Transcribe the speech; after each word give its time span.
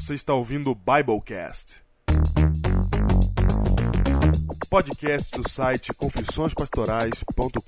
Você 0.00 0.14
está 0.14 0.32
ouvindo 0.32 0.70
o 0.70 0.76
Biblecast. 0.76 1.80
Podcast 4.70 5.36
do 5.36 5.48
site 5.48 5.92
confissõespastorais.com.br. 5.92 7.58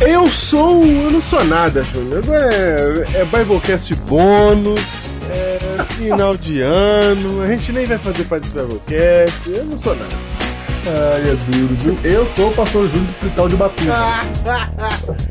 Eu 0.00 0.26
sou. 0.28 0.82
Eu 0.82 1.10
não 1.10 1.20
sou 1.20 1.44
nada, 1.44 1.82
Júnior. 1.82 2.22
É, 2.26 3.18
é 3.20 3.24
Biblecast 3.26 3.94
bônus, 4.06 4.80
é 5.28 5.58
final 5.92 6.34
de 6.38 6.62
ano, 6.62 7.42
a 7.42 7.48
gente 7.48 7.70
nem 7.70 7.84
vai 7.84 7.98
fazer 7.98 8.24
parte 8.24 8.48
desse 8.48 8.66
Biblecast, 8.66 9.50
eu 9.50 9.66
não 9.66 9.78
sou 9.82 9.94
nada. 9.94 10.16
Ai, 10.86 11.20
é 11.20 11.34
duro, 11.36 11.74
viu? 11.74 11.98
Eu 12.02 12.24
sou 12.34 12.48
o 12.48 12.54
pastor 12.54 12.88
Júlio 12.88 13.04
do 13.04 13.10
Hospital 13.10 13.46
de 13.46 13.56
Batuta. 13.56 13.92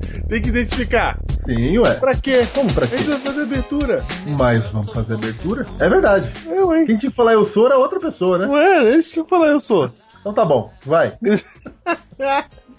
Tem 0.29 0.41
que 0.41 0.49
identificar. 0.49 1.19
Sim, 1.45 1.79
ué. 1.79 1.93
Pra 1.95 2.11
quê? 2.13 2.41
Como 2.53 2.71
pra 2.73 2.85
A 2.85 2.87
gente 2.87 3.03
quê? 3.05 3.09
vai 3.11 3.19
fazer 3.19 3.41
abertura. 3.41 4.03
Mas 4.37 4.63
vamos 4.67 4.91
fazer 4.93 5.13
abertura? 5.15 5.65
É 5.79 5.89
verdade. 5.89 6.29
Eu, 6.47 6.73
hein? 6.75 6.85
Quem 6.85 6.97
tinha 6.97 7.09
que 7.09 7.15
falar 7.15 7.33
eu 7.33 7.43
sou 7.45 7.65
era 7.65 7.77
outra 7.77 7.99
pessoa, 7.99 8.37
né? 8.37 8.47
Ué, 8.47 8.89
é 8.93 8.97
isso 8.97 9.11
que 9.11 9.23
falar, 9.29 9.47
eu 9.47 9.59
sou. 9.59 9.91
Então 10.21 10.33
tá 10.33 10.45
bom, 10.45 10.69
vai. 10.85 11.13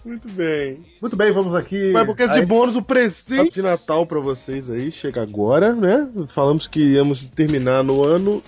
Muito 0.05 0.33
bem. 0.33 0.81
Muito 1.01 1.17
bem, 1.17 1.33
vamos 1.33 1.55
aqui. 1.55 1.93
Biblecast 1.93 2.35
Aí- 2.35 2.41
de 2.41 2.47
bônus, 2.47 2.75
o 2.77 2.83
presente 2.83 3.55
de 3.55 3.63
Natal 3.63 4.07
pra 4.07 4.19
vocês 4.21 4.71
aí. 4.71 4.91
Chega 4.91 5.23
agora, 5.23 5.75
né? 5.75 6.09
Falamos 6.35 6.67
que 6.67 6.81
íamos 6.95 7.29
terminar 7.29 7.83
no 7.85 8.03
ano. 8.05 8.43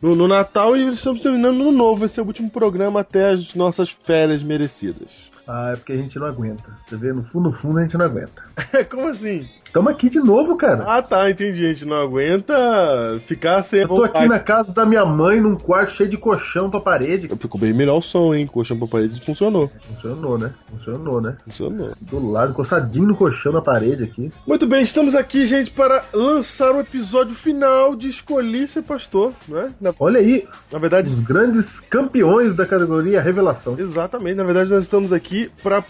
No, 0.00 0.16
no 0.16 0.26
Natal 0.26 0.76
e 0.76 0.88
estamos 0.88 1.20
terminando 1.20 1.58
no 1.58 1.70
novo. 1.70 2.04
Esse 2.04 2.18
é 2.18 2.22
o 2.22 2.26
último 2.26 2.50
programa 2.50 3.00
até 3.00 3.30
as 3.30 3.54
nossas 3.54 3.90
férias 3.90 4.42
merecidas. 4.42 5.30
Ah, 5.46 5.70
é 5.72 5.76
porque 5.76 5.92
a 5.92 5.96
gente 5.96 6.18
não 6.18 6.26
aguenta. 6.26 6.64
Você 6.86 6.96
vê, 6.96 7.12
no 7.12 7.24
fundo, 7.24 7.50
no 7.50 7.56
fundo 7.56 7.78
a 7.78 7.82
gente 7.82 7.96
não 7.96 8.06
aguenta. 8.06 8.42
Como 8.90 9.08
assim? 9.08 9.48
Tamo 9.72 9.88
aqui 9.88 10.10
de 10.10 10.18
novo, 10.18 10.54
cara. 10.58 10.84
Ah, 10.86 11.00
tá, 11.00 11.30
entendi. 11.30 11.64
A 11.64 11.68
gente 11.68 11.86
não 11.86 11.96
aguenta 11.96 12.54
ficar 13.26 13.62
sem 13.64 13.80
Eu 13.80 13.88
tô 13.88 14.04
aqui 14.04 14.28
na 14.28 14.38
casa 14.38 14.70
da 14.70 14.84
minha 14.84 15.04
mãe, 15.06 15.40
num 15.40 15.56
quarto 15.56 15.92
cheio 15.92 16.10
de 16.10 16.18
colchão 16.18 16.68
pra 16.68 16.78
parede. 16.78 17.26
Ficou 17.28 17.58
bem 17.58 17.72
melhor 17.72 17.96
o 17.96 18.02
som, 18.02 18.34
hein? 18.34 18.46
Colchão 18.46 18.78
pra 18.78 18.86
parede 18.86 19.18
funcionou. 19.24 19.68
Funcionou, 19.68 20.36
né? 20.38 20.52
Funcionou, 20.66 21.22
né? 21.22 21.36
Funcionou. 21.44 21.88
Do 22.02 22.30
lado, 22.30 22.52
encostadinho 22.52 23.06
no 23.06 23.16
colchão 23.16 23.50
na 23.50 23.62
parede 23.62 24.04
aqui. 24.04 24.30
Muito 24.46 24.66
bem, 24.66 24.82
estamos 24.82 25.14
aqui, 25.14 25.46
gente, 25.46 25.70
para 25.70 26.04
lançar 26.12 26.72
o 26.74 26.80
episódio 26.80 27.34
final 27.34 27.96
de 27.96 28.08
Escolhi 28.08 28.68
Ser 28.68 28.82
Pastor, 28.82 29.32
né? 29.48 29.68
Na, 29.80 29.94
Olha 29.98 30.20
aí, 30.20 30.46
na 30.70 30.78
verdade, 30.78 31.10
os 31.10 31.18
grandes 31.20 31.80
campeões 31.80 32.54
da 32.54 32.66
categoria 32.66 33.22
Revelação. 33.22 33.74
exatamente. 33.78 34.36
Na 34.36 34.44
verdade, 34.44 34.68
nós 34.68 34.82
estamos 34.82 35.14
aqui 35.14 35.50
para 35.62 35.82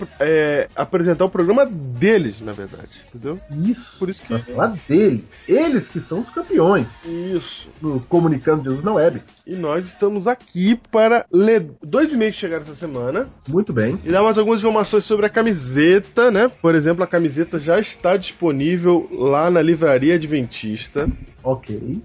apresentar 0.77 1.25
o 1.25 1.31
programa 1.31 1.67
deles, 1.67 2.41
na 2.53 2.67
verdade. 2.67 3.01
Entendeu? 3.09 3.39
Isso. 3.65 3.99
Por 3.99 4.09
isso 4.09 4.23
que. 4.23 4.39
Falar 4.39 4.77
deles. 4.89 5.25
Eles 5.49 5.89
que 5.89 6.01
são 6.01 6.21
os 6.21 6.31
campeões 6.31 6.87
Isso. 7.05 7.69
no 7.81 8.01
Comunicando 8.01 8.65
Jesus 8.65 8.85
na 8.85 8.93
Web. 8.93 9.23
E 9.47 9.55
nós 9.55 9.87
estamos 9.87 10.27
aqui 10.29 10.77
para 10.91 11.25
ler 11.33 11.67
dois 11.83 12.13
e-mails 12.13 12.35
que 12.35 12.41
chegaram 12.41 12.63
essa 12.63 12.75
semana 12.75 13.27
Muito 13.49 13.73
bem. 13.73 13.99
e 14.05 14.11
dar 14.11 14.23
mais 14.23 14.39
algumas 14.39 14.61
informações 14.61 15.05
sobre 15.05 15.27
a 15.27 15.29
camiseta, 15.29 16.31
né? 16.31 16.51
Por 16.61 16.75
exemplo, 16.75 17.03
a 17.03 17.07
camiseta 17.07 17.59
já 17.59 17.79
está 17.81 18.17
disponível 18.17 19.09
lá 19.13 19.51
na 19.51 19.61
Livraria 19.63 20.15
Adventista. 20.15 21.09
Ok. 21.43 22.01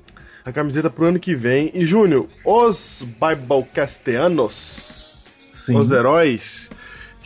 A 0.46 0.52
camiseta 0.52 0.90
pro 0.90 1.08
ano 1.08 1.20
que 1.20 1.36
vem. 1.36 1.72
E, 1.74 1.86
Júnior, 1.86 2.28
os 2.46 3.06
Biblecastianos, 3.20 5.26
Sim. 5.66 5.78
os 5.78 5.92
heróis 5.92 6.70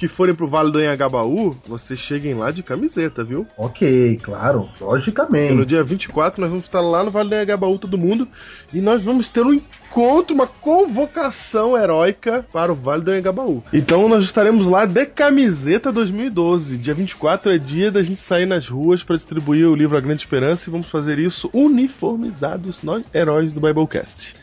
que 0.01 0.07
forem 0.07 0.33
pro 0.33 0.47
Vale 0.47 0.71
do 0.71 0.79
Anhangabaú, 0.79 1.55
vocês 1.63 1.99
cheguem 1.99 2.33
lá 2.33 2.49
de 2.49 2.63
camiseta, 2.63 3.23
viu? 3.23 3.45
Ok, 3.55 4.19
claro. 4.23 4.67
E 4.75 4.83
no 4.83 4.89
Logicamente. 4.89 5.65
dia 5.67 5.83
24 5.83 6.41
nós 6.41 6.49
vamos 6.49 6.65
estar 6.65 6.81
lá 6.81 7.03
no 7.03 7.11
Vale 7.11 7.29
do 7.29 7.35
Anhangabaú, 7.35 7.77
todo 7.77 7.99
mundo, 7.99 8.27
e 8.73 8.81
nós 8.81 9.03
vamos 9.03 9.29
ter 9.29 9.45
um 9.45 9.53
encontro, 9.53 10.33
uma 10.33 10.47
convocação 10.47 11.77
heróica 11.77 12.43
para 12.51 12.71
o 12.71 12.75
Vale 12.75 13.03
do 13.03 13.11
Anhangabaú. 13.11 13.63
Então 13.71 14.09
nós 14.09 14.23
estaremos 14.23 14.65
lá 14.65 14.87
de 14.87 15.05
camiseta 15.05 15.91
2012. 15.91 16.77
Dia 16.77 16.95
24 16.95 17.53
é 17.53 17.59
dia 17.59 17.91
da 17.91 18.01
gente 18.01 18.19
sair 18.19 18.47
nas 18.47 18.67
ruas 18.67 19.03
para 19.03 19.17
distribuir 19.17 19.67
o 19.67 19.75
livro 19.75 19.95
A 19.95 20.01
Grande 20.01 20.23
Esperança 20.23 20.67
e 20.67 20.71
vamos 20.71 20.89
fazer 20.89 21.19
isso 21.19 21.47
uniformizados, 21.53 22.81
nós 22.81 23.03
heróis 23.13 23.53
do 23.53 23.61
Biblecast. 23.61 24.40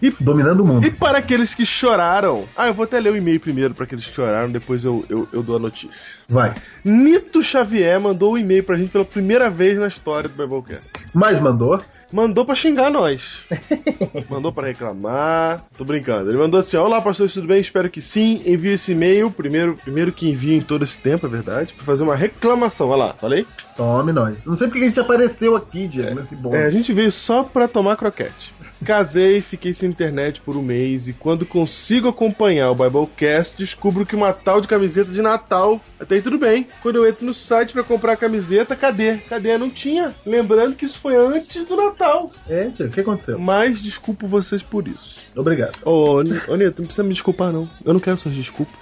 E 0.00 0.10
Dominando 0.20 0.60
o 0.60 0.64
e 0.64 0.68
mundo. 0.68 0.92
para 0.92 1.18
aqueles 1.18 1.54
que 1.54 1.66
choraram. 1.66 2.44
Ah, 2.56 2.68
eu 2.68 2.74
vou 2.74 2.84
até 2.84 3.00
ler 3.00 3.12
o 3.12 3.16
e-mail 3.16 3.40
primeiro 3.40 3.74
para 3.74 3.84
aqueles 3.84 4.04
que 4.06 4.14
choraram, 4.14 4.50
depois 4.50 4.84
eu, 4.84 5.04
eu, 5.08 5.28
eu 5.32 5.42
dou 5.42 5.56
a 5.56 5.58
notícia. 5.58 6.14
Vai. 6.28 6.54
Nito 6.84 7.42
Xavier 7.42 8.00
mandou 8.00 8.34
um 8.34 8.38
e-mail 8.38 8.62
pra 8.62 8.76
gente 8.76 8.90
pela 8.90 9.04
primeira 9.04 9.50
vez 9.50 9.78
na 9.78 9.88
história 9.88 10.28
do 10.28 10.36
Biblecast. 10.36 10.86
Mas 11.14 11.40
mandou. 11.40 11.80
Mandou 12.12 12.44
pra 12.44 12.54
xingar 12.54 12.90
nós. 12.90 13.42
mandou 14.30 14.52
pra 14.52 14.66
reclamar. 14.68 15.62
Tô 15.76 15.84
brincando. 15.84 16.30
Ele 16.30 16.38
mandou 16.38 16.60
assim: 16.60 16.76
Olá, 16.76 17.00
pastores, 17.00 17.32
tudo 17.32 17.46
bem? 17.46 17.60
Espero 17.60 17.90
que 17.90 18.00
sim. 18.00 18.40
Envio 18.46 18.72
esse 18.74 18.92
e-mail, 18.92 19.30
primeiro, 19.30 19.74
primeiro 19.74 20.12
que 20.12 20.28
envio 20.28 20.54
em 20.54 20.60
todo 20.60 20.84
esse 20.84 20.98
tempo, 21.00 21.26
é 21.26 21.28
verdade, 21.28 21.72
pra 21.74 21.84
fazer 21.84 22.02
uma 22.04 22.14
reclamação. 22.16 22.88
Olha 22.88 23.06
lá, 23.06 23.14
falei? 23.14 23.46
Tome 23.76 24.12
nós. 24.12 24.36
Não 24.46 24.56
sei 24.56 24.68
porque 24.68 24.84
a 24.84 24.88
gente 24.88 25.00
apareceu 25.00 25.56
aqui, 25.56 25.86
Diego, 25.86 26.20
nesse 26.20 26.36
bom. 26.36 26.54
É, 26.54 26.64
a 26.64 26.70
gente 26.70 26.92
veio 26.92 27.10
só 27.12 27.42
pra 27.42 27.66
tomar 27.68 27.96
croquete. 27.96 28.52
Casei, 28.84 29.40
fiquei 29.40 29.74
sem 29.74 29.88
internet 29.88 30.40
por 30.40 30.56
um 30.56 30.62
mês 30.62 31.08
e 31.08 31.12
quando 31.12 31.44
consigo 31.44 32.08
acompanhar 32.08 32.70
o 32.70 32.74
Biblecast, 32.74 33.56
descubro 33.56 34.06
que 34.06 34.16
uma 34.16 34.32
tal 34.32 34.60
de 34.60 34.68
camiseta 34.68 35.10
de 35.10 35.20
Natal. 35.20 35.80
Até 35.98 36.16
aí 36.16 36.22
tudo 36.22 36.38
bem. 36.38 36.66
Quando 36.82 36.96
eu 36.96 37.06
entro 37.08 37.26
no 37.26 37.34
site 37.34 37.72
pra 37.72 37.82
comprar 37.82 38.12
a 38.12 38.16
camiseta, 38.16 38.76
cadê? 38.76 39.16
Cadê? 39.18 39.58
Não 39.58 39.68
tinha. 39.68 40.14
Lembrando 40.24 40.76
que 40.76 40.84
isso 40.84 40.98
foi 40.98 41.16
antes 41.16 41.64
do 41.64 41.76
Natal. 41.76 42.30
É, 42.48 42.70
o 42.78 42.88
que 42.88 43.00
aconteceu? 43.00 43.38
Mas 43.38 43.80
desculpo 43.80 44.26
vocês 44.26 44.62
por 44.62 44.86
isso. 44.86 45.20
Obrigado. 45.34 45.78
Ô, 45.84 46.16
ô 46.16 46.22
Nito, 46.22 46.48
não 46.48 46.86
precisa 46.86 47.02
me 47.02 47.12
desculpar, 47.12 47.52
não. 47.52 47.68
Eu 47.84 47.92
não 47.92 48.00
quero 48.00 48.16
suas 48.16 48.34
desculpas. 48.34 48.74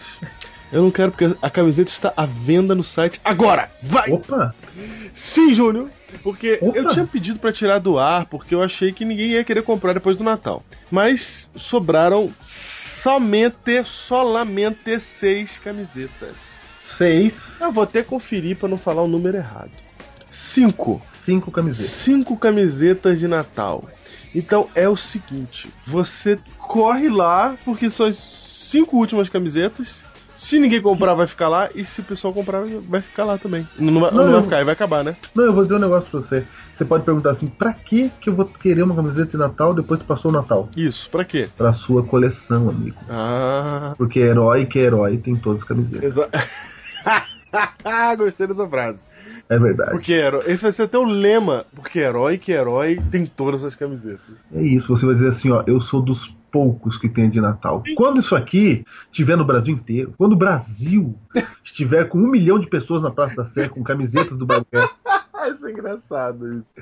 Eu 0.72 0.82
não 0.82 0.90
quero 0.90 1.12
porque 1.12 1.36
a 1.40 1.48
camiseta 1.48 1.90
está 1.90 2.12
à 2.16 2.26
venda 2.26 2.74
no 2.74 2.82
site 2.82 3.20
agora. 3.24 3.70
Vai! 3.82 4.10
Opa! 4.10 4.54
Sim, 5.14 5.54
Júnior. 5.54 5.88
Porque 6.22 6.58
Opa. 6.60 6.76
eu 6.76 6.88
tinha 6.88 7.06
pedido 7.06 7.38
pra 7.38 7.52
tirar 7.52 7.78
do 7.78 7.98
ar 7.98 8.26
porque 8.26 8.54
eu 8.54 8.62
achei 8.62 8.92
que 8.92 9.04
ninguém 9.04 9.28
ia 9.28 9.44
querer 9.44 9.62
comprar 9.62 9.92
depois 9.92 10.18
do 10.18 10.24
Natal. 10.24 10.64
Mas 10.90 11.48
sobraram 11.54 12.32
somente, 12.44 13.84
solamente 13.84 14.98
seis 15.00 15.58
camisetas. 15.58 16.36
Seis, 16.98 17.34
Eu 17.60 17.70
vou 17.70 17.84
até 17.84 18.02
conferir 18.02 18.56
pra 18.56 18.68
não 18.68 18.78
falar 18.78 19.02
o 19.02 19.08
número 19.08 19.36
errado. 19.36 19.70
Cinco. 20.26 21.00
cinco 21.24 21.50
camisetas. 21.50 21.92
cinco 21.92 22.36
camisetas 22.36 23.18
de 23.18 23.28
Natal. 23.28 23.84
Então 24.34 24.68
é 24.74 24.88
o 24.88 24.96
seguinte, 24.96 25.68
você 25.86 26.36
corre 26.58 27.08
lá 27.08 27.56
porque 27.64 27.88
são 27.88 28.06
as 28.06 28.16
cinco 28.18 28.96
últimas 28.96 29.28
camisetas. 29.28 30.05
Se 30.36 30.58
ninguém 30.60 30.80
comprar, 30.82 31.14
vai 31.14 31.26
ficar 31.26 31.48
lá. 31.48 31.68
E 31.74 31.84
se 31.84 32.00
o 32.00 32.04
pessoal 32.04 32.32
comprar, 32.32 32.62
vai 32.88 33.00
ficar 33.00 33.24
lá 33.24 33.38
também. 33.38 33.66
Não, 33.78 34.00
vai- 34.00 34.10
Não, 34.10 34.24
não 34.24 34.32
vai 34.34 34.42
ficar, 34.42 34.64
vai 34.64 34.72
acabar, 34.74 35.02
né? 35.02 35.16
Não, 35.34 35.44
eu 35.44 35.52
vou 35.52 35.62
dizer 35.62 35.76
um 35.76 35.78
negócio 35.80 36.10
pra 36.10 36.20
você. 36.20 36.44
Você 36.76 36.84
pode 36.84 37.04
perguntar 37.04 37.30
assim, 37.30 37.46
pra 37.46 37.72
que 37.72 38.10
que 38.20 38.28
eu 38.28 38.34
vou 38.34 38.44
querer 38.44 38.82
uma 38.82 38.94
camiseta 38.94 39.30
de 39.30 39.36
Natal 39.38 39.72
depois 39.74 40.00
que 40.02 40.06
passou 40.06 40.30
o 40.30 40.34
Natal? 40.34 40.68
Isso, 40.76 41.08
pra 41.10 41.24
quê? 41.24 41.48
Pra 41.56 41.72
sua 41.72 42.02
coleção, 42.04 42.68
amigo. 42.68 42.96
Ah. 43.08 43.94
Porque 43.96 44.18
herói 44.20 44.66
que 44.66 44.78
é 44.78 44.82
herói 44.82 45.16
tem 45.16 45.34
todas 45.36 45.62
as 45.62 45.68
camisetas. 45.68 46.02
Exa... 46.02 46.28
Gostei 48.18 48.46
dessa 48.46 48.68
frase. 48.68 48.98
É 49.48 49.58
verdade. 49.58 49.90
Porque 49.92 50.12
herói. 50.12 50.42
Esse 50.46 50.62
vai 50.64 50.72
ser 50.72 50.82
até 50.82 50.98
o 50.98 51.04
lema. 51.04 51.64
Porque 51.74 51.98
herói 52.00 52.36
que 52.36 52.52
é 52.52 52.56
herói 52.56 53.00
tem 53.10 53.24
todas 53.26 53.64
as 53.64 53.74
camisetas. 53.74 54.20
É 54.54 54.60
isso, 54.62 54.88
você 54.94 55.06
vai 55.06 55.14
dizer 55.14 55.28
assim, 55.28 55.50
ó, 55.50 55.62
eu 55.66 55.80
sou 55.80 56.02
dos 56.02 56.34
poucos 56.56 56.96
que 56.96 57.06
tem 57.06 57.28
de 57.28 57.38
Natal. 57.38 57.82
Quando 57.94 58.18
isso 58.18 58.34
aqui 58.34 58.82
estiver 59.12 59.36
no 59.36 59.44
Brasil 59.44 59.74
inteiro, 59.74 60.14
quando 60.16 60.32
o 60.32 60.36
Brasil 60.36 61.14
estiver 61.62 62.08
com 62.08 62.16
um 62.16 62.30
milhão 62.30 62.58
de 62.58 62.66
pessoas 62.66 63.02
na 63.02 63.10
Praça 63.10 63.36
da 63.36 63.44
Sé 63.44 63.68
com 63.68 63.84
camisetas 63.84 64.38
do 64.38 64.46
Ah, 64.50 65.50
isso 65.52 65.66
é 65.66 65.70
engraçado 65.70 66.54
isso. 66.54 66.72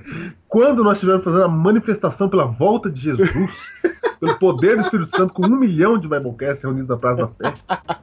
quando 0.46 0.84
nós 0.84 0.98
estivermos 0.98 1.24
fazendo 1.24 1.42
a 1.42 1.48
manifestação 1.48 2.28
pela 2.28 2.44
volta 2.44 2.88
de 2.88 3.00
Jesus, 3.00 3.50
pelo 4.20 4.38
poder 4.38 4.76
do 4.76 4.82
Espírito 4.82 5.16
Santo 5.16 5.34
com 5.34 5.44
um 5.44 5.56
milhão 5.56 5.98
de 5.98 6.06
Biblecasts 6.06 6.62
reunidos 6.62 6.88
na 6.88 6.96
Praça 6.96 7.22
da 7.22 7.28
Sé, 7.28 7.54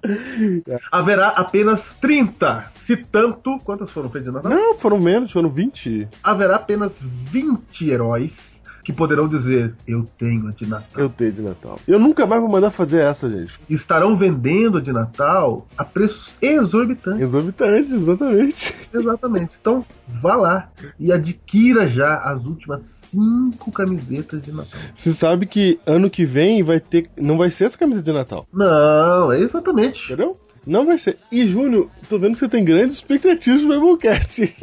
haverá 0.91 1.29
apenas 1.29 1.95
30. 2.01 2.65
Se 2.81 2.97
tanto, 2.97 3.57
quantas 3.63 3.89
foram 3.91 4.09
feitas 4.09 4.29
de 4.29 4.35
Natal? 4.35 4.51
Não, 4.51 4.75
foram 4.75 4.99
menos, 4.99 5.31
foram 5.31 5.47
20. 5.47 6.09
Haverá 6.21 6.57
apenas 6.57 7.01
20 7.01 7.89
heróis 7.89 8.50
que 8.91 8.97
poderão 8.97 9.27
dizer: 9.27 9.73
Eu 9.87 10.05
tenho 10.17 10.47
a 10.47 10.51
de 10.51 10.67
Natal. 10.67 11.03
Eu 11.03 11.09
tenho 11.09 11.31
de 11.31 11.41
Natal. 11.41 11.79
Eu 11.87 11.99
nunca 11.99 12.25
mais 12.25 12.41
vou 12.41 12.49
mandar 12.49 12.71
fazer 12.71 13.01
essa, 13.01 13.29
gente. 13.29 13.59
Estarão 13.69 14.17
vendendo 14.17 14.77
a 14.77 14.81
de 14.81 14.91
Natal 14.91 15.67
a 15.77 15.83
preços 15.83 16.33
exorbitantes. 16.41 17.21
Exorbitante, 17.21 17.93
exatamente. 17.93 18.75
Exatamente. 18.93 19.51
Então, 19.59 19.85
vá 20.21 20.35
lá 20.35 20.69
e 20.99 21.11
adquira 21.11 21.87
já 21.87 22.17
as 22.17 22.43
últimas 22.45 22.83
cinco 23.11 23.71
camisetas 23.71 24.41
de 24.41 24.51
Natal. 24.51 24.79
Você 24.95 25.11
sabe 25.11 25.45
que 25.45 25.79
ano 25.85 26.09
que 26.09 26.25
vem 26.25 26.63
vai 26.63 26.79
ter. 26.79 27.09
Não 27.17 27.37
vai 27.37 27.51
ser 27.51 27.65
essa 27.65 27.77
camiseta 27.77 28.05
de 28.05 28.13
Natal. 28.13 28.47
Não, 28.53 29.31
é 29.31 29.41
exatamente. 29.41 30.05
Entendeu? 30.05 30.37
Não 30.65 30.85
vai 30.85 30.97
ser. 30.99 31.17
E, 31.31 31.47
Júnior, 31.47 31.89
tô 32.07 32.19
vendo 32.19 32.33
que 32.33 32.39
você 32.39 32.47
tem 32.47 32.63
grandes 32.63 32.95
expectativas 32.95 33.63
pro 33.63 33.79
Biblecast. 33.79 34.53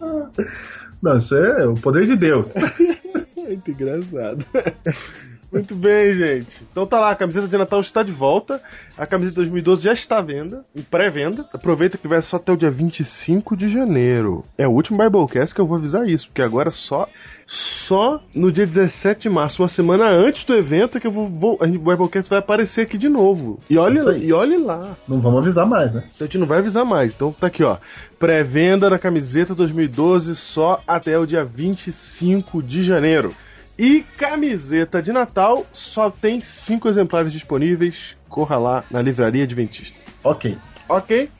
Não, 1.02 1.18
isso 1.18 1.34
é 1.34 1.66
o 1.66 1.74
poder 1.74 2.06
de 2.06 2.16
Deus. 2.16 2.52
Muito 3.36 3.70
engraçado. 3.70 4.44
Muito 5.52 5.74
bem, 5.74 6.14
gente. 6.14 6.64
Então 6.70 6.86
tá 6.86 7.00
lá, 7.00 7.10
a 7.10 7.16
camiseta 7.16 7.48
de 7.48 7.58
Natal 7.58 7.80
está 7.80 8.02
de 8.02 8.12
volta. 8.12 8.62
A 8.96 9.06
camiseta 9.06 9.36
2012 9.36 9.82
já 9.82 9.92
está 9.92 10.18
à 10.18 10.22
venda, 10.22 10.64
em 10.76 10.82
pré-venda. 10.82 11.44
Aproveita 11.52 11.98
que 11.98 12.06
vai 12.06 12.22
só 12.22 12.36
até 12.36 12.52
o 12.52 12.56
dia 12.56 12.70
25 12.70 13.56
de 13.56 13.68
janeiro. 13.68 14.44
É 14.56 14.68
o 14.68 14.70
último 14.70 14.98
Biblecast 14.98 15.54
que 15.54 15.60
eu 15.60 15.66
vou 15.66 15.76
avisar 15.76 16.08
isso, 16.08 16.28
porque 16.28 16.42
agora 16.42 16.70
só 16.70 17.08
só 17.50 18.22
no 18.32 18.52
dia 18.52 18.64
17 18.64 19.22
de 19.22 19.28
março, 19.28 19.60
uma 19.60 19.66
semana 19.68 20.08
antes 20.08 20.44
do 20.44 20.54
evento, 20.54 20.96
é 20.96 21.00
que 21.00 21.06
eu 21.08 21.10
vou, 21.10 21.26
vou 21.28 21.58
a 21.60 21.66
gente, 21.66 21.78
o 21.78 21.80
Biblecast 21.80 22.30
vai 22.30 22.38
aparecer 22.38 22.82
aqui 22.82 22.96
de 22.96 23.08
novo. 23.08 23.58
E 23.68 23.76
olhe, 23.76 23.98
aí. 24.08 24.26
e 24.26 24.32
olhe 24.32 24.56
lá. 24.56 24.96
Não 25.08 25.20
vamos 25.20 25.44
avisar 25.44 25.66
mais, 25.66 25.92
né? 25.92 26.04
Então 26.14 26.24
a 26.24 26.26
gente 26.26 26.38
não 26.38 26.46
vai 26.46 26.58
avisar 26.58 26.84
mais. 26.84 27.12
Então 27.12 27.32
tá 27.32 27.48
aqui, 27.48 27.64
ó. 27.64 27.76
Pré-venda 28.20 28.88
da 28.88 29.00
camiseta 29.00 29.52
2012 29.52 30.36
só 30.36 30.80
até 30.86 31.18
o 31.18 31.26
dia 31.26 31.44
25 31.44 32.62
de 32.62 32.84
janeiro. 32.84 33.34
E 33.82 34.04
camiseta 34.18 35.00
de 35.00 35.10
Natal 35.10 35.64
só 35.72 36.10
tem 36.10 36.38
cinco 36.38 36.86
exemplares 36.86 37.32
disponíveis. 37.32 38.14
Corra 38.28 38.58
lá 38.58 38.84
na 38.90 39.00
livraria 39.00 39.44
Adventista. 39.44 39.98
Ok. 40.22 40.58
Ok? 40.86 41.30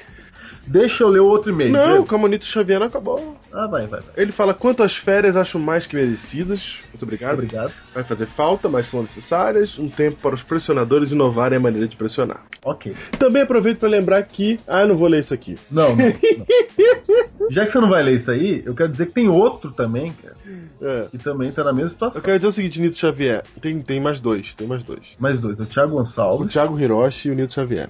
Deixa 0.66 1.02
eu 1.02 1.08
ler 1.08 1.20
o 1.20 1.26
outro 1.26 1.50
e-mail. 1.50 1.72
Não, 1.72 2.00
o. 2.02 2.06
Camonito 2.06 2.44
Xavier 2.44 2.78
não 2.78 2.86
acabou. 2.86 3.36
Ah, 3.52 3.66
vai, 3.66 3.86
vai, 3.86 4.00
vai. 4.00 4.10
Ele 4.16 4.30
fala 4.30 4.54
quanto 4.54 4.82
às 4.82 4.94
férias 4.96 5.36
acho 5.36 5.58
mais 5.58 5.86
que 5.86 5.96
merecidas. 5.96 6.78
Muito 6.90 7.02
obrigado. 7.02 7.34
Obrigado. 7.34 7.72
Vai 7.94 8.04
fazer 8.04 8.26
falta, 8.26 8.68
mas 8.68 8.86
são 8.86 9.02
necessárias. 9.02 9.78
Um 9.78 9.88
tempo 9.88 10.18
para 10.22 10.34
os 10.34 10.42
pressionadores 10.42 11.12
inovarem 11.12 11.56
a 11.56 11.60
maneira 11.60 11.88
de 11.88 11.96
pressionar. 11.96 12.44
Ok. 12.64 12.94
Também 13.18 13.42
aproveito 13.42 13.78
para 13.78 13.88
lembrar 13.88 14.22
que. 14.22 14.58
Ah, 14.68 14.82
eu 14.82 14.88
não 14.88 14.96
vou 14.96 15.08
ler 15.08 15.20
isso 15.20 15.34
aqui. 15.34 15.56
Não, 15.70 15.96
não, 15.96 16.04
não. 16.06 16.10
Já 17.50 17.66
que 17.66 17.72
você 17.72 17.80
não 17.80 17.88
vai 17.88 18.02
ler 18.04 18.20
isso 18.20 18.30
aí, 18.30 18.62
eu 18.64 18.74
quero 18.74 18.90
dizer 18.90 19.06
que 19.06 19.12
tem 19.14 19.28
outro 19.28 19.72
também, 19.72 20.12
cara, 20.12 20.34
É. 20.82 21.08
que 21.10 21.18
também 21.18 21.50
tá 21.50 21.64
na 21.64 21.72
mesma 21.72 21.90
situação. 21.90 22.16
Eu 22.18 22.22
quero 22.22 22.36
dizer 22.36 22.46
o 22.46 22.52
seguinte, 22.52 22.80
Nito 22.80 22.96
Xavier. 22.96 23.42
Tem, 23.60 23.80
tem 23.82 24.00
mais 24.00 24.20
dois, 24.20 24.54
tem 24.54 24.68
mais 24.68 24.84
dois. 24.84 25.00
Mais 25.18 25.40
dois, 25.40 25.58
o 25.58 25.66
Thiago 25.66 25.94
O 25.94 25.96
Gonçalves. 25.98 26.52
Thiago 26.52 26.78
Hiroshi 26.78 27.28
e 27.28 27.32
o 27.32 27.34
Nito 27.34 27.52
Xavier. 27.54 27.88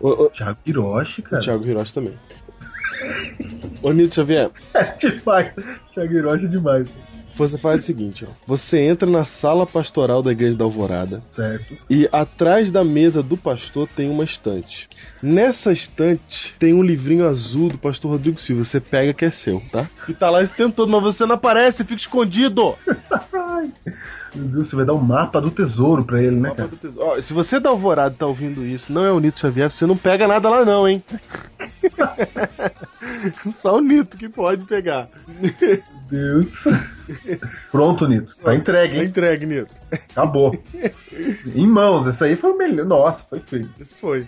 O, 0.00 0.08
o, 0.24 0.30
Thiago 0.30 0.58
Hiroshi, 0.66 1.20
o 1.20 1.24
cara. 1.24 1.42
Thiago 1.42 1.66
Hiroshi 1.66 1.94
também. 1.94 2.14
Ô 3.82 3.92
Nito 3.92 4.14
Xavier, 4.14 4.50
É 4.74 4.84
demais. 4.96 5.52
Thiago 5.94 6.12
Hiroshi 6.14 6.44
é 6.46 6.48
demais. 6.48 6.88
você 7.36 7.56
faz 7.56 7.82
o 7.82 7.86
seguinte, 7.86 8.24
ó. 8.28 8.32
Você 8.46 8.78
entra 8.80 9.08
na 9.08 9.24
sala 9.24 9.64
pastoral 9.66 10.22
da 10.22 10.32
igreja 10.32 10.56
da 10.56 10.64
Alvorada 10.64 11.22
Certo. 11.32 11.76
e 11.88 12.08
atrás 12.10 12.70
da 12.72 12.82
mesa 12.82 13.22
do 13.22 13.36
pastor 13.36 13.86
tem 13.88 14.10
uma 14.10 14.24
estante. 14.24 14.88
Nessa 15.22 15.72
estante 15.72 16.54
tem 16.58 16.74
um 16.74 16.82
livrinho 16.82 17.28
azul 17.28 17.68
do 17.68 17.78
pastor 17.78 18.12
Rodrigo 18.12 18.40
Silva. 18.40 18.64
Você 18.64 18.80
pega 18.80 19.14
que 19.14 19.24
é 19.24 19.30
seu, 19.30 19.62
tá? 19.70 19.88
E 20.08 20.14
tá 20.14 20.28
lá 20.30 20.42
esse 20.42 20.52
tempo 20.52 20.74
todo, 20.74 20.90
mas 20.90 21.02
você 21.02 21.24
não 21.26 21.36
aparece, 21.36 21.84
fica 21.84 22.00
escondido. 22.00 22.74
Meu 24.34 24.48
Deus, 24.48 24.68
você 24.68 24.76
vai 24.76 24.84
dar 24.84 24.94
um 24.94 24.98
mapa 25.00 25.40
do 25.40 25.50
tesouro 25.50 26.04
pra 26.04 26.22
ele, 26.22 26.36
né, 26.36 26.52
cara? 26.54 26.70
Ó, 26.98 27.20
se 27.20 27.32
você 27.32 27.58
da 27.58 27.70
Alvorada 27.70 28.14
tá 28.16 28.26
ouvindo 28.26 28.64
isso, 28.64 28.92
não 28.92 29.04
é 29.04 29.12
o 29.12 29.18
Nito 29.20 29.40
Xavier, 29.40 29.70
você 29.70 29.86
não 29.86 29.96
pega 29.96 30.28
nada 30.28 30.48
lá 30.48 30.64
não, 30.64 30.88
hein? 30.88 31.02
Só 33.56 33.76
o 33.76 33.80
Nito 33.80 34.16
que 34.16 34.28
pode 34.28 34.66
pegar. 34.66 35.08
Deus. 36.10 36.46
Pronto, 37.70 38.06
Nito. 38.06 38.34
Tá 38.36 38.54
entregue, 38.54 38.94
Tá 38.94 39.00
hein? 39.02 39.08
entregue, 39.08 39.46
Nito. 39.46 39.74
Acabou. 40.10 40.56
em 41.54 41.66
mãos. 41.66 42.08
Essa 42.08 42.26
aí 42.26 42.36
foi 42.36 42.52
o 42.52 42.58
melhor. 42.58 42.86
Nossa, 42.86 43.26
foi 43.28 43.40
feio. 43.40 43.68
Esse 43.80 43.94
foi. 44.00 44.26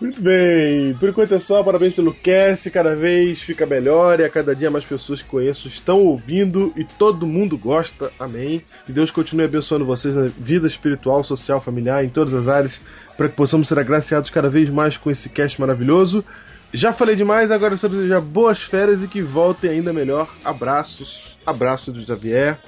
Muito 0.00 0.20
bem. 0.22 0.94
Por 0.94 1.08
enquanto 1.08 1.34
é 1.34 1.40
só. 1.40 1.62
Parabéns 1.62 1.94
pelo 1.94 2.12
cast. 2.12 2.70
Cada 2.70 2.94
vez 2.94 3.40
fica 3.40 3.66
melhor 3.66 4.20
e 4.20 4.24
a 4.24 4.30
cada 4.30 4.54
dia 4.54 4.70
mais 4.70 4.84
pessoas 4.84 5.22
que 5.22 5.28
conheço 5.28 5.68
estão 5.68 6.02
ouvindo 6.02 6.72
e 6.76 6.84
todo 6.84 7.26
mundo 7.26 7.45
gosta. 7.54 8.10
Amém. 8.18 8.62
Que 8.86 8.92
Deus 8.92 9.10
continue 9.10 9.44
abençoando 9.44 9.84
vocês 9.84 10.14
na 10.14 10.24
vida 10.24 10.66
espiritual, 10.66 11.22
social, 11.22 11.60
familiar, 11.60 12.02
em 12.02 12.08
todas 12.08 12.32
as 12.34 12.48
áreas, 12.48 12.80
para 13.14 13.28
que 13.28 13.36
possamos 13.36 13.68
ser 13.68 13.78
agraciados 13.78 14.30
cada 14.30 14.48
vez 14.48 14.70
mais 14.70 14.96
com 14.96 15.10
esse 15.10 15.28
cast 15.28 15.60
maravilhoso. 15.60 16.24
Já 16.72 16.92
falei 16.92 17.14
demais, 17.14 17.50
agora 17.50 17.76
só 17.76 17.88
desejar 17.88 18.20
boas 18.20 18.62
férias 18.62 19.02
e 19.02 19.08
que 19.08 19.22
voltem 19.22 19.70
ainda 19.70 19.92
melhor. 19.92 20.28
Abraços, 20.44 21.38
abraço 21.44 21.92
do 21.92 22.04
Xavier 22.04 22.58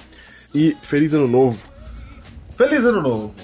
e 0.53 0.77
feliz 0.81 1.13
ano 1.13 1.27
novo. 1.27 1.59
Feliz 2.55 2.85
ano 2.85 3.01
novo. 3.01 3.35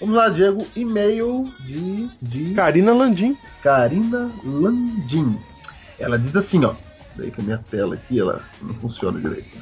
Vamos 0.00 0.16
lá, 0.16 0.28
Diego. 0.28 0.66
E-mail 0.74 1.44
de, 1.60 2.08
de 2.20 2.54
Karina 2.54 2.92
Landim. 2.92 3.36
Karina 3.62 4.30
Landim. 4.44 5.38
Ela 5.98 6.18
diz 6.18 6.34
assim, 6.34 6.64
ó. 6.64 6.74
Daí 7.14 7.30
que 7.30 7.40
a 7.40 7.44
minha 7.44 7.58
tela 7.58 7.94
aqui, 7.94 8.18
ela 8.18 8.42
não 8.60 8.74
funciona 8.74 9.20
direito. 9.20 9.58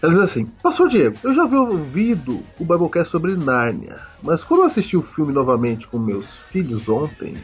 Ela 0.00 0.12
diz 0.12 0.22
assim: 0.22 0.46
Pastor 0.62 0.88
Diego, 0.88 1.16
eu 1.24 1.32
já 1.32 1.42
havia 1.42 1.60
ouvido 1.60 2.40
o 2.58 2.64
Biblecast 2.64 3.10
sobre 3.10 3.34
Nárnia, 3.34 3.96
mas 4.22 4.44
quando 4.44 4.60
eu 4.60 4.66
assisti 4.66 4.96
o 4.96 5.02
filme 5.02 5.32
novamente 5.32 5.88
com 5.88 5.98
meus 5.98 6.26
filhos 6.48 6.88
ontem, 6.88 7.34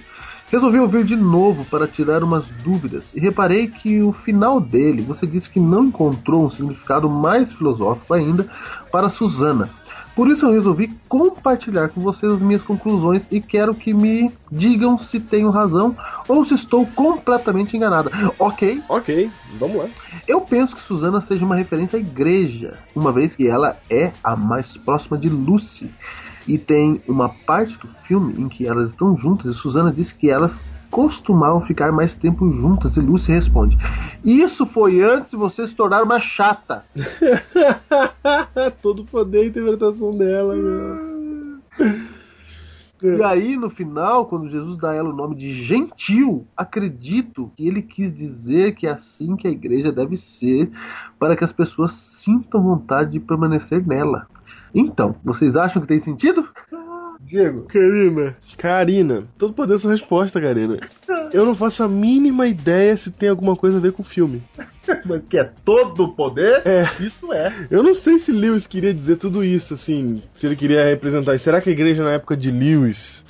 resolvi 0.50 0.78
ouvir 0.78 1.04
de 1.04 1.16
novo 1.16 1.64
para 1.64 1.88
tirar 1.88 2.22
umas 2.22 2.48
dúvidas 2.62 3.04
e 3.12 3.18
reparei 3.18 3.66
que 3.66 4.02
o 4.02 4.12
final 4.12 4.60
dele 4.60 5.02
você 5.02 5.26
disse 5.26 5.50
que 5.50 5.58
não 5.58 5.84
encontrou 5.84 6.46
um 6.46 6.50
significado 6.50 7.10
mais 7.10 7.52
filosófico 7.52 8.14
ainda 8.14 8.48
para 8.90 9.10
Susana. 9.10 9.68
Por 10.14 10.28
isso 10.30 10.46
eu 10.46 10.52
resolvi 10.52 10.88
compartilhar 11.08 11.88
com 11.88 12.00
vocês 12.00 12.30
as 12.30 12.40
minhas 12.40 12.62
conclusões 12.62 13.26
e 13.32 13.40
quero 13.40 13.74
que 13.74 13.92
me 13.92 14.30
digam 14.50 14.96
se 14.98 15.18
tenho 15.18 15.50
razão 15.50 15.94
ou 16.28 16.44
se 16.44 16.54
estou 16.54 16.86
completamente 16.86 17.76
enganada. 17.76 18.10
Ok, 18.38 18.80
Ok, 18.88 19.28
vamos 19.58 19.76
lá. 19.76 19.86
eu 20.28 20.40
penso 20.40 20.74
que 20.76 20.82
Susana 20.82 21.20
seja 21.20 21.44
uma 21.44 21.56
referência 21.56 21.96
à 21.96 22.00
igreja, 22.00 22.78
uma 22.94 23.10
vez 23.10 23.34
que 23.34 23.48
ela 23.48 23.76
é 23.90 24.12
a 24.22 24.36
mais 24.36 24.76
próxima 24.76 25.18
de 25.18 25.28
Lucy. 25.28 25.90
E 26.46 26.58
tem 26.58 27.00
uma 27.08 27.30
parte 27.30 27.74
do 27.78 27.88
filme 28.06 28.34
em 28.38 28.48
que 28.48 28.66
elas 28.68 28.90
estão 28.90 29.16
juntas 29.18 29.50
e 29.50 29.58
Susana 29.58 29.90
diz 29.90 30.12
que 30.12 30.30
elas 30.30 30.64
costumavam 30.94 31.60
ficar 31.62 31.90
mais 31.90 32.14
tempo 32.14 32.48
juntas 32.52 32.96
e 32.96 33.00
Lucy 33.00 33.32
responde: 33.32 33.76
Isso 34.24 34.64
foi 34.64 35.02
antes 35.02 35.32
de 35.32 35.36
você 35.36 35.66
se 35.66 35.74
tornar 35.74 36.04
uma 36.04 36.20
chata. 36.20 36.84
Todo 38.80 39.04
poder 39.04 39.44
e 39.44 39.48
interpretação 39.48 40.16
dela, 40.16 40.54
meu. 40.54 41.58
E 43.02 43.22
aí, 43.24 43.56
no 43.56 43.70
final, 43.70 44.26
quando 44.26 44.48
Jesus 44.48 44.78
dá 44.78 44.92
a 44.92 44.94
ela 44.94 45.10
o 45.10 45.16
nome 45.16 45.34
de 45.34 45.64
gentil, 45.64 46.46
acredito 46.56 47.50
que 47.56 47.66
ele 47.66 47.82
quis 47.82 48.16
dizer 48.16 48.76
que 48.76 48.86
é 48.86 48.92
assim 48.92 49.34
que 49.34 49.48
a 49.48 49.50
igreja 49.50 49.90
deve 49.90 50.16
ser 50.16 50.70
para 51.18 51.36
que 51.36 51.42
as 51.42 51.52
pessoas 51.52 51.92
sintam 51.92 52.62
vontade 52.62 53.10
de 53.10 53.20
permanecer 53.20 53.84
nela. 53.84 54.28
Então, 54.72 55.16
vocês 55.24 55.56
acham 55.56 55.82
que 55.82 55.88
tem 55.88 56.00
sentido? 56.00 56.48
Diego. 57.24 57.62
Karina. 57.62 58.36
Karina. 58.56 59.24
Todo 59.38 59.54
poder 59.54 59.78
sua 59.78 59.92
resposta, 59.92 60.40
Karina. 60.40 60.78
Eu 61.32 61.44
não 61.44 61.54
faço 61.54 61.82
a 61.82 61.88
mínima 61.88 62.46
ideia 62.46 62.96
se 62.96 63.10
tem 63.10 63.28
alguma 63.28 63.56
coisa 63.56 63.78
a 63.78 63.80
ver 63.80 63.92
com 63.92 64.02
o 64.02 64.04
filme. 64.04 64.42
Mas 65.04 65.22
que 65.28 65.38
é 65.38 65.50
todo 65.64 66.04
o 66.04 66.12
poder? 66.12 66.62
É. 66.66 66.84
Isso 67.00 67.32
é. 67.32 67.52
Eu 67.70 67.82
não 67.82 67.94
sei 67.94 68.18
se 68.18 68.30
Lewis 68.30 68.66
queria 68.66 68.92
dizer 68.92 69.16
tudo 69.16 69.42
isso, 69.42 69.74
assim. 69.74 70.22
Se 70.34 70.46
ele 70.46 70.56
queria 70.56 70.84
representar. 70.84 71.38
Será 71.38 71.60
que 71.60 71.70
a 71.70 71.72
igreja 71.72 72.04
na 72.04 72.12
época 72.12 72.36
de 72.36 72.50
Lewis 72.50 73.24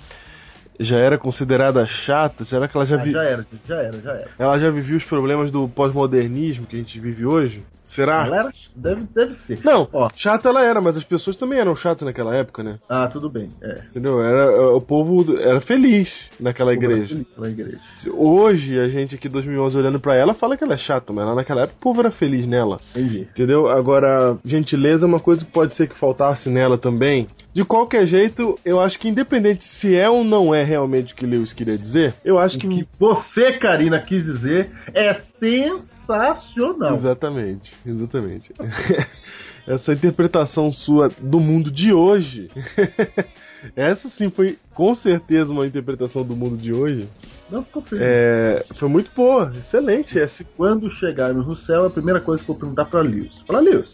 já 0.78 0.96
era 0.98 1.16
considerada 1.18 1.86
chata? 1.86 2.44
Será 2.44 2.66
que 2.68 2.76
ela 2.76 2.86
já, 2.86 2.96
Ah, 2.96 3.02
vi... 3.02 3.10
já 3.12 3.22
era, 3.22 3.46
já 3.66 3.76
era, 3.76 4.00
já 4.00 4.12
era. 4.12 4.30
ela 4.38 4.58
já 4.58 4.70
vivia 4.70 4.96
os 4.96 5.04
problemas 5.04 5.50
do 5.50 5.68
pós-modernismo 5.68 6.66
que 6.66 6.76
a 6.76 6.78
gente 6.78 6.98
vive 7.00 7.24
hoje? 7.26 7.64
Será? 7.82 8.26
Ela 8.26 8.36
era, 8.38 8.50
deve, 8.74 9.02
deve 9.14 9.34
ser. 9.34 9.58
Não, 9.62 9.86
Ó. 9.92 10.08
chata 10.16 10.48
ela 10.48 10.62
era, 10.64 10.80
mas 10.80 10.96
as 10.96 11.04
pessoas 11.04 11.36
também 11.36 11.58
eram 11.58 11.76
chatas 11.76 12.02
naquela 12.02 12.34
época, 12.34 12.62
né? 12.62 12.78
Ah, 12.88 13.06
tudo 13.08 13.28
bem. 13.28 13.48
É. 13.60 13.74
Entendeu? 13.90 14.22
Era, 14.22 14.74
o 14.74 14.80
povo 14.80 15.38
era 15.38 15.60
feliz 15.60 16.30
naquela 16.40 16.72
igreja. 16.72 17.20
Na 17.36 17.48
igreja. 17.48 17.78
Se- 17.92 18.10
Hoje, 18.10 18.80
a 18.80 18.86
gente 18.86 19.14
aqui 19.16 19.28
2011 19.28 19.76
olhando 19.76 20.00
pra 20.00 20.14
ela, 20.16 20.32
fala 20.32 20.56
que 20.56 20.64
ela 20.64 20.72
é 20.74 20.78
chata, 20.78 21.12
mas 21.12 21.26
lá 21.26 21.34
naquela 21.34 21.62
época 21.62 21.76
o 21.78 21.82
povo 21.82 22.00
era 22.00 22.10
feliz 22.10 22.46
nela. 22.46 22.80
Entendi. 22.92 23.28
Entendeu? 23.30 23.68
Agora, 23.68 24.38
gentileza 24.44 25.04
é 25.04 25.08
uma 25.08 25.20
coisa 25.20 25.44
que 25.44 25.50
pode 25.50 25.74
ser 25.74 25.86
que 25.86 25.96
faltasse 25.96 26.48
nela 26.48 26.78
também. 26.78 27.26
De 27.54 27.64
qualquer 27.64 28.04
jeito, 28.04 28.58
eu 28.64 28.80
acho 28.80 28.98
que 28.98 29.08
independente 29.08 29.64
se 29.64 29.94
é 29.94 30.10
ou 30.10 30.24
não 30.24 30.52
é 30.52 30.64
realmente 30.64 31.12
o 31.12 31.16
que 31.16 31.24
Lewis 31.24 31.52
queria 31.52 31.78
dizer, 31.78 32.12
eu 32.24 32.36
acho 32.36 32.56
O 32.56 32.60
que. 32.60 32.66
que 32.66 32.88
você, 32.98 33.52
Karina, 33.52 34.02
quis 34.02 34.24
dizer 34.24 34.70
é 34.92 35.14
sensacional. 35.14 36.94
Exatamente, 36.94 37.72
exatamente. 37.86 38.52
Essa 39.66 39.92
interpretação 39.92 40.72
sua 40.72 41.08
do 41.20 41.38
mundo 41.38 41.70
de 41.70 41.92
hoje. 41.92 42.48
Essa 43.74 44.08
sim 44.08 44.28
foi 44.28 44.58
com 44.74 44.94
certeza 44.94 45.52
uma 45.52 45.66
interpretação 45.66 46.22
do 46.22 46.36
mundo 46.36 46.56
de 46.56 46.74
hoje. 46.74 47.08
Não 47.48 47.64
ficou 47.64 47.82
feliz. 47.82 48.04
É, 48.04 48.64
foi 48.76 48.88
muito 48.88 49.10
boa, 49.16 49.52
excelente. 49.56 50.18
Esse... 50.18 50.44
Quando 50.56 50.90
chegarmos 50.90 51.46
no 51.46 51.56
céu, 51.56 51.86
a 51.86 51.90
primeira 51.90 52.20
coisa 52.20 52.42
que 52.42 52.50
eu 52.50 52.54
vou 52.54 52.60
perguntar 52.60 52.84
pra 52.86 53.00
Lewis. 53.00 53.42
Fala, 53.46 53.60
Lewis. 53.60 53.88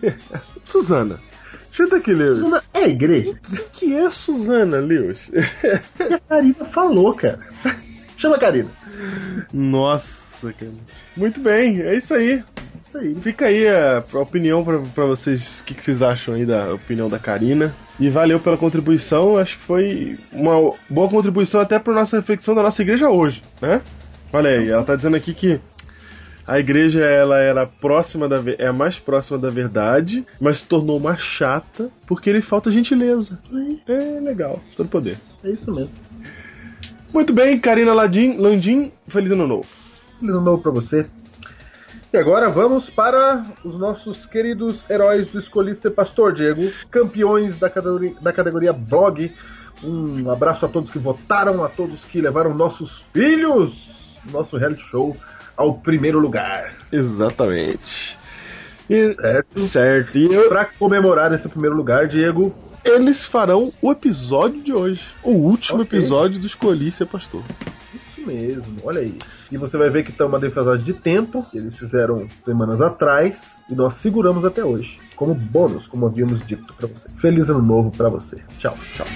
Suzana. 0.64 1.20
Senta 1.70 1.96
aqui, 1.96 2.12
Lewis. 2.12 2.40
Suzana 2.40 2.62
é 2.74 2.88
igreja? 2.88 3.30
O 3.30 3.70
que 3.70 3.94
é 3.94 4.10
Suzana, 4.10 4.78
Lewis? 4.78 5.32
a 5.98 6.18
Karina 6.18 6.64
falou, 6.66 7.14
cara. 7.14 7.38
Chama 8.18 8.36
a 8.36 8.38
Karina. 8.38 8.68
Nossa, 9.52 10.52
cara. 10.52 10.72
Muito 11.16 11.40
bem, 11.40 11.80
é 11.80 11.96
isso 11.96 12.14
aí. 12.14 12.42
Isso 12.84 12.98
aí. 12.98 13.14
Fica 13.16 13.46
aí 13.46 13.66
a, 13.66 14.02
a 14.12 14.18
opinião 14.18 14.64
pra, 14.64 14.78
pra 14.94 15.06
vocês, 15.06 15.60
o 15.60 15.64
que, 15.64 15.74
que 15.74 15.82
vocês 15.82 16.02
acham 16.02 16.34
aí 16.34 16.44
da 16.44 16.74
opinião 16.74 17.08
da 17.08 17.18
Karina. 17.18 17.74
E 17.98 18.08
valeu 18.10 18.38
pela 18.38 18.56
contribuição, 18.56 19.36
acho 19.36 19.58
que 19.58 19.64
foi 19.64 20.18
uma 20.32 20.74
boa 20.88 21.08
contribuição 21.08 21.60
até 21.60 21.78
pra 21.78 21.94
nossa 21.94 22.18
reflexão 22.18 22.54
da 22.54 22.62
nossa 22.62 22.82
igreja 22.82 23.08
hoje, 23.08 23.42
né? 23.60 23.80
Olha 24.32 24.50
aí, 24.50 24.68
ela 24.70 24.82
tá 24.82 24.96
dizendo 24.96 25.16
aqui 25.16 25.34
que 25.34 25.60
a 26.52 26.58
igreja 26.58 27.00
ela 27.00 27.38
era 27.38 27.66
próxima 27.66 28.28
da 28.28 28.36
é 28.58 28.66
a 28.66 28.72
mais 28.74 28.98
próxima 28.98 29.38
da 29.38 29.48
verdade, 29.48 30.26
mas 30.38 30.58
se 30.58 30.66
tornou 30.66 31.00
mais 31.00 31.18
chata 31.18 31.90
porque 32.06 32.30
lhe 32.30 32.42
falta 32.42 32.70
gentileza. 32.70 33.38
É 33.88 34.20
legal, 34.20 34.60
todo 34.76 34.86
poder. 34.86 35.16
É 35.42 35.48
isso 35.48 35.74
mesmo. 35.74 35.94
Muito 37.10 37.32
bem, 37.32 37.58
Karina 37.58 37.94
Landim, 37.94 38.36
Landim 38.36 38.92
feliz 39.08 39.32
ano 39.32 39.46
novo. 39.46 39.66
Feliz 40.20 40.34
ano 40.34 40.44
novo 40.44 40.62
pra 40.62 40.70
você. 40.70 41.06
E 42.12 42.18
agora 42.18 42.50
vamos 42.50 42.90
para 42.90 43.46
os 43.64 43.78
nossos 43.78 44.26
queridos 44.26 44.84
heróis 44.90 45.30
do 45.30 45.40
Escolhi 45.40 45.74
Ser 45.76 45.92
Pastor, 45.92 46.34
Diego. 46.34 46.70
Campeões 46.90 47.58
da 47.58 47.70
categoria, 47.70 48.14
da 48.20 48.30
categoria 48.30 48.74
blog. 48.74 49.32
Um 49.82 50.30
abraço 50.30 50.66
a 50.66 50.68
todos 50.68 50.92
que 50.92 50.98
votaram, 50.98 51.64
a 51.64 51.70
todos 51.70 52.04
que 52.04 52.20
levaram 52.20 52.52
nossos 52.52 53.00
filhos, 53.10 54.12
nosso 54.30 54.58
reality 54.58 54.84
show, 54.84 55.16
ao 55.56 55.74
primeiro 55.74 56.18
lugar. 56.18 56.72
Exatamente. 56.90 58.18
E, 58.90 59.14
Certo? 59.14 59.60
certo. 59.68 60.18
E 60.18 60.32
eu, 60.32 60.48
Pra 60.48 60.64
comemorar 60.66 61.32
esse 61.32 61.48
primeiro 61.48 61.76
lugar, 61.76 62.06
Diego, 62.08 62.54
eles 62.84 63.24
farão 63.24 63.72
o 63.80 63.92
episódio 63.92 64.60
de 64.60 64.72
hoje. 64.72 65.02
O 65.22 65.30
último 65.30 65.82
Ok. 65.82 65.98
episódio 65.98 66.40
do 66.40 66.46
Escolhi 66.46 66.90
Ser 66.90 67.06
Pastor. 67.06 67.42
Isso 67.94 68.26
mesmo, 68.26 68.76
olha 68.84 69.00
aí. 69.00 69.16
E 69.50 69.56
você 69.56 69.76
vai 69.76 69.88
ver 69.90 70.04
que 70.04 70.10
está 70.10 70.26
uma 70.26 70.38
defasagem 70.40 70.84
de 70.84 70.92
tempo, 70.94 71.42
que 71.50 71.58
eles 71.58 71.76
fizeram 71.78 72.26
semanas 72.44 72.80
atrás, 72.80 73.36
e 73.70 73.74
nós 73.74 73.94
seguramos 73.94 74.44
até 74.44 74.64
hoje. 74.64 74.98
Como 75.14 75.34
bônus, 75.34 75.86
como 75.86 76.06
havíamos 76.06 76.44
dito 76.46 76.72
pra 76.74 76.88
você. 76.88 77.06
Feliz 77.20 77.48
ano 77.48 77.62
novo 77.62 77.90
pra 77.90 78.08
você. 78.08 78.36
Tchau, 78.58 78.74
tchau. 78.96 79.06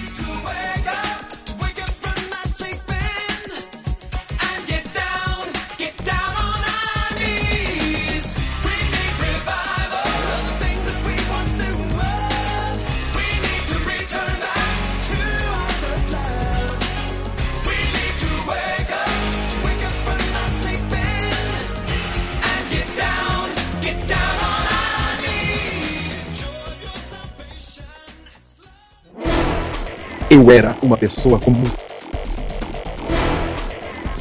Eu 30.47 30.51
era 30.53 30.77
uma 30.81 30.95
pessoa 30.95 31.37
comum. 31.37 31.69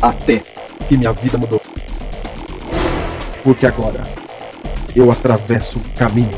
Até 0.03 0.43
que 0.89 0.97
minha 0.97 1.13
vida 1.13 1.39
mudou. 1.39 1.63
Porque 3.45 3.65
agora 3.65 4.03
eu 4.97 5.09
atravesso 5.13 5.79
um 5.79 5.83
caminho 5.97 6.37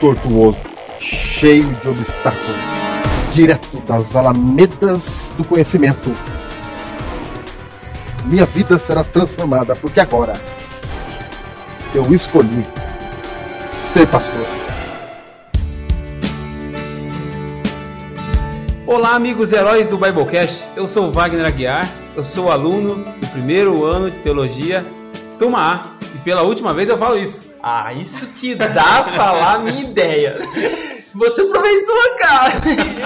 tortuoso, 0.00 0.58
cheio 0.98 1.70
de 1.72 1.88
obstáculos, 1.88 2.56
direto 3.32 3.80
das 3.86 4.16
alamedas 4.16 5.32
do 5.36 5.44
conhecimento. 5.44 6.12
Minha 8.24 8.44
vida 8.44 8.76
será 8.76 9.04
transformada 9.04 9.76
porque 9.76 10.00
agora 10.00 10.34
eu 11.94 12.12
escolhi 12.12 12.66
ser 13.94 14.08
pastor. 14.08 14.59
Olá, 18.90 19.14
amigos 19.14 19.52
heróis 19.52 19.86
do 19.86 19.96
Biblecast. 19.96 20.64
Eu 20.74 20.88
sou 20.88 21.06
o 21.06 21.12
Wagner 21.12 21.46
Aguiar, 21.46 21.84
eu 22.16 22.24
sou 22.24 22.50
aluno 22.50 22.96
do 22.96 23.28
primeiro 23.28 23.84
ano 23.84 24.10
de 24.10 24.18
teologia, 24.18 24.84
turma 25.38 25.74
A. 25.74 25.96
E 26.12 26.18
pela 26.24 26.42
última 26.42 26.74
vez 26.74 26.88
eu 26.88 26.98
falo 26.98 27.16
isso. 27.16 27.40
Ah, 27.62 27.92
isso 27.92 28.26
que 28.32 28.56
dá 28.56 28.64
pra 29.06 29.16
falar 29.16 29.62
minha 29.62 29.88
ideia. 29.88 30.36
Você 31.14 31.44
professor, 31.44 32.16
cara. 32.18 32.62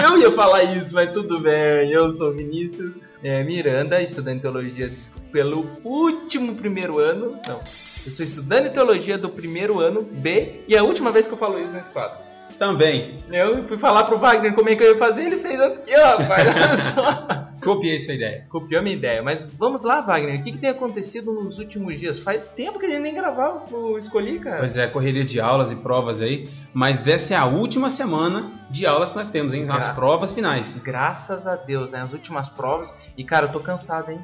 Eu 0.09 0.17
ia 0.17 0.31
falar 0.31 0.63
isso, 0.75 0.89
mas 0.91 1.13
tudo 1.13 1.39
bem. 1.39 1.91
Eu 1.91 2.13
sou 2.13 2.31
Vinícius 2.31 2.95
é, 3.23 3.43
Miranda, 3.43 4.01
estudante 4.01 4.37
de 4.37 4.41
teologia 4.41 4.91
pelo 5.31 5.67
último 5.83 6.55
primeiro 6.55 6.97
ano. 6.97 7.39
Não, 7.47 7.57
eu 7.57 7.65
sou 8.11 8.25
estudante 8.25 8.69
de 8.69 8.73
teologia 8.73 9.19
do 9.19 9.29
primeiro 9.29 9.79
ano 9.79 10.01
B 10.01 10.63
e 10.67 10.73
é 10.73 10.79
a 10.79 10.83
última 10.83 11.11
vez 11.11 11.27
que 11.27 11.33
eu 11.33 11.37
falo 11.37 11.59
isso 11.59 11.69
nesse 11.69 11.91
quadro. 11.91 12.34
Também, 12.57 13.15
Eu 13.31 13.67
fui 13.67 13.77
falar 13.77 14.05
pro 14.05 14.17
Wagner 14.17 14.53
como 14.53 14.69
é 14.69 14.75
que 14.75 14.83
eu 14.83 14.93
ia 14.93 14.97
fazer, 14.97 15.23
ele 15.23 15.37
fez 15.37 15.59
assim, 15.59 15.91
ó, 15.97 16.17
rapaz. 16.17 17.45
copiei 17.65 17.99
sua 17.99 18.13
ideia. 18.13 18.45
Copiou 18.49 18.83
minha 18.83 18.95
ideia, 18.95 19.23
mas 19.23 19.43
vamos 19.57 19.83
lá, 19.83 20.01
Wagner. 20.01 20.39
O 20.39 20.43
que, 20.43 20.51
que 20.51 20.59
tem 20.59 20.69
acontecido 20.69 21.33
nos 21.33 21.57
últimos 21.57 21.99
dias? 21.99 22.19
Faz 22.19 22.47
tempo 22.49 22.79
que 22.79 22.85
a 22.85 22.89
gente 22.89 23.01
nem 23.01 23.15
gravava 23.15 23.65
o 23.75 23.97
Escolhi, 23.97 24.39
cara. 24.39 24.59
Pois 24.59 24.77
é, 24.77 24.87
correria 24.87 25.25
de 25.25 25.39
aulas 25.41 25.71
e 25.71 25.75
provas 25.75 26.21
aí. 26.21 26.47
Mas 26.73 27.05
essa 27.07 27.33
é 27.33 27.37
a 27.37 27.47
última 27.47 27.89
semana 27.89 28.51
de 28.69 28.85
aulas 28.85 29.09
que 29.09 29.15
nós 29.15 29.29
temos, 29.29 29.53
hein? 29.53 29.65
As 29.69 29.95
provas 29.95 30.31
finais. 30.31 30.79
Graças 30.81 31.45
a 31.47 31.55
Deus, 31.55 31.91
né? 31.91 32.01
As 32.01 32.13
últimas 32.13 32.47
provas. 32.49 32.89
E, 33.17 33.23
cara, 33.23 33.47
eu 33.47 33.51
tô 33.51 33.59
cansado, 33.59 34.11
hein? 34.11 34.19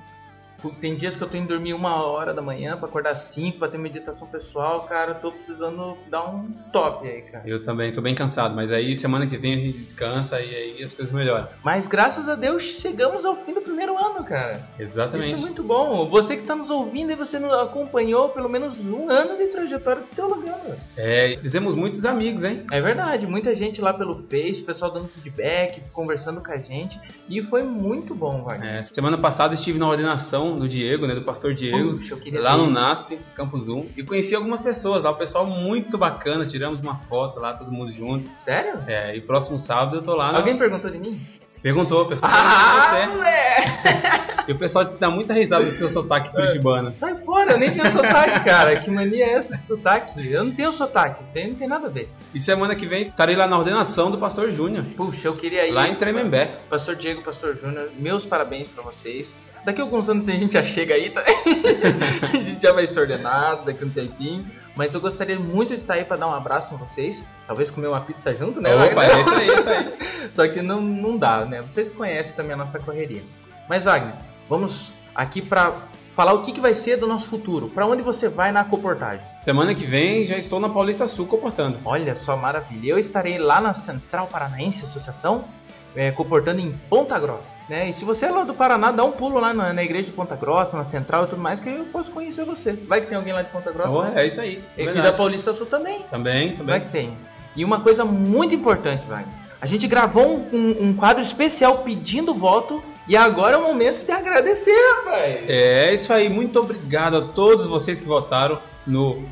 Tem 0.80 0.96
dias 0.96 1.15
que 1.15 1.24
eu 1.24 1.30
tô 1.30 1.38
indo 1.38 1.48
dormir 1.48 1.74
uma 1.74 2.06
hora 2.06 2.34
da 2.34 2.41
manhã 2.41 2.77
pra 2.77 2.88
acordar 2.88 3.15
cinco, 3.15 3.60
pra 3.60 3.68
ter 3.68 3.77
meditação 3.77 4.27
pessoal, 4.27 4.82
cara. 4.84 5.12
Eu 5.12 5.15
tô 5.15 5.32
precisando 5.32 5.98
dar 6.10 6.30
um 6.30 6.50
stop 6.56 7.08
aí, 7.08 7.22
cara. 7.24 7.44
Eu 7.48 7.63
também 7.63 7.91
tô 7.91 8.01
bem 8.01 8.15
cansado, 8.15 8.56
mas 8.56 8.72
aí 8.72 8.96
semana 8.96 9.27
que 9.27 9.38
vem 9.38 9.53
a 9.53 9.58
gente 9.58 9.77
descansa 9.77 10.39
e 10.39 10.56
aí 10.56 10.84
as 10.84 10.94
coisas 10.94 11.13
melhoram. 11.13 11.48
Mas 11.63 11.88
graças 11.88 12.27
a 12.27 12.36
Deus 12.36 12.63
chegamos 12.82 13.25
ao 13.25 13.36
fim 13.36 13.53
do 13.53 13.62
primeiro 13.62 13.98
ano, 13.98 14.24
cara. 14.24 14.53
Isso 14.75 14.82
é 14.82 14.84
Exatamente. 14.84 15.39
muito 15.39 15.63
bom. 15.63 16.06
Você 16.08 16.36
que 16.36 16.41
está 16.41 16.56
nos 16.56 16.70
ouvindo 16.70 17.12
e 17.12 17.15
você 17.15 17.39
nos 17.39 17.53
acompanhou 17.53 18.30
pelo 18.30 18.50
menos 18.50 18.77
um 18.80 19.10
ano 19.10 19.38
de 19.38 19.48
trajetória 19.48 20.01
de 20.01 20.08
teologando. 20.15 20.77
É, 20.96 21.36
fizemos 21.38 21.75
muitos 21.75 22.06
amigos, 22.06 22.44
hein? 22.44 22.65
É 22.72 22.80
verdade, 22.82 23.25
muita 23.25 23.56
gente 23.56 23.82
lá 23.82 23.94
pelo 23.94 24.24
Face, 24.30 24.62
pessoal 24.62 24.91
dando 24.91 25.08
feedback, 25.08 25.82
conversando 25.91 26.41
com 26.41 26.51
a 26.51 26.58
gente. 26.58 27.00
E 27.27 27.41
foi 27.44 27.63
muito 27.63 28.13
bom, 28.13 28.41
Wagner. 28.41 28.68
É, 28.68 28.84
semana 28.84 29.18
passada 29.18 29.53
estive 29.53 29.80
na 29.80 29.88
ordenação 29.88 30.50
do 30.55 30.67
Diego, 30.67 31.05
né? 31.08 31.13
Do 31.15 31.22
pastor 31.24 31.53
Diego, 31.53 31.98
Puxa, 31.98 32.17
lá 32.39 32.58
no. 32.58 32.70
NASP, 32.70 33.17
Campus 33.36 33.67
1. 33.67 33.88
E 33.98 34.03
conheci 34.03 34.36
algumas 34.36 34.62
pessoas 34.62 35.03
lá, 35.03 35.12
o 35.12 35.15
pessoal 35.17 35.46
muito 35.48 35.98
bacana, 35.98 36.46
tiramos 36.46 36.79
uma 36.79 36.96
foto 36.96 37.39
lá, 37.39 37.53
todo 37.53 37.72
mundo 37.72 37.91
junto. 37.91 38.29
Sério? 38.43 38.79
É, 38.88 39.15
e 39.15 39.22
próximo 39.22 39.58
sábado 39.60 39.98
eu 39.98 40.01
tô 40.01 40.15
lá. 40.15 40.31
no- 40.31 40.38
Alguém 40.39 40.58
perguntou 40.58 40.89
de 40.89 40.98
mim? 40.98 41.20
Perguntou, 41.62 42.01
o 42.01 42.08
pessoal. 42.08 42.31
Ah, 42.34 43.08
moleque! 43.13 44.31
E 44.48 44.53
o 44.53 44.58
pessoal 44.58 44.84
disse 44.84 44.96
que 44.96 45.01
dá 45.01 45.10
muita 45.10 45.36
risada 45.36 45.63
do 45.63 45.72
seu 45.77 45.88
sotaque 45.88 46.31
curitibano. 46.31 46.91
Sai 46.93 47.13
fora, 47.24 47.51
eu 47.53 47.60
nem 47.60 47.72
tenho 47.72 47.91
sotaque, 47.91 48.43
cara. 48.43 48.79
Que 48.79 48.89
mania 48.89 49.24
é 49.24 49.34
essa 49.36 49.55
de 49.55 49.67
sotaque? 49.67 50.31
Eu 50.31 50.43
não 50.43 50.51
tenho 50.51 50.72
sotaque, 50.72 51.24
tem, 51.31 51.50
não 51.50 51.55
tem 51.55 51.67
nada 51.67 51.86
a 51.88 51.89
ver. 51.91 52.10
E 52.34 52.39
semana 52.39 52.75
que 52.75 52.88
vem 52.88 53.03
estarei 53.03 53.36
lá 53.36 53.46
na 53.48 53.55
ordenação 53.58 54.10
do 54.10 54.17
pastor 54.17 54.50
Júnior, 54.51 54.84
Puxa, 54.98 55.27
eu 55.27 55.34
queria 55.36 55.67
ir. 55.67 55.72
lá 55.72 55.88
em 55.88 55.96
Tremembé. 55.96 56.50
Pastor 56.67 56.96
Diego, 56.96 57.22
Pastor 57.22 57.55
Júnior, 57.55 57.88
meus 58.00 58.25
parabéns 58.25 58.67
pra 58.70 58.84
vocês. 58.84 59.31
Daqui 59.63 59.80
a 59.80 59.84
alguns 59.84 60.10
anos 60.10 60.27
a 60.27 60.32
gente 60.32 60.53
já 60.53 60.63
chega 60.63 60.96
aí, 60.96 61.12
tá? 61.12 61.24
a 62.34 62.38
gente 62.38 62.62
já 62.62 62.74
vai 62.74 62.88
ser 62.88 63.00
ordenado 63.00 63.65
daqui 63.65 63.84
a 63.84 63.88
um 63.88 63.89
tempinho. 63.89 64.46
Mas 64.75 64.94
eu 64.94 65.01
gostaria 65.01 65.38
muito 65.38 65.75
de 65.75 65.82
estar 65.82 65.96
aí 65.96 66.06
pra 66.06 66.18
dar 66.18 66.27
um 66.27 66.34
abraço 66.34 66.74
em 66.74 66.77
vocês. 66.77 67.22
Talvez 67.46 67.70
comer 67.70 67.88
uma 67.88 68.01
pizza 68.01 68.34
junto, 68.34 68.62
né? 68.62 68.72
Opa, 68.74 69.06
é 69.06 69.22
isso 69.22 69.34
aí, 69.34 69.50
é 69.50 69.53
isso 69.53 69.70
aí. 69.70 70.32
Só 70.34 70.48
que 70.48 70.62
não, 70.62 70.82
não 70.82 71.18
dá, 71.18 71.46
né? 71.46 71.62
Vocês 71.62 71.91
conhecem 71.94 72.32
também 72.34 72.53
a 72.53 72.58
nossa 72.58 72.80
correria. 72.80 73.22
Mas, 73.68 73.84
Wagner, 73.84 74.15
vamos 74.48 74.91
aqui 75.13 75.41
pra 75.41 75.74
falar 76.15 76.34
o 76.34 76.44
que, 76.44 76.53
que 76.53 76.62
vai 76.62 76.74
ser 76.75 76.98
do 76.98 77.08
nosso 77.08 77.27
futuro. 77.27 77.70
Pra 77.70 77.86
onde 77.86 78.01
você 78.01 78.30
vai 78.30 78.51
na 78.51 78.63
coportagem? 78.63 79.25
Semana 79.44 79.75
que 79.75 79.86
vem 79.86 80.25
já 80.25 80.38
estou 80.38 80.60
na 80.60 80.70
Paulista 80.70 81.08
Sul 81.08 81.27
comportando. 81.27 81.77
Olha 81.86 82.15
só, 82.15 82.36
maravilha. 82.38 82.91
Eu 82.91 83.00
estarei 83.00 83.38
lá 83.38 83.60
na 83.60 83.74
Central 83.74 84.27
Paranaense 84.27 84.86
Associação 84.86 85.46
é, 85.95 86.12
comportando 86.12 86.60
em 86.62 86.71
Ponta 86.89 87.17
Grossa, 87.19 87.55
né? 87.69 87.89
E 87.89 87.93
se 87.93 88.05
você 88.05 88.25
é 88.25 88.29
lá 88.31 88.43
do 88.43 88.53
Paraná, 88.53 88.91
dá 88.91 89.03
um 89.03 89.12
pulo 89.12 89.39
lá 89.39 89.53
na, 89.53 89.74
na 89.74 89.83
igreja 89.83 90.05
de 90.05 90.12
Ponta 90.12 90.36
Grossa, 90.36 90.77
na 90.77 90.86
Central 90.86 91.24
e 91.25 91.27
tudo 91.27 91.41
mais, 91.41 91.60
que 91.60 91.69
eu 91.69 91.86
posso 91.86 92.10
conhecer 92.12 92.45
você. 92.45 92.71
Vai 92.74 93.01
que 93.01 93.07
tem 93.07 93.17
alguém 93.17 93.33
lá 93.33 93.41
de 93.41 93.50
Ponta 93.50 93.71
Grossa, 93.71 93.89
Oh, 93.89 94.03
né? 94.03 94.13
é 94.24 94.27
isso 94.27 94.39
aí. 94.39 94.63
E 94.77 94.86
verdade. 94.86 95.12
da 95.12 95.17
Paulista 95.17 95.53
Sul 95.53 95.65
também. 95.65 96.00
Também, 96.10 96.50
Vai 96.55 96.57
também. 96.57 96.81
que 96.81 96.89
tem. 96.89 97.17
E 97.55 97.65
uma 97.65 97.81
coisa 97.81 98.05
muito 98.05 98.55
importante, 98.55 99.03
Wagner. 99.07 99.27
A 99.62 99.65
gente 99.65 99.86
gravou 99.88 100.25
um, 100.25 100.48
um- 100.53 100.88
um 100.89 100.93
quadro 100.93 101.21
especial 101.24 101.79
pedindo 101.79 102.33
voto 102.33 102.81
e 103.07 103.15
agora 103.17 103.55
é 103.55 103.60
o 103.60 103.63
momento 103.63 104.03
de 104.05 104.12
agradecer, 104.12 104.74
rapaz. 104.95 105.36
É 105.48 105.93
isso 105.93 106.12
aí. 106.13 106.29
Muito 106.29 106.60
obrigado 106.60 107.17
a 107.17 107.27
todos 107.33 107.67
vocês 107.67 108.00
que 108.00 108.07
votaram 108.07 108.57
no 108.86 109.24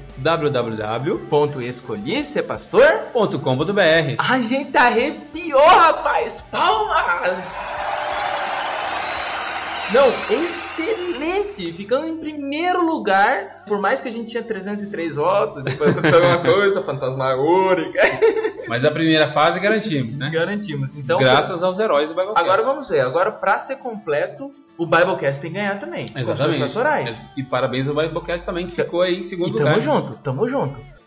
pastor. 2.44 2.82
A 4.20 4.40
gente 4.40 4.76
arrepiou, 4.78 5.68
rapaz! 5.68 6.34
Palmas! 6.52 7.38
Não, 9.92 10.08
excelente! 10.30 11.74
Ficando 11.74 12.06
em 12.08 12.18
primeiro 12.18 12.86
lugar, 12.86 13.64
por 13.68 13.82
mais 13.82 14.00
que 14.02 14.08
a 14.08 14.12
gente 14.12 14.30
tinha 14.30 14.44
303 14.44 15.16
votos, 15.16 15.64
depois 15.64 15.90
aconteceu 15.90 16.22
uma 16.22 16.42
coisa 16.46 16.84
fantasmagórica. 16.84 18.00
Mas 18.68 18.86
a 18.86 18.92
primeira 18.92 19.32
fase 19.32 19.60
garantimos, 19.60 20.16
né? 20.16 20.30
Garantimos. 20.32 20.96
Então, 20.96 21.18
Graças 21.18 21.64
aos 21.64 21.80
heróis 21.80 22.08
do 22.10 22.16
Biblecast. 22.16 22.44
agora 22.44 22.64
vamos 22.64 22.88
ver. 22.88 23.02
Agora, 23.02 23.32
pra 23.32 23.66
ser 23.66 23.78
completo, 23.78 24.54
o 24.80 24.86
Biblecast 24.86 25.42
tem 25.42 25.52
que 25.52 25.58
ganhar 25.58 25.78
também. 25.80 26.06
Exatamente. 26.16 26.74
E 27.36 27.44
parabéns 27.44 27.88
ao 27.90 27.94
Biblecast 27.96 28.46
também, 28.46 28.66
que 28.68 28.76
ficou 28.76 29.02
aí 29.02 29.20
em 29.20 29.24
segundo 29.24 29.50
E 29.50 29.54
tamo 29.58 29.66
lugar. 29.66 29.82
junto, 29.82 30.14
tamo 30.24 30.48
junto. 30.48 30.99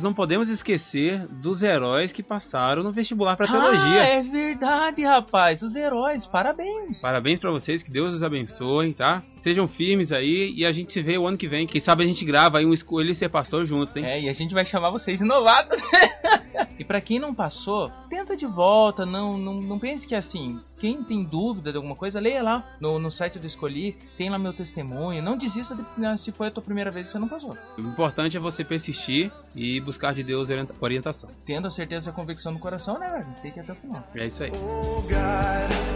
Nós 0.00 0.02
não 0.02 0.09
podemos 0.20 0.50
esquecer 0.50 1.26
dos 1.28 1.62
heróis 1.62 2.12
que 2.12 2.22
passaram 2.22 2.82
no 2.82 2.92
vestibular 2.92 3.38
para 3.38 3.46
Ah, 3.46 3.50
teologia. 3.52 4.02
é 4.02 4.22
verdade, 4.22 5.02
rapaz. 5.02 5.62
Os 5.62 5.74
heróis, 5.74 6.26
parabéns. 6.26 7.00
Parabéns 7.00 7.40
pra 7.40 7.50
vocês, 7.50 7.82
que 7.82 7.90
Deus 7.90 8.12
os 8.12 8.22
abençoe, 8.22 8.92
tá? 8.92 9.22
Sejam 9.42 9.66
firmes 9.66 10.12
aí 10.12 10.52
e 10.54 10.66
a 10.66 10.72
gente 10.72 10.92
se 10.92 11.00
vê 11.00 11.16
o 11.16 11.26
ano 11.26 11.38
que 11.38 11.48
vem. 11.48 11.66
Quem 11.66 11.80
sabe 11.80 12.04
a 12.04 12.06
gente 12.06 12.22
grava 12.26 12.58
aí 12.58 12.66
um 12.66 12.74
Escolha 12.74 13.14
Ser 13.14 13.30
Pastor 13.30 13.64
juntos, 13.64 13.96
hein? 13.96 14.04
É, 14.04 14.20
e 14.20 14.28
a 14.28 14.34
gente 14.34 14.52
vai 14.52 14.66
chamar 14.66 14.90
vocês 14.90 15.18
de 15.18 15.24
novatos. 15.24 15.80
e 16.78 16.84
pra 16.84 17.00
quem 17.00 17.18
não 17.18 17.34
passou, 17.34 17.90
tenta 18.10 18.36
de 18.36 18.44
volta, 18.44 19.06
não, 19.06 19.38
não, 19.38 19.54
não 19.54 19.78
pense 19.78 20.06
que 20.06 20.14
é 20.14 20.18
assim. 20.18 20.60
Quem 20.78 21.02
tem 21.02 21.24
dúvida 21.24 21.70
de 21.70 21.76
alguma 21.76 21.96
coisa, 21.96 22.20
leia 22.20 22.42
lá 22.42 22.64
no, 22.80 22.98
no 22.98 23.10
site 23.10 23.38
do 23.38 23.46
Escolhi, 23.46 23.96
tem 24.18 24.28
lá 24.28 24.38
meu 24.38 24.52
testemunho. 24.52 25.22
Não 25.22 25.36
desista 25.38 25.74
de, 25.74 25.82
né, 25.98 26.16
se 26.18 26.30
foi 26.32 26.48
a 26.48 26.50
tua 26.50 26.62
primeira 26.62 26.90
vez 26.90 27.06
e 27.06 27.12
você 27.12 27.18
não 27.18 27.28
passou. 27.28 27.56
O 27.78 27.80
importante 27.80 28.36
é 28.36 28.40
você 28.40 28.62
persistir 28.62 29.32
e 29.56 29.80
buscar 29.80 30.09
de 30.14 30.22
Deus 30.22 30.48
orienta- 30.50 30.74
orientação. 30.80 31.28
Tendo 31.46 31.68
a 31.68 31.70
certeza 31.70 32.06
e 32.06 32.08
a 32.10 32.12
convicção 32.12 32.52
no 32.52 32.58
coração, 32.58 32.98
né, 32.98 33.08
velho? 33.08 33.26
Tem 33.42 33.50
que 33.50 33.58
ir 33.58 33.62
até 33.62 33.72
o 33.72 33.74
final. 33.76 34.04
É 34.14 34.26
isso 34.26 34.42
aí. 34.42 34.50
Oh 34.54 35.02
God, 35.02 35.10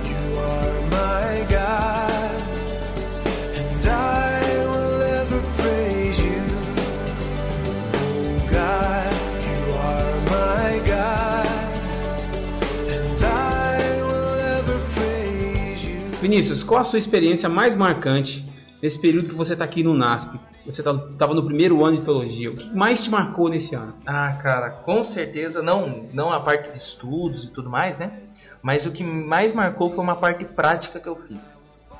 you 0.06 0.38
are 0.40 0.80
my 0.90 1.44
God, 1.48 2.34
and 3.56 3.88
I 3.88 4.64
will 4.66 5.02
ever 5.02 5.42
praise 5.56 6.20
you. 6.20 6.42
Oh 7.96 8.40
God, 8.50 9.12
you 9.44 9.62
are 9.78 10.14
my 10.30 10.78
God, 10.86 11.46
and 12.90 13.24
I 13.24 14.02
will 14.02 14.40
ever 14.58 14.78
praise 14.94 15.86
you. 15.86 15.98
Vinícius, 16.20 16.62
qual 16.62 16.80
a 16.80 16.84
sua 16.84 16.98
experiência 16.98 17.48
mais 17.48 17.76
marcante 17.76 18.44
nesse 18.82 18.98
período 19.00 19.28
que 19.30 19.34
você 19.34 19.54
tá 19.56 19.64
aqui 19.64 19.82
no 19.82 19.94
NASP? 19.96 20.38
Você 20.64 20.80
estava 20.80 21.34
no 21.34 21.44
primeiro 21.44 21.84
ano 21.84 21.98
de 21.98 22.04
teologia. 22.04 22.50
O 22.50 22.56
que 22.56 22.74
mais 22.74 23.00
te 23.00 23.10
marcou 23.10 23.48
nesse 23.48 23.74
ano? 23.74 23.94
Ah, 24.06 24.32
cara, 24.42 24.70
com 24.70 25.04
certeza, 25.04 25.62
não, 25.62 26.06
não 26.12 26.32
a 26.32 26.40
parte 26.40 26.72
de 26.72 26.78
estudos 26.78 27.44
e 27.44 27.50
tudo 27.50 27.68
mais, 27.68 27.98
né? 27.98 28.20
Mas 28.62 28.86
o 28.86 28.90
que 28.90 29.04
mais 29.04 29.54
marcou 29.54 29.90
foi 29.90 30.02
uma 30.02 30.16
parte 30.16 30.44
prática 30.44 30.98
que 30.98 31.08
eu 31.08 31.16
fiz. 31.16 31.38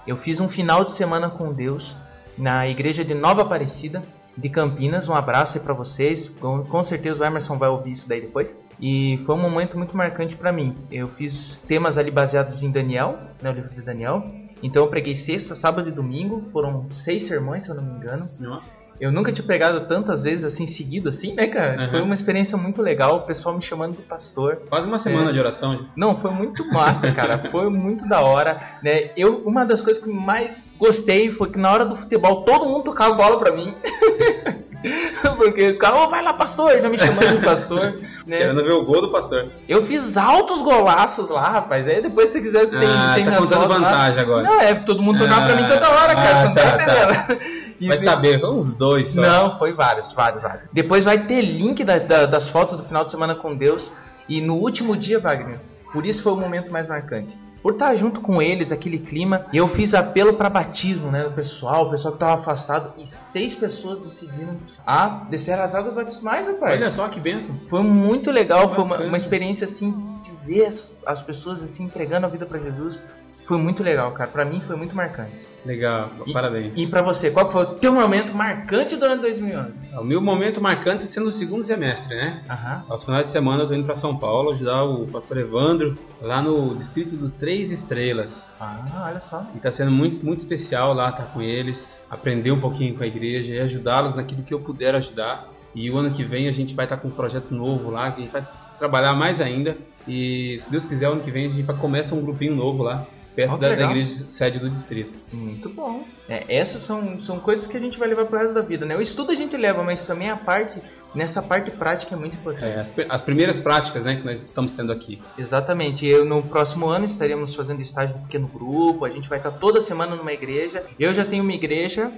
Eu 0.07 0.17
fiz 0.17 0.41
um 0.41 0.49
final 0.49 0.85
de 0.85 0.97
semana 0.97 1.29
com 1.29 1.53
Deus 1.53 1.95
na 2.39 2.67
igreja 2.67 3.05
de 3.05 3.15
Nova 3.15 3.43
Aparecida, 3.43 4.01
de 4.37 4.49
Campinas. 4.49 5.09
Um 5.09 5.15
abraço 5.15 5.59
aí 5.59 5.63
pra 5.63 5.75
vocês. 5.75 6.29
Com, 6.41 6.65
com 6.65 6.85
certeza 6.85 7.21
o 7.21 7.25
Emerson 7.25 7.59
vai 7.59 7.69
ouvir 7.69 7.93
isso 7.93 8.09
daí 8.09 8.23
depois. 8.23 8.49
E 8.81 9.23
foi 9.27 9.35
um 9.35 9.41
momento 9.41 9.77
muito 9.77 9.97
marcante 9.97 10.37
pra 10.37 10.53
mim. 10.53 10.75
Eu 10.91 11.07
fiz 11.07 11.57
temas 11.69 11.97
ali 11.99 12.11
baseados 12.11 12.63
em 12.63 12.73
Daniel, 12.73 13.19
né, 13.43 13.51
o 13.51 13.53
livro 13.53 13.71
de 13.71 13.83
Daniel. 13.83 14.25
Então 14.65 14.83
eu 14.85 14.89
preguei 14.89 15.15
sexta, 15.19 15.55
sábado 15.57 15.89
e 15.89 15.93
domingo. 15.93 16.49
Foram 16.53 16.87
seis 17.05 17.29
sermões, 17.29 17.65
se 17.65 17.71
eu 17.71 17.77
não 17.77 17.85
me 17.85 17.97
engano. 17.99 18.29
Nossa. 18.41 18.73
Eu 19.01 19.11
nunca 19.11 19.33
tinha 19.33 19.45
pregado 19.45 19.87
tantas 19.89 20.23
vezes 20.23 20.45
assim 20.45 20.69
seguido 20.69 21.09
assim, 21.09 21.35
né, 21.35 21.49
cara? 21.49 21.83
Uhum. 21.83 21.91
Foi 21.91 22.01
uma 22.03 22.15
experiência 22.15 22.57
muito 22.57 22.81
legal, 22.81 23.17
o 23.17 23.21
pessoal 23.23 23.57
me 23.57 23.63
chamando 23.63 23.97
de 23.97 24.03
pastor. 24.03 24.63
Quase 24.69 24.87
uma 24.87 24.99
semana 24.99 25.31
É. 25.31 25.33
de 25.33 25.39
oração. 25.41 25.87
Não, 25.97 26.21
foi 26.21 26.31
muito 26.31 26.65
massa, 26.73 27.13
cara. 27.13 27.39
Foi 27.51 27.69
muito 27.69 28.09
da 28.09 28.21
hora, 28.23 28.59
né? 28.83 29.11
Eu, 29.17 29.39
uma 29.45 29.65
das 29.65 29.81
coisas 29.81 30.03
que 30.03 30.09
mais 30.09 30.57
gostei 30.79 31.33
foi 31.33 31.51
que 31.51 31.59
na 31.59 31.71
hora 31.73 31.85
do 31.85 31.97
futebol 31.97 32.45
todo 32.45 32.67
mundo 32.67 32.85
tocava 32.85 33.15
bola 33.15 33.39
pra 33.39 33.55
mim. 33.55 33.75
Porque 35.37 35.61
eles 35.61 35.75
ficavam, 35.75 36.05
"Ô, 36.05 36.11
vai 36.11 36.23
lá, 36.23 36.33
pastor, 36.35 36.81
já 36.81 36.89
me 36.89 36.99
chamando 37.03 37.33
de 37.39 37.45
pastor. 37.45 37.95
né? 38.27 38.39
Querendo 38.39 38.65
ver 38.65 38.73
o 38.73 38.85
gol 38.85 39.01
do 39.03 39.11
pastor. 39.11 39.47
Eu 39.69 39.87
fiz 39.87 40.17
altos 40.17 40.63
golaços 40.63 41.29
lá, 41.29 41.43
rapaz. 41.43 41.87
Aí 41.87 42.03
depois, 42.03 42.31
se 42.33 42.41
quiser, 42.41 42.67
tem, 42.69 42.89
Ah, 42.89 43.13
tem 43.17 43.25
tá 43.25 43.37
contando 43.37 43.63
fotos 43.63 43.81
lá. 43.81 43.89
vantagem 43.91 44.21
agora. 44.21 44.43
Não, 44.43 44.61
é, 44.61 44.75
todo 44.75 45.03
mundo 45.03 45.19
tocava 45.19 45.47
pra 45.47 45.57
mim 45.57 45.69
toda 45.69 45.91
hora, 45.91 46.15
cara. 46.15 46.39
Ah, 46.41 46.45
não 46.45 46.55
tá, 46.55 46.63
tá, 46.63 46.77
tá. 46.85 47.13
entendendo? 47.33 47.65
E 47.81 47.89
Vai 47.89 47.99
saber, 48.05 48.41
foi 48.41 48.51
uns 48.55 48.73
dois 48.75 49.13
só. 49.13 49.21
não, 49.21 49.59
foi 49.59 49.73
vários, 49.73 50.13
vários, 50.13 50.43
vários. 50.43 50.63
Depois 50.73 51.05
vai 51.05 51.19
ter 51.27 51.41
link 51.43 51.83
da- 51.85 51.99
da- 51.99 52.27
das 52.27 52.49
fotos 52.51 52.79
do 52.79 52.85
final 52.85 53.05
de 53.05 53.11
semana 53.11 53.35
com 53.35 53.55
Deus. 53.57 53.91
E 54.29 54.41
no 54.41 54.55
último 54.55 54.97
dia, 54.97 55.19
Wagner, 55.21 55.59
por 55.93 56.07
isso 56.07 56.23
foi 56.23 56.33
o 56.33 56.37
momento 56.37 56.73
mais 56.73 56.89
marcante. 56.89 57.37
Por 57.65 57.73
estar 57.73 57.97
junto 57.97 58.21
com 58.21 58.43
eles, 58.43 58.71
aquele 58.71 58.99
clima, 58.99 59.47
eu 59.51 59.69
fiz 59.69 59.95
apelo 59.95 60.35
para 60.35 60.51
batismo, 60.51 61.11
né? 61.11 61.25
O 61.25 61.33
pessoal, 61.33 61.87
o 61.87 61.91
pessoal 61.91 62.13
que 62.13 62.21
tava 62.21 62.43
afastado. 62.43 62.93
E 62.99 63.07
seis 63.33 63.55
pessoas 63.55 64.05
decidiram 64.05 64.59
a 64.87 65.25
descer 65.31 65.59
as 65.59 65.75
águas 65.75 65.95
batismais, 65.95 66.47
rapaz. 66.47 66.75
Olha 66.75 66.91
só 66.91 67.09
que 67.09 67.19
bênção. 67.19 67.59
Foi 67.71 67.83
muito 67.83 68.31
legal, 68.31 68.75
foi 68.75 68.85
uma, 68.85 69.01
uma 69.01 69.17
experiência 69.17 69.67
assim 69.67 69.93
de 70.23 70.31
ver 70.45 70.67
as, 70.67 70.85
as 71.07 71.23
pessoas 71.23 71.63
assim 71.63 71.85
entregando 71.85 72.27
a 72.27 72.29
vida 72.29 72.45
para 72.45 72.59
Jesus. 72.59 73.01
Foi 73.49 73.57
muito 73.57 73.83
legal, 73.83 74.13
cara. 74.13 74.29
Pra 74.29 74.45
mim 74.45 74.61
foi 74.67 74.77
muito 74.77 74.95
marcante. 74.95 75.54
Legal, 75.65 76.11
E- 76.27 76.33
parabéns. 76.33 76.73
E 76.77 76.87
pra 76.87 77.01
você, 77.03 77.31
qual 77.31 77.51
foi 77.51 77.63
o 77.63 77.67
teu 77.77 77.93
momento 77.93 78.35
marcante 78.35 78.97
durante 78.97 79.23
2011? 79.23 79.73
O 79.99 80.05
meu 80.05 80.21
momento 80.21 80.61
marcante 80.61 81.07
sendo 81.07 81.27
o 81.29 81.33
segundo 81.33 81.65
semestre, 81.65 82.15
né? 82.15 82.43
Aham. 82.51 82.85
Aos 82.89 83.03
finais 83.05 83.25
de 83.27 83.31
semana 83.33 83.63
eu 83.63 83.69
tô 83.69 83.75
indo 83.75 83.87
pra 83.87 83.97
São 83.97 84.17
Paulo 84.17 84.53
ajudar 84.53 84.85
o 84.85 85.07
pastor 85.07 85.39
Evandro 85.39 85.95
lá 86.21 86.43
no 86.43 86.75
distrito 86.75 87.17
dos 87.17 87.31
Três 87.33 87.71
Estrelas. 87.71 88.31
Ah, 88.61 89.07
olha 89.09 89.21
só. 89.21 89.47
E 89.55 89.59
tá 89.59 89.73
sendo 89.73 89.91
muito, 89.91 90.25
muito 90.25 90.41
especial 90.41 90.93
lá 90.93 91.11
estar 91.11 91.25
com 91.33 91.41
eles, 91.41 91.99
aprender 92.11 92.51
um 92.53 92.61
pouquinho 92.61 92.95
com 92.97 93.03
a 93.03 93.07
igreja 93.07 93.51
e 93.53 93.59
ajudá-los 93.61 94.15
naquilo 94.15 94.43
que 94.43 94.53
eu 94.53 94.61
puder 94.61 94.95
ajudar. 94.95 95.49
E 95.75 95.91
o 95.91 95.97
ano 95.97 96.11
que 96.13 96.23
vem 96.23 96.47
a 96.47 96.53
gente 96.53 96.75
vai 96.75 96.85
estar 96.85 96.99
com 96.99 97.09
um 97.09 97.13
projeto 97.13 97.53
novo 97.55 97.91
lá, 97.91 98.11
que 98.13 98.21
a 98.21 98.25
gente 98.25 98.33
vai 98.33 98.47
trabalhar 98.79 99.15
mais 99.15 99.41
ainda. 99.41 99.77
E 100.07 100.59
se 100.61 100.71
Deus 100.71 100.87
quiser, 100.87 101.07
ano 101.07 101.21
que 101.23 101.31
vem 101.31 101.47
a 101.47 101.49
gente 101.49 101.63
vai 101.63 101.77
começa 101.77 102.15
um 102.15 102.21
grupinho 102.23 102.55
novo 102.55 102.83
lá, 102.83 103.07
perto 103.35 103.59
da, 103.59 103.75
da 103.75 103.85
igreja 103.91 104.31
sede 104.31 104.59
do 104.59 104.71
distrito. 104.71 105.13
Muito 105.33 105.69
bom. 105.69 106.05
É, 106.29 106.61
essas 106.61 106.87
são, 106.87 107.21
são 107.23 107.41
coisas 107.41 107.67
que 107.67 107.77
a 107.77 107.81
gente 107.81 107.99
vai 107.99 108.09
levar 108.09 108.27
pro 108.27 108.39
resto 108.39 108.55
da 108.55 108.61
vida, 108.61 108.87
né? 108.87 108.97
O 108.97 109.03
estudo 109.03 109.33
a 109.33 109.35
gente 109.35 109.57
leva, 109.57 109.83
mas 109.83 110.05
também 110.07 110.31
a 110.31 110.37
parte, 110.37 110.81
nessa 111.15 111.43
parte 111.43 111.71
prática 111.73 112.15
é 112.15 112.19
muito 112.19 112.37
importante. 112.37 112.65
É, 112.65 112.81
as, 112.81 112.93
as 113.11 113.23
primeiras 113.23 113.59
práticas 113.59 114.05
né, 114.05 114.17
que 114.17 114.25
nós 114.25 114.43
estamos 114.43 114.73
tendo 114.73 114.93
aqui. 114.93 115.21
Exatamente. 115.37 116.07
Eu 116.07 116.25
no 116.25 116.43
próximo 116.43 116.87
ano 116.87 117.07
estaremos 117.07 117.55
fazendo 117.55 117.83
estágio 117.83 118.17
no 118.17 118.23
pequeno 118.23 118.47
grupo, 118.47 119.05
a 119.05 119.11
gente 119.11 119.29
vai 119.29 119.39
estar 119.39 119.51
toda 119.53 119.83
semana 119.83 120.15
numa 120.15 120.33
igreja. 120.33 120.85
Eu 120.99 121.13
já 121.13 121.25
tenho 121.25 121.43
uma 121.43 121.53
igreja 121.53 122.11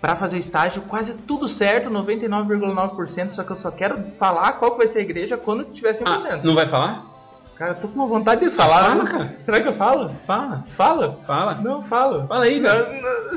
para 0.00 0.16
fazer 0.16 0.38
estágio, 0.38 0.82
quase 0.82 1.14
tudo 1.14 1.48
certo, 1.48 1.88
99,9%, 1.88 3.32
só 3.32 3.42
que 3.42 3.52
eu 3.52 3.56
só 3.56 3.70
quero 3.70 4.12
falar 4.18 4.52
qual 4.52 4.72
que 4.72 4.78
vai 4.78 4.88
ser 4.88 4.98
a 4.98 5.02
igreja 5.02 5.36
quando 5.36 5.64
tiver 5.72 5.98
100%. 5.98 6.02
Ah, 6.06 6.40
não 6.44 6.54
vai 6.54 6.68
falar? 6.68 7.15
Cara, 7.58 7.72
eu 7.72 7.76
tô 7.76 7.88
com 7.88 7.94
uma 7.94 8.06
vontade 8.06 8.44
de 8.44 8.50
falar. 8.54 8.84
Fala, 8.84 9.04
cara. 9.06 9.36
Será 9.44 9.60
que 9.62 9.68
eu 9.68 9.72
falo? 9.72 10.10
Fala, 10.26 10.64
Fala? 10.76 11.12
fala. 11.26 11.54
Não, 11.54 11.82
falo. 11.84 12.26
Fala 12.26 12.44
aí, 12.44 12.60
cara. 12.62 12.86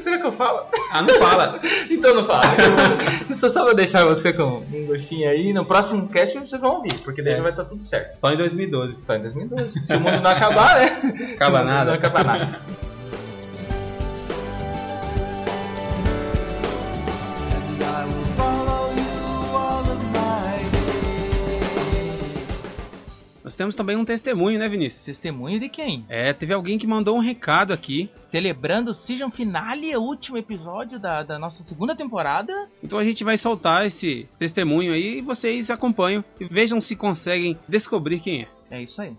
será 0.03 0.17
que 0.17 0.27
eu 0.27 0.31
falo? 0.33 0.65
Ah, 0.91 1.01
não 1.01 1.13
fala. 1.15 1.59
então 1.89 2.13
não 2.15 2.25
fala. 2.27 2.43
Eu 3.29 3.37
só 3.37 3.49
só 3.53 3.63
vou 3.63 3.73
deixar 3.73 4.03
você 4.05 4.33
com 4.33 4.43
um 4.73 4.85
gostinho 4.87 5.29
aí. 5.29 5.53
No 5.53 5.65
próximo 5.65 6.09
cast 6.09 6.37
vocês 6.37 6.61
vão 6.61 6.75
ouvir, 6.75 7.01
porque 7.03 7.21
daí 7.21 7.35
É. 7.35 7.41
vai 7.41 7.51
estar 7.51 7.63
tudo 7.63 7.81
certo. 7.83 8.13
Só 8.15 8.27
em 8.29 8.37
2012. 8.37 8.97
Só 9.05 9.15
em 9.15 9.21
2012. 9.21 9.85
Se 9.85 9.93
o 9.93 9.99
mundo 10.01 10.21
não 10.21 10.31
acabar, 10.31 10.75
né? 10.75 11.33
Acaba 11.35 11.63
nada. 11.63 11.85
Não 11.85 11.93
acaba 11.93 12.23
nada. 12.23 12.59
Temos 23.59 23.75
também 23.75 23.97
um 23.97 24.05
testemunho, 24.05 24.57
né, 24.57 24.69
Vinícius? 24.69 25.03
Testemunho 25.03 25.59
de 25.59 25.67
quem? 25.67 26.05
É, 26.07 26.31
teve 26.31 26.53
alguém 26.53 26.79
que 26.79 26.87
mandou 26.87 27.17
um 27.17 27.19
recado 27.19 27.73
aqui. 27.73 28.09
Celebrando 28.31 28.91
o 28.91 28.95
Season 28.95 29.29
Finale, 29.29 29.93
o 29.97 30.01
último 30.01 30.37
episódio 30.37 30.97
da, 30.97 31.23
da 31.23 31.37
nossa 31.37 31.61
segunda 31.63 31.93
temporada. 31.93 32.53
Então 32.81 32.97
a 32.97 33.03
gente 33.03 33.21
vai 33.21 33.37
soltar 33.37 33.85
esse 33.85 34.29
testemunho 34.39 34.93
aí 34.93 35.17
e 35.17 35.21
vocês 35.21 35.69
acompanham 35.69 36.23
e 36.39 36.45
vejam 36.45 36.79
se 36.79 36.95
conseguem 36.95 37.59
descobrir 37.67 38.21
quem 38.21 38.43
é. 38.43 38.47
É 38.71 38.81
isso 38.81 39.01
aí. 39.01 39.13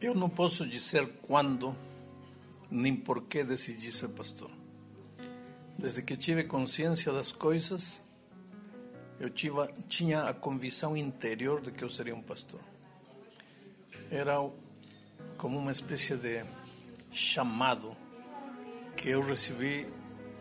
Eu 0.00 0.14
não 0.14 0.30
posso 0.30 0.66
dizer 0.66 1.06
quando 1.20 1.76
nem 2.74 2.96
por 2.96 3.22
que 3.22 3.44
decidi 3.44 3.92
ser 3.92 4.08
pastor. 4.08 4.50
Desde 5.78 6.02
que 6.02 6.16
tive 6.16 6.44
consciência 6.44 7.12
das 7.12 7.32
coisas, 7.32 8.02
eu 9.20 9.30
tive, 9.30 9.56
tinha 9.88 10.24
a 10.24 10.34
convicção 10.34 10.96
interior 10.96 11.60
de 11.60 11.70
que 11.70 11.84
eu 11.84 11.88
seria 11.88 12.14
um 12.14 12.22
pastor. 12.22 12.60
Era 14.10 14.34
como 15.36 15.58
uma 15.58 15.70
espécie 15.70 16.16
de 16.16 16.44
chamado 17.12 17.96
que 18.96 19.08
eu 19.08 19.20
recebi 19.20 19.86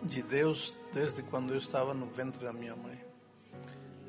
de 0.02 0.24
Deus 0.24 0.78
desde 0.92 1.22
quando 1.22 1.52
eu 1.52 1.58
estava 1.58 1.94
no 1.94 2.08
ventre 2.08 2.44
da 2.44 2.52
minha 2.52 2.76
mãe. 2.76 3.00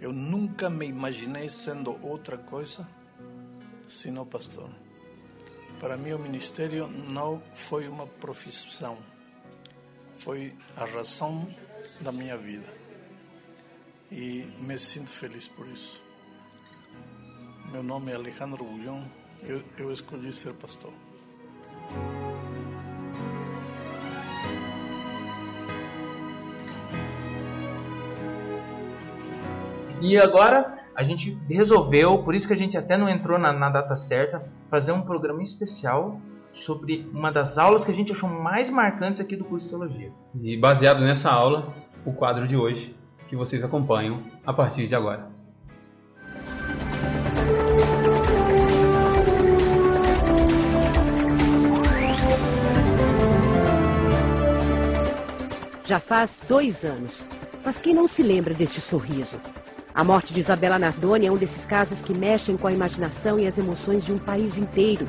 Eu 0.00 0.12
nunca 0.12 0.70
me 0.70 0.86
imaginei 0.86 1.48
sendo 1.50 1.98
outra 2.04 2.38
coisa 2.38 2.88
senão 3.86 4.24
pastor. 4.24 4.70
Para 5.80 5.96
mim, 5.96 6.12
o 6.12 6.18
ministério 6.18 6.88
não 6.88 7.42
foi 7.54 7.88
uma 7.88 8.06
profissão, 8.06 8.98
foi 10.16 10.54
a 10.76 10.84
razão 10.84 11.48
da 12.00 12.10
minha 12.10 12.36
vida. 12.36 12.66
E 14.10 14.44
me 14.60 14.78
sinto 14.78 15.10
feliz 15.10 15.48
por 15.48 15.66
isso. 15.68 16.02
Meu 17.70 17.82
nome 17.82 18.12
é 18.12 18.14
Alejandro 18.14 18.64
Bulhão, 18.64 19.04
eu, 19.42 19.62
eu 19.76 19.92
escolhi 19.92 20.32
ser 20.32 20.54
pastor. 20.54 20.92
E 30.00 30.18
agora 30.18 30.83
a 30.96 31.02
gente 31.02 31.36
resolveu, 31.48 32.18
por 32.18 32.34
isso 32.34 32.46
que 32.46 32.54
a 32.54 32.56
gente 32.56 32.76
até 32.76 32.96
não 32.96 33.08
entrou 33.08 33.38
na, 33.38 33.52
na 33.52 33.68
data 33.68 33.96
certa, 33.96 34.42
fazer 34.70 34.92
um 34.92 35.02
programa 35.02 35.42
especial 35.42 36.20
sobre 36.64 37.08
uma 37.12 37.32
das 37.32 37.58
aulas 37.58 37.84
que 37.84 37.90
a 37.90 37.94
gente 37.94 38.12
achou 38.12 38.28
mais 38.28 38.70
marcantes 38.70 39.20
aqui 39.20 39.34
do 39.34 39.44
curso 39.44 39.64
de 39.64 39.70
Teologia. 39.70 40.12
E 40.40 40.56
baseado 40.56 41.00
nessa 41.00 41.28
aula, 41.28 41.74
o 42.06 42.12
quadro 42.12 42.46
de 42.46 42.56
hoje, 42.56 42.94
que 43.28 43.34
vocês 43.34 43.64
acompanham 43.64 44.22
a 44.46 44.52
partir 44.52 44.86
de 44.86 44.94
agora. 44.94 45.28
Já 55.86 56.00
faz 56.00 56.38
dois 56.48 56.84
anos. 56.84 57.22
Mas 57.64 57.78
quem 57.78 57.94
não 57.94 58.06
se 58.06 58.22
lembra 58.22 58.54
deste 58.54 58.80
sorriso? 58.80 59.40
A 59.94 60.02
morte 60.02 60.34
de 60.34 60.40
Isabela 60.40 60.76
Nardoni 60.76 61.28
é 61.28 61.30
um 61.30 61.36
desses 61.36 61.64
casos 61.64 62.00
que 62.00 62.12
mexem 62.12 62.56
com 62.56 62.66
a 62.66 62.72
imaginação 62.72 63.38
e 63.38 63.46
as 63.46 63.56
emoções 63.56 64.04
de 64.04 64.12
um 64.12 64.18
país 64.18 64.58
inteiro. 64.58 65.08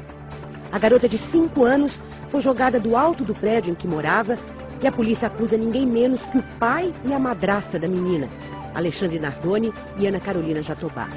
A 0.71 0.77
garota 0.77 1.09
de 1.09 1.17
cinco 1.17 1.63
anos 1.63 1.99
foi 2.29 2.39
jogada 2.39 2.79
do 2.79 2.95
alto 2.95 3.23
do 3.23 3.33
prédio 3.33 3.71
em 3.71 3.75
que 3.75 3.87
morava 3.87 4.37
e 4.83 4.85
a 4.85 4.91
polícia 4.91 5.27
acusa 5.27 5.57
ninguém 5.57 5.87
menos 5.87 6.21
que 6.27 6.37
o 6.37 6.43
pai 6.59 6.93
e 7.03 7.15
a 7.15 7.17
madrasta 7.17 7.79
da 7.79 7.87
menina, 7.87 8.29
Alexandre 8.75 9.17
Nardoni 9.17 9.73
e 9.97 10.05
Ana 10.05 10.19
Carolina 10.19 10.61
Jatobá. 10.61 11.09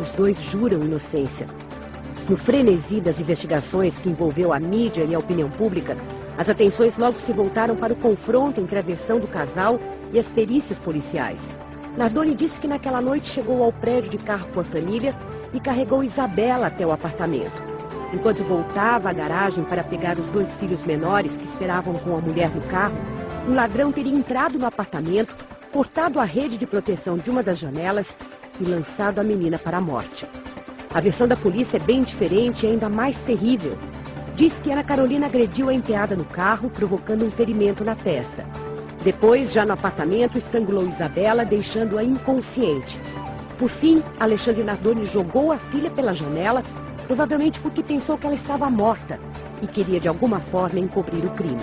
Os 0.00 0.08
dois 0.12 0.40
juram 0.40 0.82
inocência. 0.82 1.46
No 2.26 2.38
frenesi 2.38 3.02
das 3.02 3.20
investigações 3.20 3.98
que 3.98 4.08
envolveu 4.08 4.50
a 4.50 4.58
mídia 4.58 5.04
e 5.04 5.14
a 5.14 5.18
opinião 5.18 5.50
pública, 5.50 5.94
as 6.38 6.48
atenções 6.48 6.96
logo 6.96 7.20
se 7.20 7.34
voltaram 7.34 7.76
para 7.76 7.92
o 7.92 7.96
confronto 7.96 8.62
entre 8.62 8.78
a 8.78 8.82
versão 8.82 9.20
do 9.20 9.28
casal 9.28 9.78
e 10.10 10.18
as 10.18 10.26
perícias 10.26 10.78
policiais. 10.78 11.38
Nardoni 11.96 12.34
disse 12.34 12.60
que 12.60 12.68
naquela 12.68 13.00
noite 13.00 13.28
chegou 13.28 13.62
ao 13.62 13.72
prédio 13.72 14.10
de 14.10 14.18
carro 14.18 14.46
com 14.54 14.60
a 14.60 14.64
família 14.64 15.14
e 15.52 15.60
carregou 15.60 16.04
Isabela 16.04 16.68
até 16.68 16.86
o 16.86 16.92
apartamento. 16.92 17.70
Enquanto 18.12 18.44
voltava 18.44 19.10
à 19.10 19.12
garagem 19.12 19.64
para 19.64 19.84
pegar 19.84 20.18
os 20.18 20.26
dois 20.26 20.48
filhos 20.56 20.82
menores 20.84 21.36
que 21.36 21.44
esperavam 21.44 21.94
com 21.94 22.16
a 22.16 22.20
mulher 22.20 22.50
no 22.50 22.60
carro, 22.62 22.94
um 23.48 23.54
ladrão 23.54 23.92
teria 23.92 24.12
entrado 24.12 24.58
no 24.58 24.66
apartamento, 24.66 25.34
cortado 25.72 26.18
a 26.18 26.24
rede 26.24 26.56
de 26.56 26.66
proteção 26.66 27.16
de 27.16 27.30
uma 27.30 27.42
das 27.42 27.58
janelas 27.58 28.16
e 28.60 28.64
lançado 28.64 29.18
a 29.18 29.24
menina 29.24 29.58
para 29.58 29.78
a 29.78 29.80
morte. 29.80 30.26
A 30.92 31.00
versão 31.00 31.26
da 31.26 31.36
polícia 31.36 31.76
é 31.76 31.80
bem 31.80 32.02
diferente 32.02 32.66
e 32.66 32.68
ainda 32.68 32.88
mais 32.88 33.16
terrível. 33.18 33.78
Diz 34.34 34.58
que 34.58 34.72
Ana 34.72 34.82
Carolina 34.82 35.26
agrediu 35.26 35.68
a 35.68 35.74
enteada 35.74 36.16
no 36.16 36.24
carro, 36.24 36.70
provocando 36.70 37.24
um 37.24 37.30
ferimento 37.30 37.84
na 37.84 37.94
testa. 37.94 38.44
Depois, 39.02 39.52
já 39.52 39.64
no 39.64 39.72
apartamento, 39.72 40.36
estrangulou 40.36 40.86
Isabela, 40.86 41.44
deixando-a 41.44 42.04
inconsciente. 42.04 43.00
Por 43.58 43.70
fim, 43.70 44.02
Alexandre 44.18 44.62
Nardoni 44.62 45.04
jogou 45.04 45.52
a 45.52 45.58
filha 45.58 45.90
pela 45.90 46.12
janela, 46.12 46.62
provavelmente 47.06 47.58
porque 47.60 47.82
pensou 47.82 48.18
que 48.18 48.26
ela 48.26 48.34
estava 48.34 48.70
morta 48.70 49.18
e 49.62 49.66
queria 49.66 49.98
de 49.98 50.08
alguma 50.08 50.40
forma 50.40 50.78
encobrir 50.78 51.24
o 51.24 51.30
crime. 51.30 51.60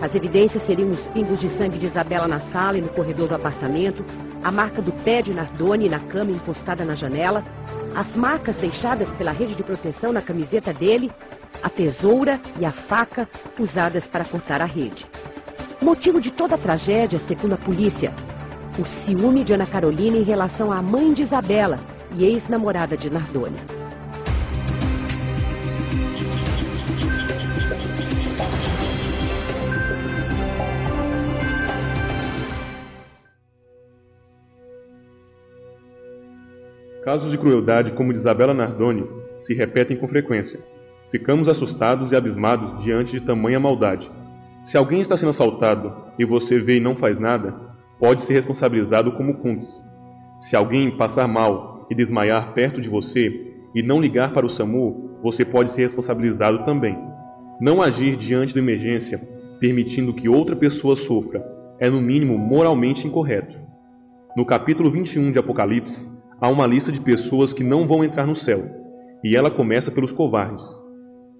As 0.00 0.14
evidências 0.14 0.62
seriam 0.62 0.90
os 0.90 1.00
pingos 1.08 1.40
de 1.40 1.48
sangue 1.48 1.78
de 1.78 1.86
Isabela 1.86 2.28
na 2.28 2.40
sala 2.40 2.78
e 2.78 2.80
no 2.80 2.88
corredor 2.88 3.28
do 3.28 3.34
apartamento, 3.34 4.04
a 4.42 4.52
marca 4.52 4.82
do 4.82 4.92
pé 4.92 5.22
de 5.22 5.32
Nardoni 5.32 5.88
na 5.88 5.98
cama 5.98 6.30
encostada 6.30 6.84
na 6.84 6.94
janela, 6.94 7.44
as 7.96 8.14
marcas 8.14 8.56
deixadas 8.56 9.10
pela 9.12 9.32
rede 9.32 9.54
de 9.54 9.62
proteção 9.62 10.12
na 10.12 10.20
camiseta 10.20 10.72
dele, 10.72 11.10
a 11.62 11.70
tesoura 11.70 12.40
e 12.58 12.64
a 12.64 12.72
faca 12.72 13.28
usadas 13.58 14.06
para 14.06 14.24
cortar 14.24 14.60
a 14.60 14.66
rede. 14.66 15.06
Motivo 15.80 16.20
de 16.20 16.30
toda 16.30 16.54
a 16.54 16.58
tragédia, 16.58 17.18
segundo 17.18 17.54
a 17.54 17.58
polícia, 17.58 18.12
o 18.78 18.84
ciúme 18.84 19.44
de 19.44 19.52
Ana 19.52 19.66
Carolina 19.66 20.16
em 20.16 20.22
relação 20.22 20.72
à 20.72 20.80
mãe 20.80 21.12
de 21.12 21.22
Isabela 21.22 21.78
e 22.12 22.24
ex-namorada 22.24 22.96
de 22.96 23.10
Nardoni. 23.10 23.56
Casos 37.04 37.30
de 37.30 37.36
crueldade 37.36 37.92
como 37.92 38.10
o 38.10 38.12
de 38.14 38.20
Isabela 38.20 38.54
Nardoni 38.54 39.06
se 39.42 39.52
repetem 39.52 39.96
com 39.96 40.08
frequência. 40.08 40.58
Ficamos 41.10 41.48
assustados 41.48 42.10
e 42.10 42.16
abismados 42.16 42.82
diante 42.82 43.12
de 43.12 43.20
tamanha 43.20 43.60
maldade. 43.60 44.10
Se 44.64 44.78
alguém 44.78 45.02
está 45.02 45.16
sendo 45.18 45.30
assaltado 45.30 45.92
e 46.18 46.24
você 46.24 46.58
vê 46.58 46.76
e 46.76 46.80
não 46.80 46.96
faz 46.96 47.20
nada, 47.20 47.54
pode 47.98 48.24
ser 48.24 48.34
responsabilizado 48.34 49.12
como 49.12 49.34
cúmplice. 49.34 49.78
Se 50.48 50.56
alguém 50.56 50.96
passar 50.96 51.28
mal 51.28 51.86
e 51.90 51.94
desmaiar 51.94 52.54
perto 52.54 52.80
de 52.80 52.88
você 52.88 53.52
e 53.74 53.82
não 53.82 54.00
ligar 54.00 54.32
para 54.32 54.46
o 54.46 54.50
SAMU, 54.50 55.18
você 55.22 55.44
pode 55.44 55.74
ser 55.74 55.82
responsabilizado 55.82 56.64
também. 56.64 56.98
Não 57.60 57.82
agir 57.82 58.16
diante 58.16 58.54
da 58.54 58.60
emergência, 58.60 59.20
permitindo 59.60 60.14
que 60.14 60.28
outra 60.28 60.56
pessoa 60.56 60.96
sofra, 60.96 61.44
é 61.78 61.90
no 61.90 62.00
mínimo 62.00 62.38
moralmente 62.38 63.06
incorreto. 63.06 63.56
No 64.36 64.46
capítulo 64.46 64.90
21 64.90 65.30
de 65.30 65.38
Apocalipse, 65.38 66.10
há 66.40 66.48
uma 66.48 66.66
lista 66.66 66.90
de 66.90 67.00
pessoas 67.00 67.52
que 67.52 67.62
não 67.62 67.86
vão 67.86 68.02
entrar 68.02 68.26
no 68.26 68.36
céu, 68.36 68.64
e 69.22 69.36
ela 69.36 69.50
começa 69.50 69.90
pelos 69.90 70.12
covardes. 70.12 70.64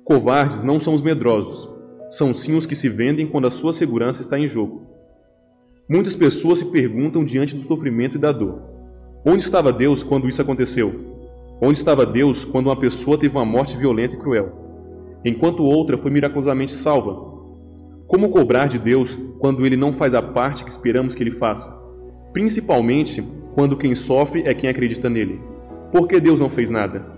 Covardes 0.04 0.62
não 0.62 0.80
são 0.80 0.94
os 0.94 1.02
medrosos, 1.02 1.73
são 2.16 2.34
sim 2.34 2.54
os 2.54 2.66
que 2.66 2.76
se 2.76 2.88
vendem 2.88 3.26
quando 3.26 3.48
a 3.48 3.50
sua 3.50 3.74
segurança 3.74 4.22
está 4.22 4.38
em 4.38 4.48
jogo. 4.48 4.82
Muitas 5.90 6.14
pessoas 6.14 6.60
se 6.60 6.64
perguntam 6.66 7.24
diante 7.24 7.54
do 7.54 7.66
sofrimento 7.66 8.16
e 8.16 8.20
da 8.20 8.32
dor: 8.32 8.62
onde 9.26 9.44
estava 9.44 9.72
Deus 9.72 10.02
quando 10.02 10.28
isso 10.28 10.40
aconteceu? 10.40 10.92
Onde 11.62 11.78
estava 11.78 12.04
Deus 12.04 12.44
quando 12.46 12.66
uma 12.66 12.76
pessoa 12.76 13.18
teve 13.18 13.36
uma 13.36 13.44
morte 13.44 13.76
violenta 13.76 14.14
e 14.14 14.18
cruel, 14.18 14.52
enquanto 15.24 15.62
outra 15.62 15.98
foi 15.98 16.10
miraculosamente 16.10 16.72
salva? 16.82 17.32
Como 18.06 18.30
cobrar 18.30 18.66
de 18.66 18.78
Deus 18.78 19.10
quando 19.38 19.64
ele 19.64 19.76
não 19.76 19.94
faz 19.94 20.14
a 20.14 20.22
parte 20.22 20.64
que 20.64 20.70
esperamos 20.70 21.14
que 21.14 21.22
ele 21.22 21.38
faça? 21.38 21.68
Principalmente 22.32 23.22
quando 23.54 23.76
quem 23.76 23.94
sofre 23.94 24.42
é 24.44 24.52
quem 24.52 24.68
acredita 24.68 25.08
nele. 25.08 25.40
Por 25.92 26.08
que 26.08 26.20
Deus 26.20 26.40
não 26.40 26.50
fez 26.50 26.68
nada? 26.68 27.13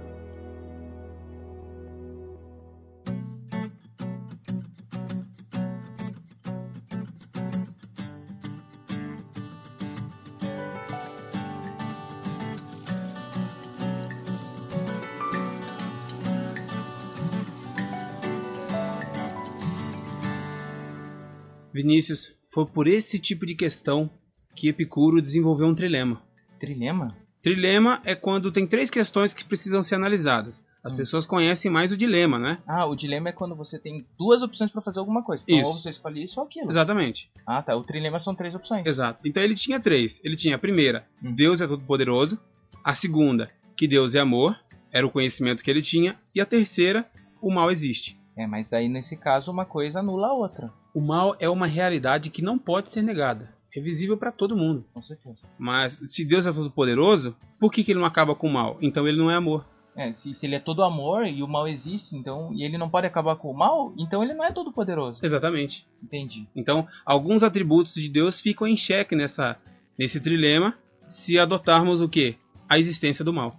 Vinícius, 21.97 22.31
foi 22.53 22.67
por 22.67 22.87
esse 22.87 23.19
tipo 23.19 23.47
de 23.47 23.55
questão 23.55 24.11
que 24.55 24.69
Epicuro 24.69 25.23
desenvolveu 25.23 25.67
um 25.67 25.75
trilema. 25.75 26.21
Trilema? 26.61 27.15
Trilema 27.43 28.01
é 28.05 28.15
quando 28.15 28.53
tem 28.53 28.67
três 28.67 28.91
questões 28.91 29.33
que 29.33 29.45
precisam 29.45 29.83
ser 29.83 29.95
analisadas. 29.95 30.61
As 30.85 30.93
Hum. 30.93 30.97
pessoas 30.97 31.25
conhecem 31.27 31.71
mais 31.71 31.91
o 31.91 31.97
dilema, 31.97 32.39
né? 32.39 32.59
Ah, 32.67 32.85
o 32.87 32.95
dilema 32.95 33.31
é 33.31 33.33
quando 33.33 33.57
você 33.57 33.79
tem 33.79 34.05
duas 34.19 34.43
opções 34.43 34.71
pra 34.71 34.83
fazer 34.83 34.99
alguma 34.99 35.23
coisa. 35.23 35.43
Então, 35.49 35.59
Isso. 35.61 35.69
ou 35.71 35.75
você 35.81 35.89
escolhe 35.91 36.23
isso 36.23 36.39
ou 36.39 36.47
aquilo. 36.47 36.71
Exatamente. 36.71 37.29
Ah, 37.47 37.63
tá. 37.63 37.75
O 37.75 37.83
trilema 37.83 38.21
são 38.21 38.35
três 38.35 38.55
opções. 38.55 38.85
Exato. 38.85 39.19
Então 39.27 39.43
ele 39.43 39.55
tinha 39.55 39.81
três. 39.81 40.21
Ele 40.23 40.37
tinha 40.37 40.57
a 40.57 40.59
primeira, 40.59 41.07
Hum. 41.25 41.33
Deus 41.35 41.61
é 41.63 41.67
todo-poderoso. 41.67 42.39
A 42.85 42.95
segunda, 42.95 43.51
que 43.77 43.89
Deus 43.89 44.15
é 44.15 44.21
amor. 44.21 44.55
Era 44.93 45.07
o 45.07 45.11
conhecimento 45.11 45.63
que 45.65 45.71
ele 45.71 45.83
tinha. 45.83 46.17
E 46.35 46.41
a 46.43 46.47
terceira, 46.47 47.07
o 47.41 47.51
mal 47.51 47.71
existe. 47.71 48.17
É, 48.37 48.47
mas 48.47 48.69
daí 48.69 48.87
nesse 48.89 49.17
caso 49.17 49.51
uma 49.51 49.65
coisa 49.65 50.01
anula 50.01 50.29
a 50.29 50.33
outra. 50.35 50.71
O 50.97 51.01
mal 51.03 51.37
é 51.39 51.47
uma 51.47 51.67
realidade 51.67 52.31
que 52.31 52.41
não 52.41 52.59
pode 52.59 52.91
ser 52.91 53.03
negada. 53.03 53.51
É 53.77 53.79
visível 53.79 54.17
para 54.17 54.33
todo 54.33 54.57
mundo. 54.57 54.83
Com 54.95 55.03
certeza. 55.03 55.37
Mas 55.59 55.93
se 56.11 56.25
Deus 56.25 56.47
é 56.47 56.53
todo-poderoso, 56.55 57.37
por 57.61 57.71
que, 57.71 57.85
que 57.85 57.93
ele 57.93 58.01
não 58.01 58.07
acaba 58.07 58.35
com 58.35 58.49
o 58.49 58.51
mal? 58.51 58.79
Então 58.81 59.07
ele 59.07 59.19
não 59.19 59.31
é 59.31 59.35
amor. 59.35 59.67
É, 59.95 60.15
se, 60.15 60.35
se 60.35 60.47
ele 60.47 60.55
é 60.55 60.59
todo 60.59 60.83
amor 60.83 61.27
e 61.27 61.43
o 61.43 61.47
mal 61.47 61.69
existe, 61.69 62.17
então, 62.17 62.51
e 62.55 62.65
ele 62.65 62.79
não 62.79 62.89
pode 62.89 63.07
acabar 63.07 63.37
com 63.37 63.51
o 63.51 63.55
mal, 63.55 63.93
então 63.99 64.23
ele 64.23 64.33
não 64.33 64.43
é 64.43 64.51
todo 64.51 64.73
poderoso. 64.73 65.19
Exatamente. 65.23 65.87
Entendi. 66.03 66.47
Então, 66.57 66.89
alguns 67.05 67.43
atributos 67.43 67.93
de 67.93 68.09
Deus 68.09 68.41
ficam 68.41 68.67
em 68.67 68.79
xeque 68.79 69.15
nessa, 69.15 69.55
nesse 69.99 70.19
trilema 70.19 70.73
se 71.05 71.39
adotarmos 71.39 72.01
o 72.01 72.09
que? 72.09 72.37
A 72.67 72.79
existência 72.79 73.23
do 73.23 73.35
mal. 73.35 73.53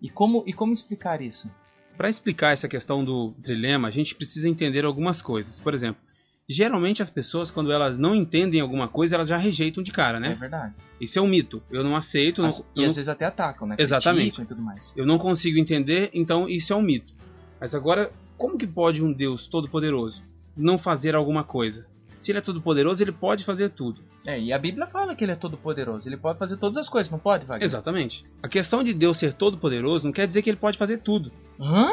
E 0.00 0.08
como, 0.08 0.44
e 0.46 0.52
como 0.52 0.72
explicar 0.72 1.20
isso? 1.20 1.50
Para 1.96 2.08
explicar 2.08 2.52
essa 2.52 2.68
questão 2.68 3.04
do 3.04 3.32
trilema, 3.42 3.88
a 3.88 3.90
gente 3.90 4.14
precisa 4.14 4.48
entender 4.48 4.84
algumas 4.84 5.20
coisas. 5.20 5.58
Por 5.58 5.74
exemplo, 5.74 6.00
geralmente 6.48 7.02
as 7.02 7.10
pessoas, 7.10 7.50
quando 7.50 7.72
elas 7.72 7.98
não 7.98 8.14
entendem 8.14 8.60
alguma 8.60 8.88
coisa, 8.88 9.14
elas 9.16 9.28
já 9.28 9.36
rejeitam 9.36 9.82
de 9.82 9.90
cara, 9.92 10.18
É 10.18 10.20
né? 10.20 10.34
verdade. 10.38 10.74
Isso 11.00 11.18
é 11.18 11.22
um 11.22 11.26
mito. 11.26 11.62
Eu 11.70 11.82
não 11.82 11.96
aceito, 11.96 12.42
não- 12.42 12.48
As- 12.50 12.58
eu 12.58 12.64
e 12.76 12.80
não 12.82 12.90
às 12.90 12.96
vezes 12.96 13.08
até 13.08 13.24
atacam, 13.24 13.66
né? 13.66 13.76
Exatamente. 13.78 14.40
Eu 14.96 15.06
não 15.06 15.18
consigo 15.18 15.58
entender, 15.58 16.10
então 16.12 16.48
isso 16.48 16.72
é 16.72 16.76
um 16.76 16.82
mito. 16.82 17.12
Mas 17.60 17.74
agora, 17.74 18.10
como 18.36 18.58
que 18.58 18.66
pode 18.66 19.02
um 19.02 19.12
Deus 19.12 19.46
todo-poderoso 19.48 20.22
não 20.56 20.78
fazer 20.78 21.14
alguma 21.14 21.44
coisa? 21.44 21.86
Se 22.18 22.30
ele 22.30 22.38
é 22.38 22.42
todo-poderoso, 22.42 23.02
ele 23.02 23.12
pode 23.12 23.44
fazer 23.44 23.70
tudo. 23.70 24.00
É, 24.26 24.40
e 24.40 24.50
a 24.52 24.58
Bíblia 24.58 24.86
fala 24.86 25.14
que 25.14 25.22
ele 25.22 25.32
é 25.32 25.36
todo 25.36 25.58
poderoso. 25.58 26.08
Ele 26.08 26.16
pode 26.16 26.38
fazer 26.38 26.56
todas 26.56 26.78
as 26.78 26.88
coisas, 26.88 27.12
não 27.12 27.18
pode, 27.18 27.44
Wagner? 27.44 27.64
Exatamente. 27.66 28.24
A 28.42 28.48
questão 28.48 28.82
de 28.82 28.94
Deus 28.94 29.18
ser 29.18 29.34
todo-poderoso 29.34 30.06
não 30.06 30.12
quer 30.12 30.26
dizer 30.26 30.40
que 30.40 30.48
ele 30.48 30.56
pode 30.56 30.78
fazer 30.78 30.98
tudo. 31.02 31.30
Hã? 31.60 31.90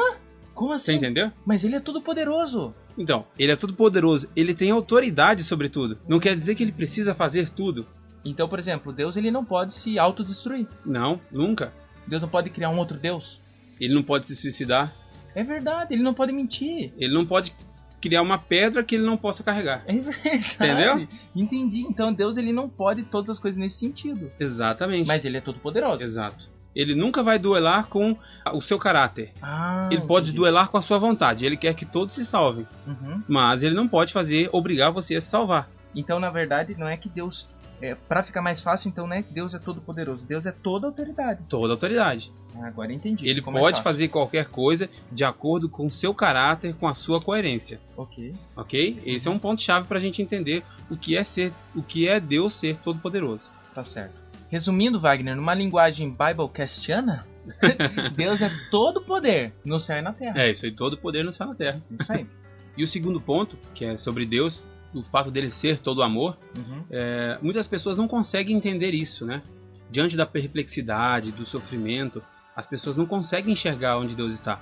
Como 0.54 0.72
assim? 0.72 0.84
Você 0.84 0.94
entendeu? 0.94 1.30
Mas 1.46 1.64
ele 1.64 1.76
é 1.76 1.80
todo 1.80 2.00
poderoso. 2.00 2.74
Então, 2.96 3.24
ele 3.38 3.52
é 3.52 3.56
todo-poderoso, 3.56 4.28
ele 4.36 4.54
tem 4.54 4.70
autoridade 4.70 5.44
sobre 5.44 5.68
tudo. 5.68 5.96
Não 6.06 6.20
quer 6.20 6.36
dizer 6.36 6.54
que 6.54 6.62
ele 6.62 6.72
precisa 6.72 7.14
fazer 7.14 7.50
tudo. 7.50 7.86
Então, 8.24 8.48
por 8.48 8.58
exemplo, 8.58 8.92
Deus 8.92 9.16
ele 9.16 9.30
não 9.30 9.44
pode 9.44 9.74
se 9.76 9.98
autodestruir. 9.98 10.68
Não, 10.84 11.20
nunca. 11.30 11.72
Deus 12.06 12.22
não 12.22 12.28
pode 12.28 12.50
criar 12.50 12.70
um 12.70 12.78
outro 12.78 12.98
Deus. 12.98 13.40
Ele 13.80 13.94
não 13.94 14.02
pode 14.02 14.26
se 14.26 14.36
suicidar. 14.36 14.94
É 15.34 15.42
verdade, 15.42 15.94
ele 15.94 16.02
não 16.02 16.14
pode 16.14 16.32
mentir. 16.32 16.92
Ele 16.98 17.14
não 17.14 17.26
pode 17.26 17.54
criar 18.00 18.20
uma 18.20 18.38
pedra 18.38 18.84
que 18.84 18.96
ele 18.96 19.04
não 19.04 19.16
possa 19.16 19.42
carregar. 19.42 19.84
É 19.86 19.94
verdade. 19.94 20.54
Entendeu? 20.56 21.08
Entendi. 21.34 21.80
Então 21.88 22.12
Deus 22.12 22.36
ele 22.36 22.52
não 22.52 22.68
pode 22.68 23.04
todas 23.04 23.30
as 23.30 23.38
coisas 23.38 23.58
nesse 23.58 23.78
sentido. 23.78 24.30
Exatamente. 24.38 25.06
Mas 25.06 25.24
ele 25.24 25.38
é 25.38 25.40
todo 25.40 25.58
poderoso. 25.60 26.02
Exato. 26.02 26.50
Ele 26.74 26.94
nunca 26.94 27.22
vai 27.22 27.38
duelar 27.38 27.86
com 27.86 28.16
o 28.52 28.60
seu 28.62 28.78
caráter. 28.78 29.30
Ah, 29.42 29.88
ele 29.90 30.00
pode 30.02 30.26
entendi. 30.26 30.38
duelar 30.38 30.68
com 30.68 30.78
a 30.78 30.82
sua 30.82 30.98
vontade. 30.98 31.44
Ele 31.44 31.56
quer 31.56 31.74
que 31.74 31.84
todos 31.84 32.14
se 32.14 32.24
salvem. 32.24 32.66
Uhum. 32.86 33.22
Mas 33.28 33.62
ele 33.62 33.74
não 33.74 33.86
pode 33.86 34.12
fazer 34.12 34.48
obrigar 34.52 34.90
você 34.90 35.16
a 35.16 35.20
se 35.20 35.28
salvar. 35.28 35.68
Então, 35.94 36.18
na 36.18 36.30
verdade, 36.30 36.74
não 36.78 36.88
é 36.88 36.96
que 36.96 37.08
Deus. 37.08 37.46
É, 37.80 37.96
para 37.96 38.22
ficar 38.22 38.40
mais 38.40 38.62
fácil, 38.62 38.88
então 38.88 39.08
não 39.08 39.16
é 39.16 39.22
que 39.22 39.32
Deus 39.32 39.52
é 39.54 39.58
todo 39.58 39.80
poderoso. 39.80 40.24
Deus 40.24 40.46
é 40.46 40.52
toda 40.52 40.86
autoridade. 40.86 41.42
Toda 41.48 41.72
autoridade. 41.72 42.32
Ah, 42.54 42.68
agora 42.68 42.92
entendi. 42.92 43.28
Ele 43.28 43.40
Ficou 43.40 43.52
mais 43.52 43.64
pode 43.64 43.76
fácil. 43.78 43.92
fazer 43.92 44.08
qualquer 44.08 44.46
coisa 44.48 44.88
de 45.10 45.24
acordo 45.24 45.68
com 45.68 45.86
o 45.86 45.90
seu 45.90 46.14
caráter, 46.14 46.74
com 46.76 46.86
a 46.86 46.94
sua 46.94 47.20
coerência. 47.20 47.80
Ok. 47.96 48.32
Ok? 48.56 49.02
Esse 49.04 49.26
é 49.26 49.30
um 49.30 49.38
ponto 49.38 49.60
chave 49.60 49.88
para 49.88 49.98
a 49.98 50.00
gente 50.00 50.22
entender 50.22 50.62
o 50.88 50.96
que 50.96 51.16
é 51.16 51.24
ser, 51.24 51.52
o 51.74 51.82
que 51.82 52.06
é 52.08 52.20
Deus 52.20 52.54
ser 52.60 52.76
todo 52.84 53.00
poderoso. 53.00 53.50
Tá 53.74 53.82
certo. 53.82 54.21
Resumindo, 54.52 55.00
Wagner, 55.00 55.34
numa 55.34 55.54
linguagem 55.54 56.10
biblecastiana, 56.10 57.26
Deus 58.14 58.38
é 58.40 58.50
todo 58.70 59.00
poder 59.00 59.54
no 59.64 59.80
céu 59.80 59.96
e 59.98 60.02
na 60.02 60.12
terra. 60.12 60.38
É 60.38 60.50
isso 60.50 60.66
aí, 60.66 60.70
todo 60.72 60.98
poder 60.98 61.24
no 61.24 61.32
céu 61.32 61.46
e 61.46 61.50
na 61.50 61.56
terra. 61.56 61.82
Isso 62.00 62.12
aí. 62.12 62.26
E 62.74 62.82
o 62.82 62.88
segundo 62.88 63.20
ponto, 63.20 63.54
que 63.74 63.84
é 63.84 63.98
sobre 63.98 64.24
Deus, 64.24 64.64
o 64.94 65.02
fato 65.02 65.30
dele 65.30 65.50
ser 65.50 65.78
todo 65.80 66.02
amor, 66.02 66.38
Uhum. 66.56 66.82
é, 66.90 67.38
muitas 67.42 67.66
pessoas 67.68 67.98
não 67.98 68.08
conseguem 68.08 68.56
entender 68.56 68.94
isso, 68.94 69.26
né? 69.26 69.42
Diante 69.90 70.16
da 70.16 70.24
perplexidade, 70.24 71.32
do 71.32 71.44
sofrimento, 71.44 72.22
as 72.56 72.66
pessoas 72.66 72.96
não 72.96 73.04
conseguem 73.04 73.52
enxergar 73.52 73.98
onde 73.98 74.14
Deus 74.14 74.32
está. 74.32 74.58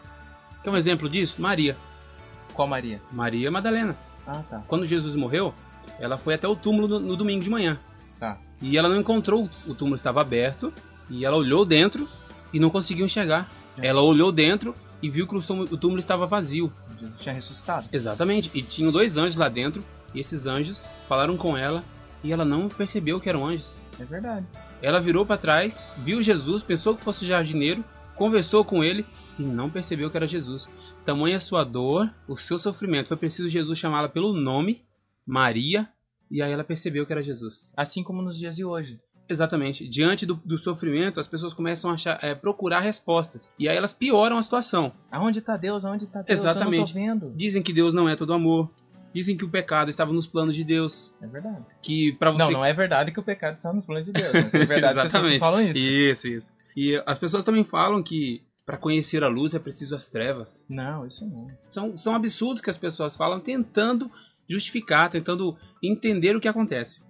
Quer 0.61 0.71
um 0.71 0.77
exemplo 0.77 1.09
disso? 1.09 1.41
Maria. 1.41 1.77
Qual 2.53 2.67
Maria? 2.67 3.01
Maria 3.13 3.49
Madalena. 3.49 3.97
Ah, 4.27 4.43
tá. 4.51 4.59
Quando 4.67 4.89
Jesus 4.89 5.15
morreu, 5.15 5.55
ela 6.01 6.19
foi 6.19 6.35
até 6.35 6.49
o 6.49 6.57
túmulo 6.57 6.89
no, 6.89 6.99
no 6.99 7.17
domingo 7.17 7.45
de 7.45 7.51
manhã. 7.51 7.79
Tá. 8.21 8.39
E 8.61 8.77
ela 8.77 8.89
não 8.89 9.01
encontrou, 9.01 9.49
o 9.67 9.75
túmulo 9.75 9.97
estava 9.97 10.21
aberto, 10.21 10.73
e 11.09 11.25
ela 11.25 11.37
olhou 11.37 11.65
dentro 11.65 12.07
e 12.53 12.61
não 12.61 12.69
conseguiu 12.69 13.07
enxergar. 13.07 13.51
É. 13.79 13.87
Ela 13.87 14.03
olhou 14.03 14.31
dentro 14.31 14.75
e 15.03 15.09
viu 15.09 15.27
que 15.27 15.35
o 15.35 15.43
túmulo, 15.43 15.69
o 15.73 15.77
túmulo 15.79 16.01
estava 16.01 16.27
vazio. 16.27 16.71
Jesus 16.99 17.19
tinha 17.19 17.35
ressuscitado. 17.35 17.87
Exatamente. 17.91 18.51
E 18.55 18.63
tinham 18.63 18.93
dois 18.93 19.17
anjos 19.17 19.37
lá 19.37 19.49
dentro, 19.49 19.83
e 20.15 20.21
esses 20.21 20.47
anjos 20.47 20.87
falaram 21.09 21.37
com 21.37 21.57
ela, 21.57 21.83
e 22.23 22.31
ela 22.31 22.45
não 22.45 22.69
percebeu 22.69 23.19
que 23.19 23.29
eram 23.29 23.47
anjos. 23.47 23.75
É 23.99 24.05
verdade. 24.05 24.47
Ela 24.83 25.01
virou 25.01 25.25
para 25.25 25.41
trás, 25.41 25.75
viu 25.99 26.23
Jesus, 26.23 26.63
pensou 26.63 26.95
que 26.95 27.05
fosse 27.05 27.27
jardineiro, 27.27 27.83
conversou 28.17 28.65
com 28.65 28.85
ele 28.85 29.07
e 29.39 29.43
não 29.43 29.71
percebeu 29.71 30.11
que 30.11 30.17
era 30.17 30.29
Jesus. 30.29 30.69
Tamanha 31.05 31.39
a 31.39 31.41
sua 31.41 31.65
dor, 31.65 32.11
o 32.29 32.37
seu 32.37 32.59
sofrimento. 32.59 33.09
Foi 33.09 33.17
preciso 33.17 33.49
Jesus 33.49 33.79
chamá-la 33.79 34.09
pelo 34.09 34.35
nome, 34.35 34.83
Maria, 35.27 35.89
e 36.31 36.41
aí 36.41 36.53
ela 36.53 36.65
percebeu 36.65 37.05
que 37.05 37.13
era 37.13 37.23
Jesus. 37.23 37.73
Assim 37.77 38.03
como 38.03 38.23
nos 38.23 38.39
dias 38.39 38.55
de 38.55 38.65
hoje. 38.65 38.99
Exatamente. 39.29 39.89
Diante 39.89 40.27
do, 40.27 40.35
do 40.45 40.59
sofrimento, 40.59 41.21
as 41.21 41.27
pessoas 41.27 41.55
começam 41.55 41.91
a 41.91 41.95
achar, 41.95 42.19
é, 42.23 42.35
procurar 42.35 42.81
respostas. 42.81 43.51
E 43.59 43.69
aí 43.69 43.77
elas 43.77 43.93
pioram 43.93 44.39
a 44.39 44.43
situação. 44.43 44.93
Aonde 45.11 45.41
tá 45.41 45.57
Deus? 45.57 45.85
Aonde 45.85 46.07
tá 46.07 46.23
Deus? 46.23 46.41
Exatamente. 46.41 46.93
Dizem 47.37 47.63
que 47.63 47.73
Deus 47.73 47.95
não 47.95 48.09
é 48.09 48.17
todo 48.17 48.33
amor. 48.33 48.69
Dizem 49.13 49.37
que 49.37 49.45
o 49.45 49.51
pecado 49.51 49.91
estava 49.91 50.13
nos 50.13 50.27
planos 50.27 50.55
de 50.55 50.65
Deus. 50.65 51.13
É 51.23 51.27
verdade. 51.27 51.65
Que 51.83 52.13
para 52.19 52.31
você 52.31 52.39
Não, 52.39 52.51
não 52.51 52.65
é 52.65 52.73
verdade 52.73 53.13
que 53.13 53.21
o 53.21 53.23
pecado 53.23 53.57
está 53.57 53.73
nos 53.73 53.85
planos 53.85 54.07
de 54.07 54.13
Deus. 54.13 54.33
Mas 54.33 54.55
é 54.55 54.67
verdade 54.67 54.95
que 54.95 55.01
as 55.01 55.13
pessoas 55.13 55.33
Exatamente. 55.33 55.41
falam 55.41 55.61
isso. 55.63 55.79
Isso, 55.79 56.29
isso. 56.29 56.47
E 56.77 57.03
as 57.07 57.19
pessoas 57.19 57.45
também 57.45 57.65
falam 57.65 58.03
que 58.03 58.43
para 58.65 58.77
conhecer 58.77 59.25
a 59.25 59.29
luz 59.29 59.53
é 59.53 59.59
preciso 59.59 59.97
as 59.97 60.07
trevas. 60.07 60.65
Não, 60.69 61.05
isso 61.07 61.25
não. 61.27 61.51
São, 61.71 61.99
são 61.99 62.15
absurdos 62.15 62.63
que 62.63 62.71
as 62.71 62.77
pessoas 62.77 63.17
falam 63.17 63.41
tentando 63.41 64.09
justificar, 64.51 65.11
tentando 65.11 65.57
entender 65.83 66.35
o 66.37 66.41
que 66.41 66.49
acontece. 66.49 67.01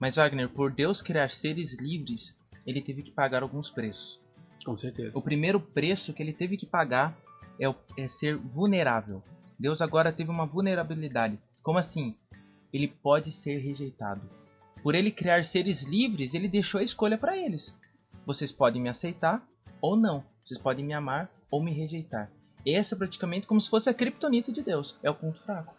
Mas, 0.00 0.16
Wagner, 0.16 0.48
por 0.48 0.72
Deus 0.72 1.00
criar 1.00 1.30
seres 1.30 1.72
livres, 1.78 2.34
ele 2.66 2.82
teve 2.82 3.02
que 3.02 3.10
pagar 3.10 3.42
alguns 3.42 3.70
preços. 3.70 4.18
Com 4.64 4.76
certeza. 4.76 5.16
O 5.16 5.22
primeiro 5.22 5.60
preço 5.60 6.12
que 6.12 6.22
ele 6.22 6.32
teve 6.32 6.56
que 6.56 6.66
pagar 6.66 7.16
é, 7.58 7.68
o- 7.68 7.74
é 7.96 8.08
ser 8.08 8.36
vulnerável. 8.36 9.22
Deus 9.58 9.80
agora 9.80 10.12
teve 10.12 10.30
uma 10.30 10.46
vulnerabilidade. 10.46 11.38
Como 11.62 11.78
assim? 11.78 12.14
Ele 12.72 12.88
pode 12.88 13.32
ser 13.32 13.58
rejeitado. 13.58 14.20
Por 14.82 14.94
ele 14.94 15.10
criar 15.10 15.44
seres 15.44 15.82
livres, 15.82 16.34
ele 16.34 16.48
deixou 16.48 16.80
a 16.80 16.84
escolha 16.84 17.16
para 17.18 17.36
eles. 17.36 17.74
Vocês 18.26 18.52
podem 18.52 18.80
me 18.82 18.88
aceitar 18.88 19.42
ou 19.80 19.96
não. 19.96 20.22
Vocês 20.44 20.60
podem 20.60 20.84
me 20.84 20.92
amar 20.92 21.30
ou 21.50 21.62
me 21.62 21.72
rejeitar. 21.72 22.30
Essa 22.66 22.94
é 22.94 22.98
praticamente 22.98 23.46
como 23.46 23.60
se 23.60 23.70
fosse 23.70 23.88
a 23.88 23.94
criptonita 23.94 24.52
de 24.52 24.62
Deus. 24.62 24.94
É 25.02 25.10
o 25.10 25.14
ponto 25.14 25.40
fraco. 25.40 25.74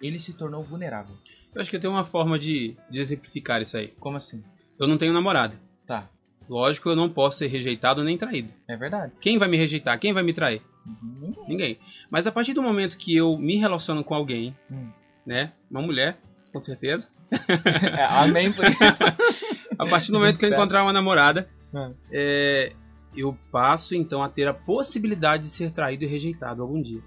Ele 0.00 0.18
se 0.20 0.32
tornou 0.32 0.62
vulnerável. 0.62 1.14
Eu 1.54 1.60
acho 1.62 1.70
que 1.70 1.78
tem 1.78 1.90
uma 1.90 2.04
forma 2.06 2.38
de, 2.38 2.76
de 2.90 3.00
exemplificar 3.00 3.60
isso 3.62 3.76
aí. 3.76 3.88
Como 3.98 4.16
assim? 4.16 4.42
Eu 4.78 4.86
não 4.86 4.98
tenho 4.98 5.12
namorada. 5.12 5.54
Tá. 5.86 6.08
Lógico, 6.48 6.88
eu 6.88 6.96
não 6.96 7.10
posso 7.10 7.38
ser 7.38 7.48
rejeitado 7.48 8.02
nem 8.04 8.16
traído. 8.16 8.52
É 8.68 8.76
verdade. 8.76 9.12
Quem 9.20 9.38
vai 9.38 9.48
me 9.48 9.56
rejeitar? 9.56 9.98
Quem 9.98 10.12
vai 10.14 10.22
me 10.22 10.32
trair? 10.32 10.62
Ninguém. 11.02 11.36
Ninguém. 11.48 11.78
Mas 12.10 12.26
a 12.26 12.32
partir 12.32 12.54
do 12.54 12.62
momento 12.62 12.96
que 12.96 13.14
eu 13.16 13.36
me 13.36 13.56
relaciono 13.56 14.02
com 14.04 14.14
alguém, 14.14 14.56
Hum. 14.70 14.88
né? 15.26 15.52
Uma 15.70 15.82
mulher, 15.82 16.18
com 16.52 16.62
certeza. 16.62 17.06
É, 17.98 18.04
amém 18.22 18.52
por 18.52 18.64
isso. 18.64 18.78
A 19.78 19.86
partir 19.86 20.10
do 20.10 20.18
momento 20.18 20.38
que 20.38 20.44
eu 20.46 20.50
encontrar 20.50 20.82
uma 20.82 20.92
namorada, 20.92 21.48
Ah. 21.74 21.90
é, 22.10 22.72
eu 23.16 23.36
passo 23.52 23.94
então 23.94 24.22
a 24.22 24.28
ter 24.28 24.48
a 24.48 24.54
possibilidade 24.54 25.44
de 25.44 25.50
ser 25.50 25.70
traído 25.72 26.04
e 26.04 26.06
rejeitado 26.06 26.62
algum 26.62 26.80
dia. 26.80 27.00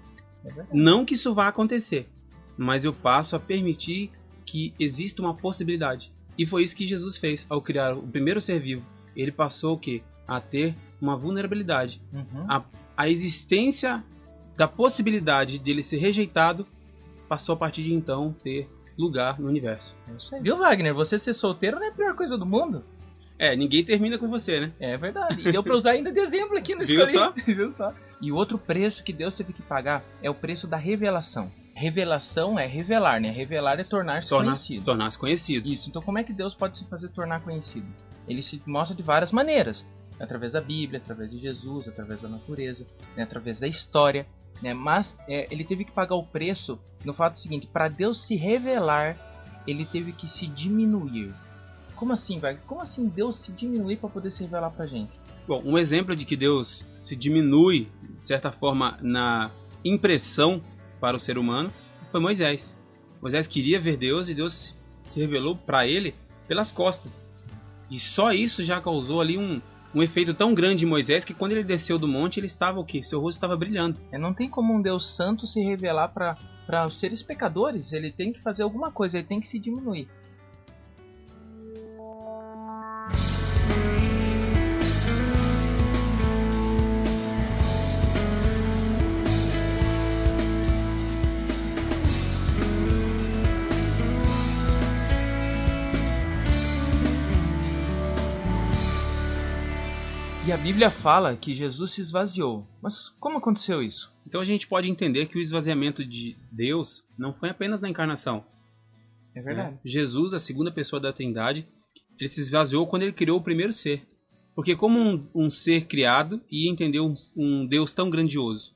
É. 0.44 0.64
Não 0.72 1.04
que 1.04 1.14
isso 1.14 1.34
vá 1.34 1.48
acontecer, 1.48 2.08
mas 2.62 2.84
eu 2.84 2.92
passo 2.92 3.36
a 3.36 3.40
permitir 3.40 4.10
que 4.46 4.72
exista 4.78 5.20
uma 5.20 5.34
possibilidade. 5.34 6.10
E 6.38 6.46
foi 6.46 6.62
isso 6.62 6.76
que 6.76 6.86
Jesus 6.86 7.16
fez 7.16 7.44
ao 7.48 7.60
criar 7.60 7.94
o 7.94 8.06
primeiro 8.06 8.40
ser 8.40 8.60
vivo. 8.60 8.84
Ele 9.14 9.32
passou 9.32 9.74
o 9.74 9.78
quê? 9.78 10.02
A 10.26 10.40
ter 10.40 10.74
uma 11.00 11.16
vulnerabilidade. 11.16 12.00
Uhum. 12.12 12.46
A, 12.48 12.64
a 12.96 13.08
existência 13.08 14.02
da 14.56 14.66
possibilidade 14.68 15.58
dele 15.58 15.82
ser 15.82 15.98
rejeitado 15.98 16.66
passou 17.28 17.54
a 17.54 17.58
partir 17.58 17.82
de 17.82 17.92
então 17.92 18.34
ter 18.42 18.68
lugar 18.96 19.38
no 19.40 19.48
universo. 19.48 19.94
É. 20.32 20.40
Viu, 20.40 20.58
Wagner? 20.58 20.94
Você 20.94 21.18
ser 21.18 21.34
solteiro 21.34 21.78
não 21.78 21.86
é 21.86 21.88
a 21.88 21.92
pior 21.92 22.14
coisa 22.14 22.38
do 22.38 22.46
mundo. 22.46 22.84
É, 23.38 23.56
ninguém 23.56 23.84
termina 23.84 24.18
com 24.18 24.28
você, 24.28 24.60
né? 24.60 24.72
É 24.78 24.96
verdade. 24.96 25.46
E 25.46 25.50
deu 25.50 25.62
pra 25.62 25.74
usar 25.74 25.92
ainda 25.92 26.12
de 26.12 26.20
exemplo 26.20 26.56
aqui 26.56 26.74
no 26.74 26.84
Viu 26.86 27.10
só? 27.10 27.32
Viu 27.44 27.70
só? 27.72 27.92
E 28.20 28.30
o 28.30 28.36
outro 28.36 28.56
preço 28.56 29.02
que 29.02 29.12
Deus 29.12 29.34
teve 29.34 29.52
que 29.52 29.62
pagar 29.62 30.04
é 30.22 30.30
o 30.30 30.34
preço 30.34 30.66
da 30.66 30.76
revelação. 30.76 31.50
Revelação 31.82 32.56
é 32.56 32.64
revelar, 32.64 33.20
né? 33.20 33.28
Revelar 33.30 33.80
é 33.80 33.82
tornar-se 33.82 34.28
Tornar- 34.28 34.52
conhecido. 34.52 34.84
Tornar-se 34.84 35.18
conhecido. 35.18 35.68
Isso. 35.68 35.88
Então 35.88 36.00
como 36.00 36.16
é 36.16 36.22
que 36.22 36.32
Deus 36.32 36.54
pode 36.54 36.78
se 36.78 36.84
fazer 36.84 37.08
tornar 37.08 37.40
conhecido? 37.42 37.86
Ele 38.28 38.40
se 38.40 38.62
mostra 38.64 38.96
de 38.96 39.02
várias 39.02 39.32
maneiras. 39.32 39.84
Através 40.20 40.52
da 40.52 40.60
Bíblia, 40.60 41.00
através 41.00 41.28
de 41.28 41.38
Jesus, 41.38 41.88
através 41.88 42.20
da 42.20 42.28
natureza, 42.28 42.86
né? 43.16 43.24
através 43.24 43.58
da 43.58 43.66
história. 43.66 44.24
Né? 44.62 44.72
Mas 44.72 45.12
é, 45.26 45.48
ele 45.50 45.64
teve 45.64 45.84
que 45.84 45.92
pagar 45.92 46.14
o 46.14 46.24
preço 46.24 46.78
no 47.04 47.12
fato 47.12 47.40
seguinte, 47.40 47.66
para 47.66 47.88
Deus 47.88 48.24
se 48.28 48.36
revelar, 48.36 49.16
ele 49.66 49.84
teve 49.84 50.12
que 50.12 50.28
se 50.28 50.46
diminuir. 50.46 51.34
Como 51.96 52.12
assim, 52.12 52.38
vai? 52.38 52.56
Como 52.64 52.80
assim 52.80 53.08
Deus 53.08 53.38
se 53.40 53.50
diminuir 53.50 53.96
para 53.96 54.08
poder 54.08 54.30
se 54.30 54.44
revelar 54.44 54.70
pra 54.70 54.86
gente? 54.86 55.10
Bom, 55.48 55.60
um 55.64 55.76
exemplo 55.76 56.14
de 56.14 56.24
que 56.24 56.36
Deus 56.36 56.86
se 57.00 57.16
diminui, 57.16 57.88
de 58.20 58.24
certa 58.24 58.52
forma, 58.52 58.98
na 59.02 59.50
impressão 59.84 60.60
para 61.02 61.16
o 61.16 61.20
ser 61.20 61.36
humano 61.36 61.68
foi 62.12 62.20
Moisés. 62.20 62.72
Moisés 63.20 63.48
queria 63.48 63.80
ver 63.80 63.96
Deus 63.96 64.28
e 64.28 64.34
Deus 64.34 64.72
se 65.10 65.18
revelou 65.18 65.56
para 65.56 65.84
ele 65.84 66.14
pelas 66.46 66.70
costas. 66.70 67.26
E 67.90 67.98
só 67.98 68.30
isso 68.30 68.64
já 68.64 68.80
causou 68.80 69.20
ali 69.20 69.36
um, 69.36 69.60
um 69.92 70.00
efeito 70.00 70.32
tão 70.32 70.54
grande 70.54 70.84
em 70.84 70.88
Moisés 70.88 71.24
que 71.24 71.34
quando 71.34 71.52
ele 71.52 71.64
desceu 71.64 71.98
do 71.98 72.06
monte, 72.06 72.38
ele 72.38 72.46
estava 72.46 72.78
o 72.78 72.84
quê? 72.84 73.02
Seu 73.02 73.20
rosto 73.20 73.36
estava 73.38 73.56
brilhando. 73.56 73.98
É, 74.12 74.16
não 74.16 74.32
tem 74.32 74.48
como 74.48 74.72
um 74.72 74.80
Deus 74.80 75.16
santo 75.16 75.44
se 75.44 75.60
revelar 75.60 76.08
para 76.08 76.86
os 76.86 77.00
seres 77.00 77.20
pecadores. 77.20 77.92
Ele 77.92 78.12
tem 78.12 78.32
que 78.32 78.40
fazer 78.40 78.62
alguma 78.62 78.92
coisa, 78.92 79.18
ele 79.18 79.26
tem 79.26 79.40
que 79.40 79.48
se 79.48 79.58
diminuir. 79.58 80.08
E 100.44 100.50
a 100.50 100.56
Bíblia 100.56 100.90
fala 100.90 101.36
que 101.36 101.54
Jesus 101.54 101.92
se 101.94 102.00
esvaziou. 102.00 102.66
Mas 102.82 103.10
como 103.20 103.38
aconteceu 103.38 103.80
isso? 103.80 104.12
Então 104.26 104.40
a 104.40 104.44
gente 104.44 104.66
pode 104.66 104.90
entender 104.90 105.26
que 105.26 105.38
o 105.38 105.40
esvaziamento 105.40 106.04
de 106.04 106.36
Deus 106.50 107.00
não 107.16 107.32
foi 107.32 107.50
apenas 107.50 107.80
na 107.80 107.88
encarnação. 107.88 108.42
É 109.36 109.40
verdade. 109.40 109.74
né? 109.74 109.78
Jesus, 109.84 110.34
a 110.34 110.40
segunda 110.40 110.72
pessoa 110.72 110.98
da 110.98 111.12
Trindade, 111.12 111.64
ele 112.18 112.28
se 112.28 112.40
esvaziou 112.40 112.88
quando 112.88 113.02
ele 113.02 113.12
criou 113.12 113.38
o 113.38 113.42
primeiro 113.42 113.72
ser. 113.72 114.02
Porque 114.52 114.74
como 114.74 114.98
um, 114.98 115.28
um 115.32 115.48
ser 115.48 115.86
criado 115.86 116.40
ia 116.50 116.70
entender 116.70 116.98
um, 116.98 117.14
um 117.36 117.64
Deus 117.64 117.94
tão 117.94 118.10
grandioso, 118.10 118.72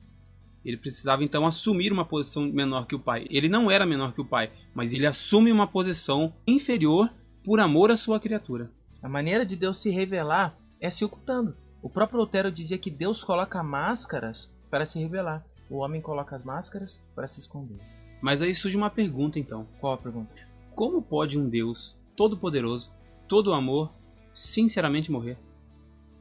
ele 0.63 0.77
precisava 0.77 1.21
então 1.21 1.45
assumir 1.45 1.91
uma 1.91 2.05
posição 2.05 2.43
menor 2.43 2.87
que 2.87 2.95
o 2.95 2.99
Pai. 2.99 3.27
Ele 3.29 3.49
não 3.49 3.69
era 3.69 3.85
menor 3.85 4.13
que 4.13 4.21
o 4.21 4.25
Pai, 4.25 4.49
mas 4.73 4.93
ele 4.93 5.05
assume 5.05 5.51
uma 5.51 5.67
posição 5.67 6.33
inferior 6.47 7.11
por 7.43 7.59
amor 7.59 7.91
à 7.91 7.97
sua 7.97 8.21
criatura. 8.21 8.71
A 9.03 9.09
maneira 9.09 9.45
de 9.45 9.57
Deus 9.57 9.81
se 9.81 9.89
revelar 9.89 10.55
é 10.81 10.89
se 10.91 11.03
ocultando. 11.05 11.55
O 11.81 11.89
próprio 11.89 12.19
Lutero 12.19 12.51
dizia 12.51 12.77
que 12.77 12.89
Deus 12.91 13.23
coloca 13.23 13.61
máscaras 13.63 14.47
para 14.69 14.85
se 14.85 14.99
revelar. 14.99 15.43
O 15.69 15.77
homem 15.77 16.01
coloca 16.01 16.35
as 16.35 16.43
máscaras 16.43 16.99
para 17.15 17.27
se 17.27 17.39
esconder. 17.39 17.79
Mas 18.21 18.41
aí 18.41 18.53
surge 18.55 18.75
uma 18.75 18.89
pergunta 18.89 19.37
então. 19.37 19.67
Qual 19.79 19.93
a 19.93 19.97
pergunta? 19.97 20.33
Como 20.75 21.01
pode 21.01 21.37
um 21.37 21.47
Deus 21.47 21.95
todo-poderoso, 22.15 22.89
todo 23.27 23.53
amor, 23.53 23.91
sinceramente 24.33 25.11
morrer? 25.11 25.37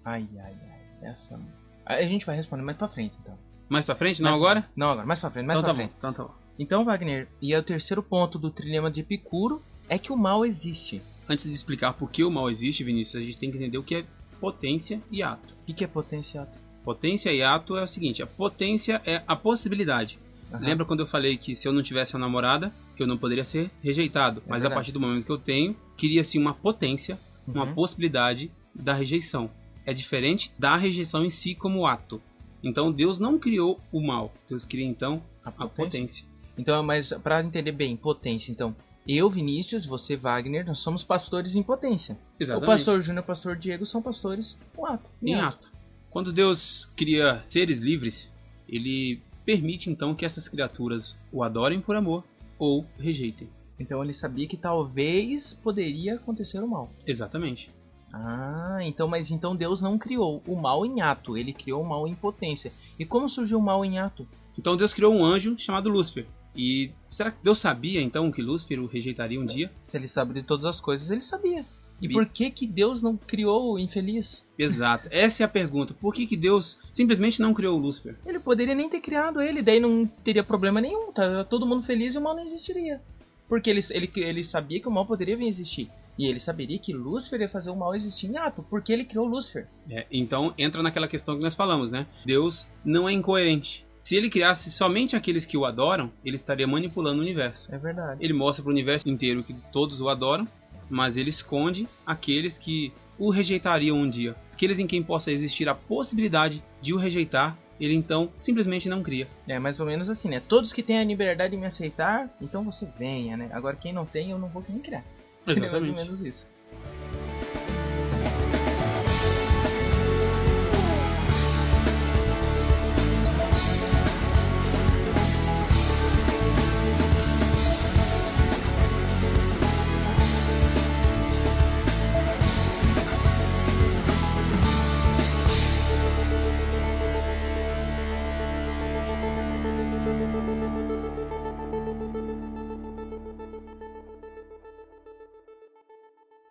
Ai, 0.05 0.29
ai, 0.38 0.55
ai. 0.62 1.09
Essa. 1.11 1.38
A 1.85 2.03
gente 2.03 2.25
vai 2.27 2.37
responder 2.37 2.62
mais 2.62 2.77
pra 2.77 2.88
frente, 2.88 3.14
então. 3.21 3.37
Mais 3.69 3.85
pra 3.85 3.95
frente? 3.97 4.21
Não 4.23 4.31
Mais- 4.31 4.42
agora? 4.42 4.69
Não, 4.77 4.90
agora, 4.90 5.07
mais 5.07 5.21
pra 5.21 5.31
frente, 5.31 5.47
mais 5.47 5.59
Então 5.59 5.64
pra 5.64 5.73
tá 5.73 5.79
bom, 5.79 5.88
frente. 5.88 5.99
então 5.99 6.12
tá 6.12 6.25
bom. 6.25 6.35
Então, 6.59 6.85
Wagner, 6.85 7.29
e 7.40 7.53
é 7.53 7.59
o 7.59 7.62
terceiro 7.62 8.03
ponto 8.03 8.38
do 8.38 8.51
trilema 8.51 8.90
de 8.90 9.01
Epicuro 9.01 9.61
é 9.88 9.99
que 9.99 10.12
o 10.12 10.16
mal 10.16 10.45
existe. 10.47 11.03
Antes 11.29 11.45
de 11.47 11.53
explicar 11.53 11.92
por 11.95 12.11
que 12.11 12.25
o 12.25 12.31
mal 12.31 12.49
existe, 12.51 12.83
Vinícius, 12.85 13.23
a 13.23 13.27
gente 13.27 13.38
tem 13.38 13.51
que 13.51 13.57
entender 13.59 13.77
o 13.79 13.83
que 13.83 13.97
é 13.97 14.05
potência 14.40 15.01
e 15.11 15.22
ato. 15.22 15.55
O 15.62 15.66
que, 15.66 15.72
que 15.75 15.85
é 15.85 15.87
potência? 15.87 16.46
Potência 16.85 17.31
e 17.33 17.42
ato 17.42 17.77
é 17.77 17.83
o 17.83 17.87
seguinte: 17.88 18.22
a 18.22 18.27
potência 18.27 19.01
é 19.05 19.22
a 19.27 19.35
possibilidade. 19.37 20.18
Aham. 20.53 20.64
Lembra 20.64 20.87
quando 20.87 21.01
eu 21.01 21.07
falei 21.07 21.37
que 21.37 21.57
se 21.57 21.66
eu 21.66 21.72
não 21.72 21.83
tivesse 21.83 22.14
uma 22.14 22.20
namorada, 22.27 22.70
que 22.96 23.03
eu 23.03 23.07
não 23.07 23.18
poderia 23.18 23.44
ser 23.44 23.70
rejeitado? 23.83 24.40
Mas 24.46 24.59
a 24.59 24.68
verdade. 24.68 24.75
partir 24.75 24.92
do 24.92 25.01
momento 25.01 25.25
que 25.27 25.33
eu 25.33 25.38
tenho, 25.38 25.75
cria-se 25.99 26.38
uma 26.38 26.55
potência, 26.55 27.18
uma 27.46 27.64
Uhum. 27.64 27.75
possibilidade 27.75 28.51
da 28.75 28.94
rejeição. 28.94 29.51
É 29.85 29.92
diferente 29.92 30.51
da 30.59 30.77
rejeição 30.77 31.25
em 31.25 31.31
si 31.31 31.55
como 31.55 31.87
ato. 31.87 32.20
Então 32.62 32.92
Deus 32.92 33.18
não 33.18 33.38
criou 33.38 33.81
o 33.92 34.01
mal. 34.01 34.33
Deus 34.49 34.64
cria 34.64 34.85
então 34.87 35.22
a, 35.44 35.51
potência? 35.51 35.85
potência. 35.85 36.25
Então, 36.59 36.83
mas 36.83 37.09
pra 37.22 37.42
entender 37.42 37.72
bem, 37.72 37.96
potência, 37.96 38.51
então, 38.51 38.75
eu, 39.07 39.31
Vinícius, 39.31 39.87
você, 39.87 40.16
Wagner, 40.16 40.66
nós 40.66 40.81
somos 40.81 41.05
pastores 41.05 41.55
em 41.55 41.62
potência. 41.62 42.19
Exatamente. 42.40 42.64
O 42.64 42.77
pastor 42.77 43.03
Júnior 43.03 43.23
e 43.23 43.25
o 43.25 43.27
pastor 43.27 43.57
Diego 43.57 43.87
são 43.87 44.03
pastores 44.03 44.57
com 44.75 44.87
ato. 44.87 45.11
em 45.23 45.35
ato. 45.35 45.69
Quando 46.11 46.33
Deus 46.33 46.87
cria 46.97 47.45
seres 47.49 47.79
livres, 47.79 48.31
ele 48.69 49.21
permite 49.45 49.88
então 49.88 50.14
que 50.14 50.25
essas 50.25 50.49
criaturas 50.49 51.14
o 51.33 51.42
adorem 51.42 51.81
por 51.81 51.95
amor 51.95 52.25
ou 52.59 52.85
rejeitem. 52.99 53.49
Então 53.79 54.03
ele 54.03 54.14
sabia 54.14 54.49
que 54.49 54.57
talvez 54.57 55.53
poderia 55.62 56.14
acontecer 56.14 56.59
o 56.59 56.69
mal. 56.69 56.90
Exatamente. 57.07 57.71
Ah, 58.12 58.79
então, 58.83 59.07
mas 59.07 59.31
então 59.31 59.55
Deus 59.55 59.81
não 59.81 59.99
criou 59.99 60.42
o 60.47 60.57
mal 60.57 60.87
em 60.87 61.01
ato, 61.01 61.37
ele 61.37 61.53
criou 61.53 61.83
o 61.83 61.88
mal 61.88 62.09
em 62.09 62.14
potência. 62.14 62.73
E 62.99 63.05
como 63.05 63.29
surgiu 63.29 63.59
o 63.59 63.62
mal 63.62 63.85
em 63.85 63.99
ato? 63.99 64.27
Então 64.59 64.77
Deus 64.77 64.95
criou 64.95 65.12
um 65.14 65.25
anjo 65.25 65.57
chamado 65.59 65.90
Lúcifer. 65.90 66.27
E 66.57 66.90
será 67.11 67.31
que 67.31 67.42
Deus 67.42 67.61
sabia 67.61 68.01
então 68.01 68.31
que 68.33 68.42
Lúcifer 68.42 68.81
o 68.81 68.87
rejeitaria 68.87 69.40
um 69.40 69.47
dia? 69.47 69.71
Se 69.88 69.97
ele 69.97 70.09
sabe 70.09 70.35
de 70.35 70.42
todas 70.42 70.64
as 70.64 70.81
coisas, 70.81 71.11
ele 71.11 71.23
sabia. 71.23 71.64
E 72.01 72.09
por 72.09 72.27
que 72.27 72.51
que 72.51 72.66
Deus 72.66 73.03
não 73.03 73.16
criou 73.16 73.75
o 73.75 73.79
infeliz? 73.79 74.45
Exato. 74.59 75.09
Essa 75.11 75.42
é 75.42 75.47
a 75.47 75.49
pergunta. 75.49 75.95
Por 75.95 76.14
que, 76.14 76.27
que 76.27 76.37
Deus 76.37 76.79
simplesmente 76.90 77.40
não 77.40 77.55
criou 77.55 77.77
o 77.77 77.81
Lúcifer? 77.81 78.16
Ele 78.27 78.38
poderia 78.38 78.75
nem 78.75 78.88
ter 78.88 79.01
criado 79.01 79.40
ele, 79.40 79.62
daí 79.62 79.81
não 79.81 80.07
teria 80.07 80.45
problema 80.45 80.81
nenhum, 80.81 81.12
tá 81.12 81.45
todo 81.45 81.66
mundo 81.66 81.87
feliz 81.87 82.14
e 82.14 82.19
o 82.19 82.21
mal 82.21 82.37
não 82.37 82.45
existiria. 82.45 83.01
Porque 83.49 83.71
ele, 83.71 83.83
ele, 83.90 84.11
ele 84.16 84.45
sabia 84.45 84.81
que 84.81 84.88
o 84.88 84.90
mal 84.90 85.07
poderia 85.07 85.37
vir 85.37 85.49
existir. 85.49 85.88
E 86.19 86.27
ele 86.27 86.40
saberia 86.40 86.79
que 86.79 86.92
Lúcifer 86.92 87.40
ia 87.40 87.49
fazer 87.49 87.71
o 87.71 87.77
mal 87.77 87.95
existir 87.95 88.27
em 88.27 88.37
ato, 88.37 88.64
porque 88.69 88.92
ele 88.92 89.05
criou 89.05 89.27
Lúcifer. 89.27 89.69
É, 89.88 90.07
então 90.11 90.53
entra 90.59 90.83
naquela 90.83 91.09
questão 91.09 91.37
que 91.37 91.42
nós 91.42 91.55
falamos, 91.55 91.90
né? 91.90 92.07
Deus 92.25 92.66
não 92.85 93.09
é 93.09 93.12
incoerente. 93.12 93.86
Se 94.07 94.14
ele 94.14 94.31
criasse 94.31 94.71
somente 94.71 95.16
aqueles 95.16 95.45
que 95.45 95.57
o 95.57 95.64
adoram, 95.64 96.12
ele 96.25 96.37
estaria 96.37 96.64
manipulando 96.64 97.19
o 97.19 97.23
universo. 97.23 97.69
É 97.75 97.77
verdade. 97.77 98.25
Ele 98.25 98.33
mostra 98.33 98.62
para 98.62 98.71
o 98.71 98.73
universo 98.73 99.09
inteiro 99.09 99.42
que 99.42 99.53
todos 99.73 100.01
o 100.01 100.09
adoram, 100.09 100.47
mas 100.88 101.16
ele 101.16 101.31
esconde 101.31 101.88
aqueles 102.07 102.57
que 102.57 102.92
o 103.19 103.31
rejeitariam 103.31 103.97
um 103.97 104.09
dia. 104.09 104.37
Aqueles 104.53 104.79
em 104.79 104.87
quem 104.87 105.03
possa 105.03 105.33
existir 105.33 105.69
a 105.69 105.75
possibilidade 105.75 106.62
de 106.81 106.95
o 106.95 106.97
rejeitar, 106.97 107.59
ele 107.81 107.95
então 107.95 108.31
simplesmente 108.38 108.88
não 108.88 109.03
cria. 109.03 109.27
É 109.49 109.59
mais 109.59 109.81
ou 109.81 109.87
menos 109.87 110.09
assim, 110.09 110.29
né? 110.29 110.38
Todos 110.38 110.73
que 110.73 110.85
têm 110.85 111.01
a 111.01 111.05
liberdade 111.05 111.57
de 111.57 111.57
me 111.57 111.66
aceitar, 111.66 112.31
então 112.40 112.62
você 112.62 112.87
venha, 112.97 113.37
né? 113.37 113.51
Agora 113.53 113.75
quem 113.75 113.92
não 113.92 114.07
tem, 114.07 114.31
eu 114.31 114.38
não 114.38 114.49
vou 114.49 114.64
nem 114.69 114.79
criar. 114.79 115.03
É 115.49 115.55
mais 115.55 115.73
ou 115.73 115.79
Exatamente. 115.79 115.95
menos 115.97 116.21
isso. 116.21 116.47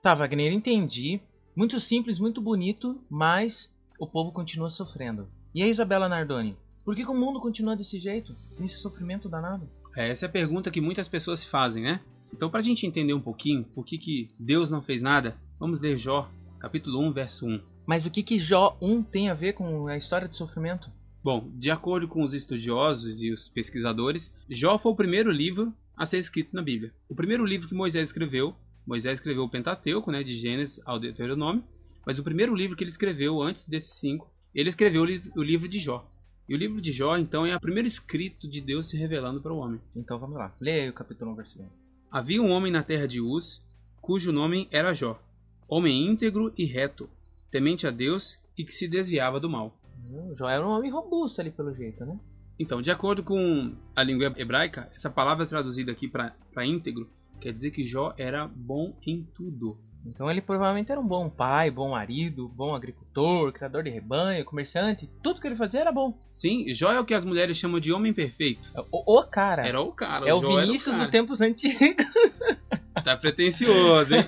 Tá, 0.05 0.13
Wagner, 0.13 0.53
entendi. 0.53 1.19
Muito 1.55 1.79
simples, 1.79 2.19
muito 2.19 2.39
bonito, 2.39 3.01
mas 3.09 3.67
o 3.97 4.05
povo 4.05 4.31
continua 4.31 4.69
sofrendo. 4.69 5.27
E 5.51 5.63
a 5.63 5.67
Isabela 5.67 6.07
Nardoni? 6.07 6.55
Por 6.83 6.95
que, 6.95 7.03
que 7.03 7.09
o 7.09 7.15
mundo 7.15 7.41
continua 7.41 7.75
desse 7.75 7.99
jeito? 7.99 8.35
Nesse 8.59 8.75
sofrimento 8.83 9.27
danado? 9.27 9.67
Essa 9.97 10.27
é 10.27 10.29
a 10.29 10.31
pergunta 10.31 10.69
que 10.69 10.79
muitas 10.79 11.07
pessoas 11.07 11.39
se 11.39 11.49
fazem, 11.49 11.81
né? 11.81 12.01
Então, 12.31 12.51
para 12.51 12.59
a 12.59 12.63
gente 12.63 12.85
entender 12.85 13.15
um 13.15 13.19
pouquinho 13.19 13.63
por 13.73 13.83
que, 13.83 13.97
que 13.97 14.27
Deus 14.39 14.69
não 14.69 14.83
fez 14.83 15.01
nada, 15.01 15.35
vamos 15.59 15.79
ler 15.79 15.97
Jó, 15.97 16.29
capítulo 16.59 17.01
1, 17.01 17.11
verso 17.11 17.43
1. 17.43 17.59
Mas 17.87 18.05
o 18.05 18.11
que 18.11 18.21
que 18.21 18.37
Jó 18.37 18.77
1 18.79 19.01
tem 19.01 19.31
a 19.31 19.33
ver 19.33 19.53
com 19.53 19.87
a 19.87 19.97
história 19.97 20.27
de 20.27 20.37
sofrimento? 20.37 20.87
Bom, 21.23 21.49
de 21.55 21.71
acordo 21.71 22.07
com 22.07 22.23
os 22.23 22.35
estudiosos 22.35 23.23
e 23.23 23.31
os 23.31 23.47
pesquisadores, 23.47 24.31
Jó 24.51 24.77
foi 24.77 24.91
o 24.91 24.95
primeiro 24.95 25.31
livro 25.31 25.73
a 25.97 26.05
ser 26.05 26.19
escrito 26.19 26.55
na 26.55 26.61
Bíblia. 26.61 26.93
O 27.09 27.15
primeiro 27.15 27.43
livro 27.43 27.67
que 27.67 27.73
Moisés 27.73 28.09
escreveu, 28.09 28.53
Moisés 28.85 29.15
escreveu 29.15 29.43
o 29.43 29.49
Pentateuco, 29.49 30.11
né, 30.11 30.23
de 30.23 30.33
Gênesis 30.35 30.79
ao 30.85 30.99
Deuteronômio, 30.99 31.63
mas 32.05 32.19
o 32.19 32.23
primeiro 32.23 32.55
livro 32.55 32.75
que 32.75 32.83
ele 32.83 32.91
escreveu 32.91 33.41
antes 33.41 33.65
desses 33.67 33.99
cinco, 33.99 34.29
ele 34.53 34.69
escreveu 34.69 35.01
o, 35.01 35.05
li 35.05 35.23
o 35.35 35.41
livro 35.41 35.67
de 35.67 35.79
Jó. 35.79 36.07
E 36.47 36.53
o 36.53 36.57
livro 36.57 36.79
de 36.79 36.91
Jó, 36.91 37.17
então, 37.17 37.45
é 37.45 37.55
o 37.55 37.59
primeiro 37.59 37.87
escrito 37.87 38.47
de 38.47 38.61
Deus 38.61 38.89
se 38.89 38.95
revelando 38.95 39.41
para 39.41 39.51
o 39.51 39.57
homem. 39.57 39.81
Então 39.95 40.19
vamos 40.19 40.37
lá. 40.37 40.53
Leia 40.61 40.83
aí 40.83 40.89
o 40.89 40.93
capítulo 40.93 41.31
1, 41.31 41.35
versículo 41.35 41.65
1. 41.65 41.69
Havia 42.11 42.41
um 42.41 42.51
homem 42.51 42.71
na 42.71 42.83
terra 42.83 43.07
de 43.07 43.19
Uz, 43.19 43.59
cujo 43.99 44.31
nome 44.31 44.67
era 44.71 44.93
Jó, 44.93 45.19
homem 45.67 46.07
íntegro 46.07 46.53
e 46.55 46.65
reto, 46.65 47.09
temente 47.49 47.87
a 47.87 47.91
Deus 47.91 48.37
e 48.55 48.63
que 48.63 48.71
se 48.71 48.87
desviava 48.87 49.39
do 49.39 49.49
mal. 49.49 49.75
Hum, 50.07 50.35
Jó 50.37 50.47
era 50.47 50.65
um 50.65 50.69
homem 50.69 50.91
robusto 50.91 51.41
ali 51.41 51.49
pelo 51.49 51.73
jeito, 51.73 52.05
né? 52.05 52.19
Então, 52.59 52.81
de 52.81 52.91
acordo 52.91 53.23
com 53.23 53.75
a 53.95 54.03
língua 54.03 54.33
hebraica, 54.37 54.89
essa 54.95 55.09
palavra 55.09 55.45
traduzida 55.45 55.91
aqui 55.91 56.07
para 56.07 56.65
íntegro 56.65 57.09
quer 57.45 57.53
dizer 57.53 57.69
que 57.69 57.83
Jó 57.83 58.11
era 58.17 58.47
bom 58.47 58.97
em 59.05 59.23
tudo. 59.35 59.77
Então 60.03 60.31
ele 60.31 60.41
provavelmente 60.41 60.91
era 60.91 60.99
um 60.99 61.07
bom 61.07 61.29
pai, 61.29 61.69
bom 61.69 61.91
marido, 61.91 62.47
bom 62.47 62.73
agricultor, 62.73 63.51
criador 63.51 63.83
de 63.83 63.91
rebanho, 63.91 64.43
comerciante. 64.43 65.07
Tudo 65.21 65.39
que 65.39 65.47
ele 65.47 65.55
fazia 65.55 65.81
era 65.81 65.91
bom. 65.91 66.17
Sim, 66.31 66.73
Jó 66.73 66.91
é 66.91 66.99
o 66.99 67.05
que 67.05 67.13
as 67.13 67.23
mulheres 67.23 67.57
chamam 67.57 67.79
de 67.79 67.93
homem 67.93 68.13
perfeito. 68.13 68.71
O, 68.91 69.19
o 69.19 69.23
cara. 69.23 69.67
Era 69.67 69.79
o 69.79 69.91
cara. 69.91 70.27
é 70.27 70.33
o 70.33 70.41
Jó 70.41 70.59
Vinícius 70.59 70.95
dos 70.97 71.11
tempos 71.11 71.39
antigos. 71.41 72.05
Tá 73.03 73.15
pretencioso, 73.17 74.15
hein? 74.15 74.25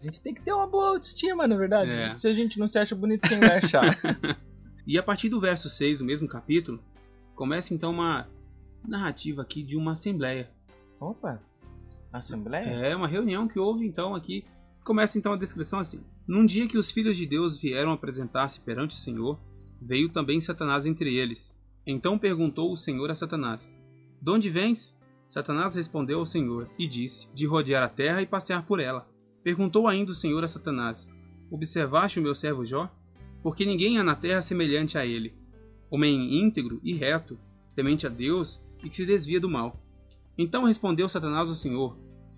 A 0.00 0.02
gente 0.02 0.20
tem 0.20 0.32
que 0.32 0.40
ter 0.40 0.52
uma 0.52 0.66
boa 0.66 0.90
autoestima, 0.90 1.46
na 1.46 1.56
verdade. 1.56 1.90
É. 1.90 2.16
Se 2.18 2.28
a 2.28 2.32
gente 2.32 2.58
não 2.58 2.68
se 2.68 2.78
acha 2.78 2.94
bonito, 2.94 3.28
quem 3.28 3.40
vai 3.40 3.58
achar? 3.58 3.98
E 4.86 4.96
a 4.96 5.02
partir 5.02 5.28
do 5.28 5.40
verso 5.40 5.68
6 5.68 5.98
do 5.98 6.04
mesmo 6.04 6.28
capítulo, 6.28 6.80
começa 7.34 7.74
então 7.74 7.90
uma 7.90 8.28
narrativa 8.86 9.42
aqui 9.42 9.60
de 9.60 9.76
uma 9.76 9.94
assembleia. 9.94 10.48
Opa, 11.00 11.42
assembleia? 12.18 12.64
É, 12.64 12.96
uma 12.96 13.08
reunião 13.08 13.48
que 13.48 13.58
houve 13.58 13.86
então 13.86 14.14
aqui. 14.14 14.44
Começa 14.84 15.18
então 15.18 15.32
a 15.32 15.36
descrição 15.36 15.80
assim: 15.80 16.00
Num 16.26 16.46
dia 16.46 16.68
que 16.68 16.78
os 16.78 16.90
filhos 16.90 17.16
de 17.16 17.26
Deus 17.26 17.60
vieram 17.60 17.92
apresentar-se 17.92 18.60
perante 18.60 18.94
o 18.94 18.98
Senhor, 18.98 19.38
veio 19.80 20.08
também 20.08 20.40
Satanás 20.40 20.86
entre 20.86 21.14
eles. 21.14 21.54
Então 21.86 22.18
perguntou 22.18 22.72
o 22.72 22.76
Senhor 22.76 23.10
a 23.10 23.14
Satanás: 23.14 23.68
De 24.20 24.30
onde 24.30 24.50
vens? 24.50 24.94
Satanás 25.28 25.74
respondeu 25.74 26.20
ao 26.20 26.26
Senhor 26.26 26.68
e 26.78 26.88
disse: 26.88 27.28
De 27.34 27.46
rodear 27.46 27.82
a 27.82 27.88
terra 27.88 28.22
e 28.22 28.26
passear 28.26 28.64
por 28.64 28.80
ela. 28.80 29.06
Perguntou 29.42 29.86
ainda 29.86 30.12
o 30.12 30.14
Senhor 30.14 30.42
a 30.44 30.48
Satanás: 30.48 31.08
Observaste 31.50 32.18
o 32.18 32.22
meu 32.22 32.34
servo 32.34 32.64
Jó? 32.64 32.90
Porque 33.42 33.64
ninguém 33.64 33.98
há 33.98 34.04
na 34.04 34.16
terra 34.16 34.42
semelhante 34.42 34.98
a 34.98 35.06
ele, 35.06 35.32
homem 35.90 36.40
íntegro 36.40 36.80
e 36.82 36.94
reto, 36.94 37.38
temente 37.74 38.06
a 38.06 38.10
Deus 38.10 38.60
e 38.82 38.88
que 38.88 38.96
se 38.96 39.06
desvia 39.06 39.38
do 39.38 39.48
mal. 39.48 39.80
Então 40.38 40.64
respondeu 40.64 41.08
Satanás 41.08 41.48
ao 41.48 41.54
Senhor: 41.54 41.96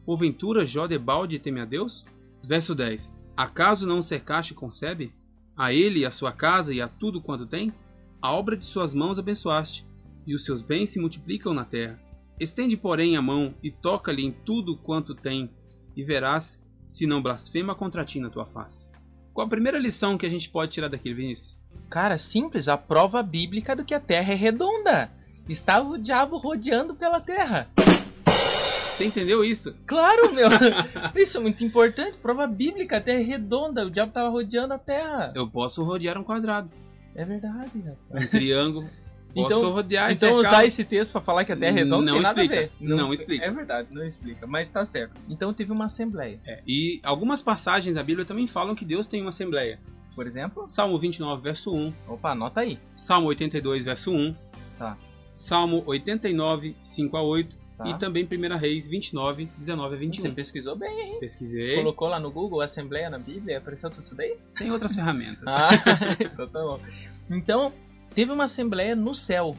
Porventura 0.09 0.65
Jó 0.65 0.87
debalde 0.87 1.39
teme 1.39 1.61
a 1.61 1.67
Deus? 1.67 2.03
Verso 2.43 2.75
10: 2.75 3.13
Acaso 3.37 3.87
não 3.87 3.99
o 3.99 4.03
cercaste 4.03 4.55
com 4.55 4.71
Sebe? 4.71 5.13
A 5.55 5.71
ele 5.71 5.99
e 5.99 6.07
a 6.07 6.11
sua 6.11 6.33
casa 6.33 6.73
e 6.73 6.81
a 6.81 6.89
tudo 6.89 7.21
quanto 7.21 7.45
tem? 7.45 7.75
A 8.23 8.33
obra 8.33 8.57
de 8.57 8.65
suas 8.65 8.95
mãos 8.95 9.19
abençoaste, 9.19 9.85
e 10.27 10.35
os 10.35 10.47
seus 10.47 10.63
bens 10.63 10.89
se 10.89 10.99
multiplicam 10.99 11.53
na 11.53 11.63
terra. 11.63 12.01
Estende, 12.41 12.75
porém, 12.75 13.19
a 13.19 13.21
mão 13.21 13.53
e 13.63 13.71
toca-lhe 13.71 14.25
em 14.25 14.33
tudo 14.33 14.79
quanto 14.79 15.15
tem, 15.15 15.51
e 15.95 16.03
verás 16.03 16.59
se 16.89 17.07
não 17.07 17.21
blasfema 17.21 17.75
contra 17.75 18.03
ti 18.03 18.19
na 18.19 18.31
tua 18.31 18.47
face. 18.47 18.91
Qual 19.35 19.47
a 19.47 19.51
primeira 19.51 19.79
lição 19.79 20.17
que 20.17 20.25
a 20.25 20.31
gente 20.31 20.49
pode 20.49 20.73
tirar 20.73 20.89
daquele, 20.89 21.17
Vinícius? 21.17 21.61
Cara, 21.91 22.19
simples, 22.19 22.67
a 22.67 22.79
prova 22.79 23.23
bíblica 23.23 23.77
do 23.77 23.85
que 23.85 23.93
a 23.93 24.01
terra 24.01 24.33
é 24.33 24.37
redonda. 24.37 25.11
Estava 25.47 25.87
o 25.87 25.99
diabo 25.99 26.39
rodeando 26.39 26.95
pela 26.95 27.21
terra. 27.21 27.69
Você 28.99 29.05
entendeu 29.07 29.45
isso? 29.45 29.73
Claro, 29.87 30.35
meu. 30.35 30.49
Isso 31.17 31.37
é 31.39 31.41
muito 31.41 31.65
importante. 31.65 32.19
Prova 32.19 32.47
bíblica, 32.47 32.97
a 32.99 33.01
terra 33.01 33.21
é 33.21 33.23
redonda. 33.23 33.87
O 33.87 33.91
diabo 33.91 34.09
estava 34.09 34.29
rodeando 34.29 34.75
a 34.75 34.79
terra. 34.79 35.33
Eu 35.35 35.49
posso 35.49 35.83
rodear 35.85 36.19
um 36.19 36.25
quadrado, 36.25 36.69
É 37.15 37.25
verdade, 37.25 37.71
rapaz. 37.79 38.25
um 38.27 38.29
triângulo. 38.29 38.87
Posso 39.35 39.47
Então- 39.59 39.71
rodear 39.73 40.11
Então 40.11 40.37
cercar- 40.37 40.53
usar 40.55 40.67
esse 40.67 40.85
texto 40.85 41.13
pra 41.13 41.21
falar 41.21 41.45
que 41.45 41.53
a 41.53 41.57
Terra 41.57 41.77
é 41.79 41.83
redonda 41.85 42.07
Não 42.07 42.15
tem 42.15 42.23
nada 42.23 42.43
explica. 42.43 42.55
a 42.65 42.67
ver. 42.67 42.73
Não 42.81 43.13
explica. 43.13 43.45
É 43.45 43.51
verdade, 43.51 43.89
não 43.93 44.03
explica, 44.05 44.47
mas 44.47 44.71
tá 44.73 44.87
certo. 44.87 45.21
Então 45.29 45.53
teve 45.53 45.71
uma 45.71 45.85
assembleia. 45.85 46.41
É, 46.47 46.63
e 46.67 46.99
algumas 47.05 47.43
passagens 47.43 47.95
da 47.95 48.03
Bíblia 48.03 48.25
também 48.25 48.49
falam 48.49 48.75
que 48.75 48.87
Deus 48.87 49.07
tem 49.07 49.21
uma 49.21 49.29
assembleia. 49.29 49.79
Por 50.17 50.27
exemplo, 50.27 50.67
Salmo 50.67 50.99
29, 50.99 51.43
verso 51.43 51.71
1. 51.71 51.93
opa, 52.09 52.31
anota 52.33 52.61
aí. 52.63 52.79
Salmo 52.95 53.29
82, 53.29 53.85
verso 53.85 54.11
1. 54.11 54.35
Tá. 54.79 54.97
Salmo 55.37 55.83
89, 55.87 56.75
5 56.83 57.15
a 57.17 57.23
8. 57.23 57.55
Tá. 57.79 57.89
E 57.89 57.99
também 57.99 58.25
1 58.31 58.57
Reis 58.59 58.89
29, 58.89 59.47
19 59.57 59.95
a 59.95 59.99
Você 59.99 60.05
21. 60.05 60.35
pesquisou 60.35 60.77
bem, 60.77 61.01
hein? 61.01 61.17
Pesquisei. 61.21 61.77
Colocou 61.77 62.09
lá 62.09 62.19
no 62.19 62.29
Google 62.31 62.61
Assembleia 62.61 63.09
na 63.09 63.19
Bíblia 63.21 63.55
e 63.55 63.57
apareceu 63.57 63.89
tudo 63.89 64.03
isso 64.05 64.17
daí? 64.17 64.37
Tem 64.59 64.71
outras 64.73 64.95
ferramentas. 64.97 65.45
Ah, 65.47 65.69
então 66.21 66.49
tá 66.49 66.61
bom. 66.61 66.81
Então, 67.31 67.73
teve 68.17 68.33
uma 68.33 68.45
assembleia 68.47 68.97
no 68.97 69.15
céu. 69.15 69.57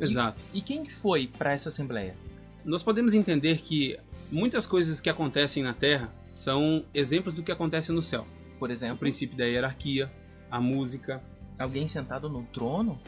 Exato. 0.00 0.40
E 0.52 0.60
quem 0.60 0.84
foi 0.86 1.28
pra 1.28 1.52
essa 1.52 1.68
assembleia? 1.68 2.14
Nós 2.64 2.82
podemos 2.82 3.14
entender 3.14 3.58
que 3.62 3.96
muitas 4.32 4.66
coisas 4.66 5.00
que 5.00 5.08
acontecem 5.08 5.62
na 5.62 5.72
Terra 5.72 6.12
são 6.34 6.84
exemplos 6.92 7.34
do 7.34 7.42
que 7.42 7.52
acontece 7.52 7.92
no 7.92 8.02
céu. 8.02 8.26
Por 8.58 8.68
O 8.68 8.72
exemplo, 8.72 8.98
princípio 8.98 9.36
da 9.38 9.44
hierarquia, 9.44 10.10
a 10.50 10.60
música. 10.60 11.22
alguém 11.58 11.86
sentado 11.88 12.28
no 12.28 12.42
trono? 12.46 12.98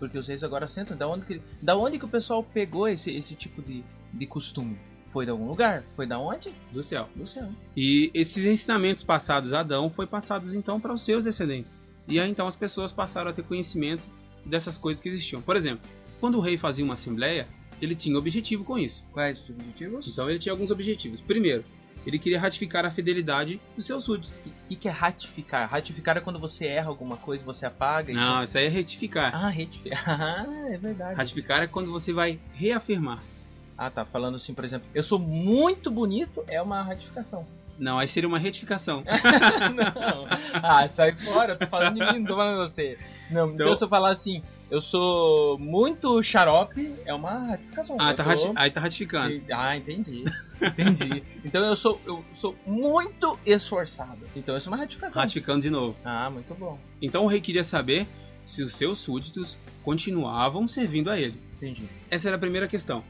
Porque 0.00 0.18
os 0.18 0.26
reis 0.26 0.42
agora 0.42 0.66
sentam. 0.66 0.96
Da 0.96 1.06
onde 1.06 1.24
que, 1.26 1.40
da 1.62 1.76
onde 1.76 1.98
que 1.98 2.04
o 2.06 2.08
pessoal 2.08 2.42
pegou 2.42 2.88
esse, 2.88 3.10
esse 3.10 3.34
tipo 3.34 3.60
de, 3.62 3.84
de 4.12 4.26
costume? 4.26 4.78
Foi 5.12 5.24
de 5.24 5.30
algum 5.30 5.48
lugar? 5.48 5.82
Foi 5.96 6.06
da 6.06 6.18
onde? 6.18 6.52
do 6.72 6.82
céu. 6.82 7.08
Do 7.16 7.26
céu. 7.26 7.48
E 7.76 8.10
esses 8.14 8.44
ensinamentos 8.44 9.02
passados 9.02 9.52
a 9.52 9.60
Adão 9.60 9.90
foi 9.90 10.06
passados 10.06 10.54
então 10.54 10.80
para 10.80 10.92
os 10.92 11.04
seus 11.04 11.24
descendentes. 11.24 11.70
E 12.06 12.18
aí 12.18 12.30
então 12.30 12.46
as 12.46 12.56
pessoas 12.56 12.92
passaram 12.92 13.30
a 13.30 13.32
ter 13.32 13.42
conhecimento 13.42 14.02
dessas 14.44 14.76
coisas 14.76 15.02
que 15.02 15.08
existiam. 15.08 15.42
Por 15.42 15.56
exemplo, 15.56 15.88
quando 16.20 16.38
o 16.38 16.40
rei 16.40 16.56
fazia 16.56 16.84
uma 16.84 16.94
assembleia, 16.94 17.46
ele 17.80 17.96
tinha 17.96 18.16
objetivo 18.16 18.64
com 18.64 18.78
isso. 18.78 19.02
Quais 19.12 19.38
os 19.40 19.50
objetivos? 19.50 20.06
Então 20.06 20.28
ele 20.28 20.38
tinha 20.38 20.52
alguns 20.52 20.70
objetivos. 20.70 21.20
Primeiro, 21.20 21.64
ele 22.06 22.18
queria 22.18 22.40
ratificar 22.40 22.84
a 22.86 22.90
fidelidade 22.90 23.60
dos 23.76 23.86
seus 23.86 24.04
súditos. 24.04 24.30
O 24.46 24.68
que, 24.68 24.76
que 24.76 24.88
é 24.88 24.90
ratificar? 24.90 25.68
Ratificar 25.68 26.16
é 26.16 26.20
quando 26.20 26.38
você 26.38 26.66
erra 26.66 26.88
alguma 26.88 27.16
coisa, 27.16 27.44
você 27.44 27.66
apaga. 27.66 28.12
Não, 28.12 28.42
isso 28.42 28.56
aí 28.56 28.66
é 28.66 28.68
retificar. 28.68 29.34
Ah, 29.34 29.48
retificar. 29.48 30.00
Ah, 30.08 30.46
é 30.68 30.78
verdade. 30.78 31.16
Ratificar 31.16 31.62
é 31.62 31.66
quando 31.66 31.90
você 31.90 32.12
vai 32.12 32.38
reafirmar. 32.54 33.20
Ah, 33.82 33.90
tá. 33.90 34.04
Falando 34.04 34.34
assim, 34.36 34.52
por 34.52 34.62
exemplo, 34.62 34.86
eu 34.94 35.02
sou 35.02 35.18
muito 35.18 35.90
bonito, 35.90 36.44
é 36.48 36.60
uma 36.60 36.82
ratificação. 36.82 37.46
Não, 37.78 37.98
aí 37.98 38.06
seria 38.06 38.28
uma 38.28 38.38
retificação. 38.38 39.02
não. 39.74 40.26
Ah, 40.62 40.86
sai 40.94 41.12
fora, 41.12 41.54
eu 41.54 41.58
tô 41.58 41.66
falando 41.66 41.94
de 41.94 42.00
mim, 42.12 42.18
não 42.18 42.26
tô 42.26 42.36
falando 42.36 42.68
de 42.68 42.74
você. 42.74 42.98
Não, 43.30 43.46
então, 43.48 43.66
Então- 43.68 43.76
se 43.78 43.84
eu 43.84 43.88
falar 43.88 44.10
assim, 44.12 44.42
eu 44.70 44.82
sou 44.82 45.58
muito 45.58 46.22
xarope, 46.22 46.94
é 47.06 47.14
uma 47.14 47.30
ratificação. 47.46 47.96
Ah, 47.98 48.12
tá 48.12 48.22
tô- 48.22 48.52
aí 48.54 48.70
tá 48.70 48.80
ratificando. 48.80 49.40
Ah, 49.50 49.74
entendi. 49.74 50.24
Entendi. 50.60 51.22
Então 51.42 51.64
eu 51.64 51.74
sou, 51.74 51.98
eu 52.04 52.22
sou 52.38 52.54
muito 52.66 53.38
esforçado. 53.46 54.18
Então 54.36 54.58
isso 54.58 54.68
é 54.68 54.72
uma 54.72 54.76
ratificação. 54.76 55.22
Ratificando 55.22 55.62
de 55.62 55.70
novo. 55.70 55.96
Ah, 56.04 56.28
muito 56.28 56.54
bom. 56.54 56.78
Então 57.00 57.24
o 57.24 57.28
rei 57.28 57.40
queria 57.40 57.64
saber 57.64 58.06
se 58.44 58.62
os 58.62 58.76
seus 58.76 58.98
súditos 59.00 59.56
continuavam 59.82 60.68
servindo 60.68 61.10
a 61.10 61.18
ele. 61.18 61.40
Entendi. 61.56 61.84
Essa 62.10 62.28
era 62.28 62.36
a 62.36 62.38
primeira 62.40 62.68
questão. 62.68 63.02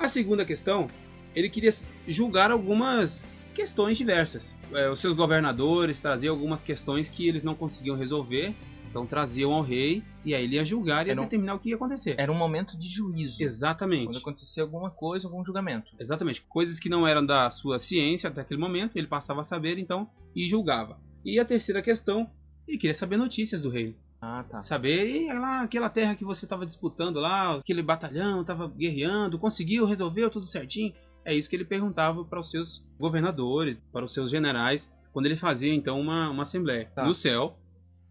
A 0.00 0.08
segunda 0.08 0.44
questão, 0.44 0.86
ele 1.34 1.48
queria 1.50 1.72
julgar 2.08 2.50
algumas 2.50 3.22
questões 3.54 3.98
diversas. 3.98 4.50
É, 4.72 4.88
os 4.90 5.00
seus 5.00 5.14
governadores 5.16 6.00
traziam 6.00 6.34
algumas 6.34 6.62
questões 6.62 7.08
que 7.08 7.28
eles 7.28 7.42
não 7.44 7.54
conseguiam 7.54 7.96
resolver, 7.96 8.54
então 8.88 9.06
traziam 9.06 9.52
ao 9.52 9.60
rei 9.62 10.02
e 10.24 10.34
aí 10.34 10.44
ele 10.44 10.56
ia 10.56 10.64
julgar 10.64 11.06
e 11.06 11.10
ia 11.10 11.14
um- 11.20 11.24
determinar 11.24 11.54
o 11.54 11.58
que 11.58 11.68
ia 11.68 11.76
acontecer. 11.76 12.14
Era 12.18 12.32
um 12.32 12.34
momento 12.34 12.78
de 12.78 12.88
juízo. 12.88 13.36
Exatamente. 13.40 14.06
Quando 14.06 14.16
acontecia 14.18 14.62
alguma 14.62 14.90
coisa, 14.90 15.26
algum 15.28 15.44
julgamento. 15.44 15.90
Exatamente. 16.00 16.40
Coisas 16.48 16.80
que 16.80 16.88
não 16.88 17.06
eram 17.06 17.24
da 17.24 17.50
sua 17.50 17.78
ciência 17.78 18.30
até 18.30 18.40
aquele 18.40 18.58
momento, 18.60 18.96
ele 18.96 19.06
passava 19.06 19.42
a 19.42 19.44
saber 19.44 19.78
então 19.78 20.08
e 20.34 20.48
julgava. 20.48 20.98
E 21.24 21.38
a 21.38 21.44
terceira 21.44 21.82
questão, 21.82 22.26
ele 22.66 22.78
queria 22.78 22.94
saber 22.94 23.18
notícias 23.18 23.62
do 23.62 23.68
rei. 23.68 23.94
Ah, 24.20 24.44
tá. 24.44 24.62
Saber, 24.62 25.22
e 25.22 25.32
lá, 25.32 25.62
aquela 25.62 25.88
terra 25.88 26.14
que 26.14 26.24
você 26.24 26.44
estava 26.44 26.66
disputando 26.66 27.16
lá, 27.18 27.54
aquele 27.56 27.82
batalhão 27.82 28.42
estava 28.42 28.68
guerreando, 28.68 29.38
conseguiu, 29.38 29.86
resolveu 29.86 30.30
tudo 30.30 30.46
certinho. 30.46 30.92
É 31.24 31.34
isso 31.34 31.48
que 31.48 31.56
ele 31.56 31.64
perguntava 31.64 32.24
para 32.24 32.40
os 32.40 32.50
seus 32.50 32.82
governadores, 32.98 33.78
para 33.92 34.04
os 34.04 34.12
seus 34.12 34.30
generais, 34.30 34.88
quando 35.12 35.26
ele 35.26 35.36
fazia 35.36 35.72
então 35.74 35.98
uma, 36.00 36.28
uma 36.30 36.42
assembleia 36.42 36.90
Tá. 36.94 37.04
no 37.04 37.14
céu. 37.14 37.56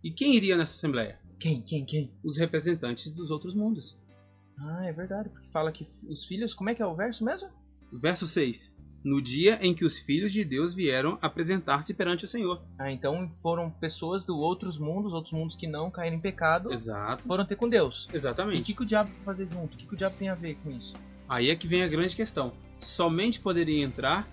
E 0.03 0.11
quem 0.11 0.35
iria 0.35 0.57
nessa 0.57 0.73
assembleia? 0.75 1.19
Quem, 1.39 1.61
quem, 1.61 1.85
quem? 1.85 2.11
Os 2.23 2.37
representantes 2.37 3.11
dos 3.13 3.29
outros 3.29 3.53
mundos. 3.53 3.95
Ah, 4.59 4.85
é 4.85 4.91
verdade, 4.91 5.29
porque 5.29 5.47
fala 5.51 5.71
que 5.71 5.87
os 6.07 6.25
filhos. 6.25 6.53
Como 6.53 6.69
é 6.69 6.75
que 6.75 6.81
é 6.81 6.85
o 6.85 6.95
verso 6.95 7.23
mesmo? 7.23 7.49
Verso 8.01 8.27
6. 8.27 8.71
No 9.03 9.21
dia 9.21 9.57
em 9.61 9.73
que 9.73 9.85
os 9.85 9.99
filhos 9.99 10.31
de 10.31 10.43
Deus 10.43 10.73
vieram 10.73 11.17
apresentar-se 11.21 11.93
perante 11.93 12.25
o 12.25 12.27
Senhor. 12.27 12.61
Ah, 12.77 12.91
então 12.91 13.31
foram 13.41 13.69
pessoas 13.69 14.25
do 14.25 14.37
outros 14.37 14.77
mundos, 14.77 15.13
outros 15.13 15.33
mundos 15.33 15.55
que 15.55 15.67
não 15.67 15.89
caíram 15.89 16.17
em 16.17 16.21
pecado, 16.21 16.73
Exato. 16.73 17.23
foram 17.23 17.45
ter 17.45 17.55
com 17.55 17.67
Deus. 17.67 18.07
E 18.09 18.13
o 18.13 18.17
Exatamente. 18.17 18.63
que, 18.63 18.73
que 18.73 18.83
o 18.83 18.85
diabo 18.85 19.09
vai 19.17 19.25
fazer 19.25 19.47
junto? 19.51 19.73
O 19.73 19.77
que, 19.77 19.85
que 19.85 19.93
o 19.93 19.97
diabo 19.97 20.15
tem 20.17 20.29
a 20.29 20.35
ver 20.35 20.55
com 20.63 20.71
isso? 20.71 20.93
Aí 21.27 21.49
é 21.49 21.55
que 21.55 21.67
vem 21.67 21.83
a 21.83 21.87
grande 21.87 22.15
questão. 22.15 22.51
Somente 22.79 23.39
poderia 23.39 23.83
entrar 23.83 24.27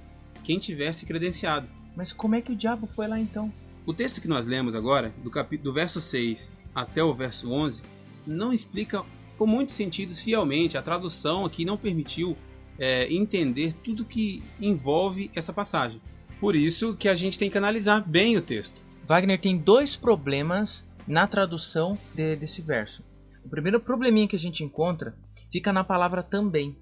quem 0.45 0.59
tivesse 0.59 1.05
credenciado. 1.05 1.69
Mas 1.95 2.13
como 2.13 2.35
é 2.35 2.41
que 2.41 2.53
o 2.53 2.57
diabo 2.57 2.87
foi 2.87 3.07
lá 3.07 3.19
então? 3.19 3.53
O 3.85 3.95
texto 3.95 4.21
que 4.21 4.29
nós 4.29 4.47
lemos 4.47 4.75
agora, 4.75 5.13
do, 5.23 5.31
do 5.59 5.73
verso 5.73 6.01
6 6.01 6.51
até 6.75 7.03
o 7.03 7.15
verso 7.15 7.51
11, 7.51 7.83
não 8.27 8.53
explica 8.53 9.03
com 9.39 9.47
muitos 9.47 9.77
sentidos 9.77 10.21
fielmente. 10.21 10.77
A 10.77 10.83
tradução 10.83 11.45
aqui 11.45 11.65
não 11.65 11.77
permitiu 11.77 12.37
é, 12.79 13.13
entender 13.13 13.75
tudo 13.85 14.05
que 14.05 14.43
envolve 14.61 15.31
essa 15.35 15.53
passagem. 15.53 16.01
Por 16.41 16.55
isso 16.55 16.95
que 16.97 17.09
a 17.09 17.15
gente 17.17 17.39
tem 17.39 17.51
que 17.51 17.59
analisar 17.59 18.01
bem 18.07 18.37
o 18.37 18.43
texto. 18.43 18.81
Wagner 19.07 19.41
tem 19.41 19.57
dois 19.59 19.97
problemas 19.97 20.85
na 21.07 21.27
tradução 21.27 21.97
de- 22.15 22.37
desse 22.37 22.61
verso. 22.61 23.03
O 23.45 23.49
primeiro 23.49 23.81
probleminha 23.81 24.27
que 24.29 24.37
a 24.37 24.39
gente 24.39 24.65
encontra 24.65 25.15
fica 25.53 25.73
na 25.73 25.85
palavra 25.85 26.23
também. 26.23 26.77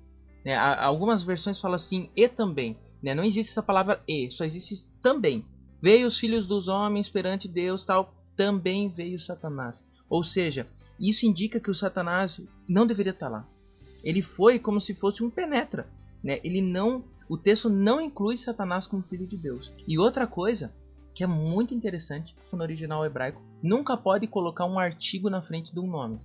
né? 0.44 0.56
Algumas 0.56 1.22
versões 1.24 1.58
falam 1.60 1.76
assim, 1.76 2.10
e 2.16 2.28
também. 2.28 2.76
né? 3.02 3.14
Não 3.14 3.24
existe 3.24 3.50
essa 3.52 3.62
palavra 3.62 4.02
e, 4.08 4.30
só 4.30 4.44
existe 4.44 4.76
também. 5.02 5.44
Veio 5.80 6.06
os 6.06 6.18
filhos 6.18 6.46
dos 6.46 6.68
homens 6.68 7.08
perante 7.08 7.46
Deus, 7.48 7.84
tal, 7.84 8.14
também 8.36 8.88
veio 8.88 9.20
Satanás. 9.20 9.76
Ou 10.08 10.22
seja, 10.24 10.66
isso 11.00 11.24
indica 11.26 11.60
que 11.60 11.70
o 11.70 11.74
Satanás 11.74 12.40
não 12.68 12.86
deveria 12.86 13.12
estar 13.12 13.28
lá. 13.28 13.46
Ele 14.04 14.22
foi 14.22 14.58
como 14.58 14.80
se 14.80 14.94
fosse 14.94 15.24
um 15.24 15.30
penetra. 15.30 15.86
Né? 16.22 16.40
Ele 16.44 16.60
não, 16.60 17.02
o 17.28 17.36
texto 17.36 17.68
não 17.68 18.00
inclui 18.00 18.36
Satanás 18.38 18.86
como 18.86 19.02
filho 19.02 19.26
de 19.26 19.36
Deus. 19.36 19.72
E 19.88 19.98
outra 19.98 20.26
coisa 20.26 20.72
que 21.14 21.22
é 21.22 21.26
muito 21.26 21.72
interessante 21.72 22.34
no 22.52 22.60
original 22.60 23.06
hebraico, 23.06 23.40
nunca 23.62 23.96
pode 23.96 24.26
colocar 24.26 24.66
um 24.66 24.78
artigo 24.78 25.30
na 25.30 25.40
frente 25.40 25.72
de 25.72 25.78
um 25.78 25.86
nome. 25.86 26.18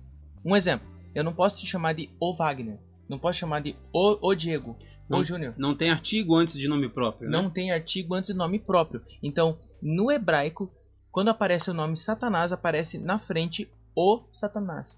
Um 0.44 0.56
exemplo, 0.56 0.86
eu 1.14 1.22
não 1.22 1.32
posso 1.32 1.58
te 1.58 1.66
chamar 1.66 1.94
de 1.94 2.10
O 2.20 2.34
Wagner, 2.34 2.78
não 3.08 3.18
posso 3.18 3.38
chamar 3.38 3.60
de 3.60 3.76
O, 3.92 4.28
o 4.28 4.34
Diego, 4.34 4.76
Não, 5.08 5.20
O 5.20 5.24
Júnior. 5.24 5.54
não 5.56 5.76
tem 5.76 5.90
artigo 5.90 6.34
antes 6.36 6.54
de 6.54 6.68
nome 6.68 6.88
próprio, 6.88 7.30
né? 7.30 7.40
Não 7.40 7.50
tem 7.50 7.70
artigo 7.72 8.14
antes 8.14 8.32
de 8.32 8.36
nome 8.36 8.58
próprio. 8.58 9.02
Então, 9.22 9.58
no 9.80 10.10
hebraico, 10.10 10.70
quando 11.10 11.28
aparece 11.28 11.70
o 11.70 11.74
nome 11.74 11.96
Satanás, 11.98 12.52
aparece 12.52 12.98
na 12.98 13.18
frente 13.18 13.68
o 13.94 14.22
Satanás. 14.40 14.96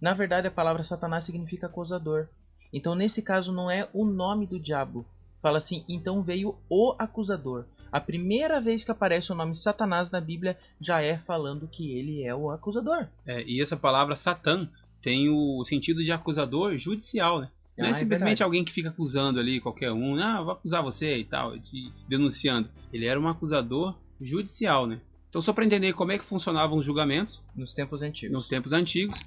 Na 0.00 0.12
verdade, 0.14 0.46
a 0.46 0.50
palavra 0.50 0.84
Satanás 0.84 1.24
significa 1.24 1.66
acusador. 1.66 2.28
Então, 2.72 2.94
nesse 2.94 3.22
caso, 3.22 3.52
não 3.52 3.70
é 3.70 3.88
o 3.92 4.04
nome 4.04 4.46
do 4.46 4.58
diabo. 4.58 5.06
Fala 5.40 5.58
assim, 5.58 5.84
então 5.88 6.22
veio 6.22 6.56
o 6.68 6.94
acusador. 6.98 7.64
A 7.92 8.00
primeira 8.00 8.60
vez 8.60 8.84
que 8.84 8.90
aparece 8.90 9.30
o 9.30 9.34
nome 9.34 9.56
Satanás 9.56 10.10
na 10.10 10.20
Bíblia 10.20 10.58
já 10.80 11.00
é 11.00 11.18
falando 11.18 11.68
que 11.68 11.92
ele 11.92 12.22
é 12.24 12.34
o 12.34 12.50
acusador. 12.50 13.06
É, 13.24 13.42
e 13.44 13.62
essa 13.62 13.76
palavra 13.76 14.16
Satã 14.16 14.68
tem 15.02 15.28
o 15.30 15.64
sentido 15.64 16.02
de 16.02 16.10
acusador 16.10 16.76
judicial, 16.76 17.40
né? 17.40 17.48
Não 17.78 17.86
Ah, 17.86 17.88
é 17.88 17.92
é 17.92 17.94
simplesmente 17.94 18.28
verdade. 18.38 18.42
alguém 18.42 18.64
que 18.64 18.72
fica 18.72 18.88
acusando 18.88 19.38
ali 19.38 19.60
qualquer 19.60 19.92
um, 19.92 20.16
ah, 20.18 20.42
vou 20.42 20.52
acusar 20.52 20.82
você 20.82 21.18
e 21.18 21.24
tal, 21.24 21.56
te 21.58 21.92
denunciando. 22.08 22.68
Ele 22.92 23.06
era 23.06 23.20
um 23.20 23.28
acusador 23.28 23.94
judicial, 24.20 24.86
né? 24.86 25.00
Então, 25.28 25.40
só 25.42 25.52
para 25.52 25.64
entender 25.64 25.92
como 25.92 26.10
é 26.12 26.18
que 26.18 26.24
funcionavam 26.24 26.78
os 26.78 26.84
julgamentos 26.86 27.42
Nos 27.54 27.72
tempos 27.74 28.02
antigos. 28.02 28.32
nos 28.34 28.48
tempos 28.48 28.72
antigos, 28.72 29.18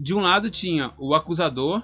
de 0.00 0.14
um 0.14 0.20
lado 0.20 0.50
tinha 0.50 0.92
o 0.98 1.14
acusador 1.14 1.82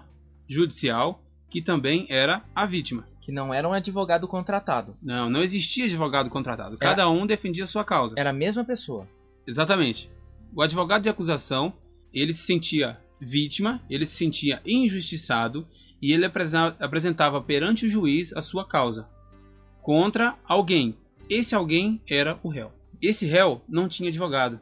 judicial, 0.49 1.21
que 1.51 1.61
também 1.61 2.07
era 2.09 2.43
a 2.55 2.65
vítima. 2.65 3.05
Que 3.21 3.31
não 3.33 3.53
era 3.53 3.69
um 3.69 3.73
advogado 3.73 4.27
contratado. 4.27 4.95
Não, 5.03 5.29
não 5.29 5.43
existia 5.43 5.85
advogado 5.85 6.31
contratado. 6.31 6.79
Cada 6.79 7.09
um 7.11 7.27
defendia 7.27 7.65
a 7.65 7.67
sua 7.67 7.85
causa. 7.85 8.15
Era 8.19 8.31
a 8.31 8.33
mesma 8.33 8.65
pessoa. 8.65 9.07
Exatamente. 9.47 10.09
O 10.55 10.63
advogado 10.63 11.03
de 11.03 11.09
acusação, 11.09 11.73
ele 12.13 12.33
se 12.33 12.47
sentia 12.47 12.97
vítima, 13.21 13.81
ele 13.91 14.07
se 14.07 14.17
sentia 14.17 14.61
injustiçado 14.65 15.67
e 16.01 16.13
ele 16.13 16.25
apresentava 16.81 17.41
perante 17.43 17.87
o 17.87 17.89
juiz 17.91 18.33
a 18.35 18.41
sua 18.41 18.65
causa 18.67 19.09
contra 19.83 20.35
alguém. 20.45 20.95
Esse 21.29 21.55
alguém 21.55 22.01
era 22.09 22.39
o 22.43 22.49
réu. 22.49 22.73
Esse 23.03 23.27
réu 23.27 23.61
não 23.69 23.89
tinha 23.89 24.09
advogado, 24.09 24.59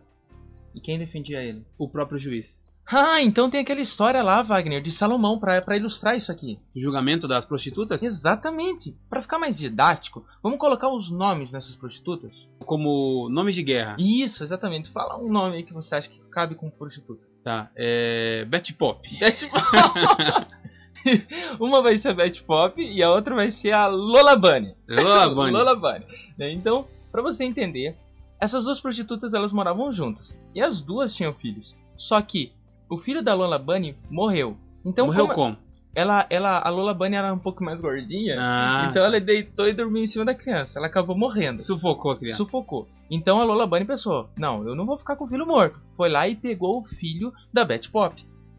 E 0.74 0.80
quem 0.80 0.98
defendia 0.98 1.42
ele? 1.42 1.64
o 1.78 1.88
próprio 1.88 2.18
juiz. 2.18 2.60
Ah, 2.86 3.22
então 3.22 3.48
tem 3.48 3.60
aquela 3.60 3.80
história 3.80 4.22
lá, 4.22 4.42
Wagner, 4.42 4.82
de 4.82 4.90
Salomão, 4.90 5.38
pra, 5.38 5.60
pra 5.62 5.76
ilustrar 5.76 6.16
isso 6.16 6.30
aqui. 6.30 6.58
O 6.76 6.80
julgamento 6.80 7.26
das 7.26 7.44
prostitutas, 7.44 8.02
Exatamente. 8.02 8.94
Pra 9.08 9.22
ficar 9.22 9.38
mais 9.38 9.56
didático, 9.56 10.22
vamos 10.42 10.58
colocar 10.58 10.88
os 10.88 11.10
nomes 11.10 11.50
nessas 11.50 11.74
prostitutas? 11.76 12.30
como 12.66 13.28
nomes 13.30 13.54
de 13.54 13.62
guerra. 13.62 13.96
Isso, 13.98 14.42
exatamente. 14.44 14.90
Fala 14.90 15.18
um 15.18 15.30
nome 15.30 15.56
aí 15.56 15.62
que 15.62 15.72
você 15.72 15.94
acha 15.94 16.08
que 16.08 16.18
cabe 16.30 16.54
com 16.54 16.70
prostituta. 16.70 17.24
Tá, 17.42 17.70
é. 17.76 18.44
Betty 18.46 18.72
Pop. 18.74 19.00
Betty 19.18 19.48
Pop. 19.50 19.64
Uma 21.60 21.82
vai 21.82 21.98
ser 21.98 22.08
a 22.08 22.14
Betty 22.14 22.42
Pop 22.42 22.80
e 22.80 23.02
a 23.02 23.10
outra 23.10 23.34
vai 23.34 23.50
ser 23.50 23.72
a 23.72 23.86
Lola 23.86 24.36
Bunny. 24.36 24.74
Lola 24.88 25.28
Bunny. 25.34 25.52
Lola 25.52 25.74
Bunny. 25.74 26.04
né? 26.38 26.50
Então, 26.52 26.84
pra 27.12 27.22
você 27.22 27.44
entender, 27.44 27.94
essas 28.40 28.64
duas 28.64 28.80
prostitutas 28.80 29.32
elas 29.34 29.52
moravam 29.52 29.92
juntas. 29.92 30.36
E 30.54 30.62
as 30.62 30.80
duas 30.80 31.14
tinham 31.14 31.34
filhos. 31.34 31.74
Só 31.96 32.20
que 32.22 32.52
o 32.88 32.98
filho 32.98 33.22
da 33.22 33.34
Lola 33.34 33.58
Bunny 33.58 33.96
morreu. 34.10 34.56
Então, 34.84 35.06
Morreu 35.06 35.24
como 35.28 35.34
como? 35.34 35.56
ela, 35.94 36.26
ela, 36.28 36.58
a 36.60 36.68
Lola 36.68 36.92
Bunny 36.92 37.16
era 37.16 37.32
um 37.32 37.38
pouco 37.38 37.64
mais 37.64 37.80
gordinha, 37.80 38.36
Ah. 38.38 38.88
então 38.90 39.02
ela 39.04 39.18
deitou 39.20 39.66
e 39.66 39.72
dormiu 39.72 40.04
em 40.04 40.06
cima 40.06 40.24
da 40.24 40.34
criança. 40.34 40.78
Ela 40.78 40.88
acabou 40.88 41.16
morrendo. 41.16 41.58
Sufocou 41.62 42.10
a 42.12 42.18
criança. 42.18 42.36
Sufocou. 42.38 42.86
Então 43.10 43.40
a 43.40 43.44
Lola 43.44 43.66
Bunny 43.66 43.84
pensou: 43.84 44.28
não, 44.36 44.66
eu 44.66 44.74
não 44.74 44.84
vou 44.86 44.98
ficar 44.98 45.16
com 45.16 45.24
o 45.24 45.28
filho 45.28 45.46
morto. 45.46 45.78
Foi 45.96 46.08
lá 46.08 46.28
e 46.28 46.36
pegou 46.36 46.80
o 46.80 46.84
filho 46.84 47.32
da 47.52 47.64
Betty 47.64 47.90
Pop. 47.90 48.14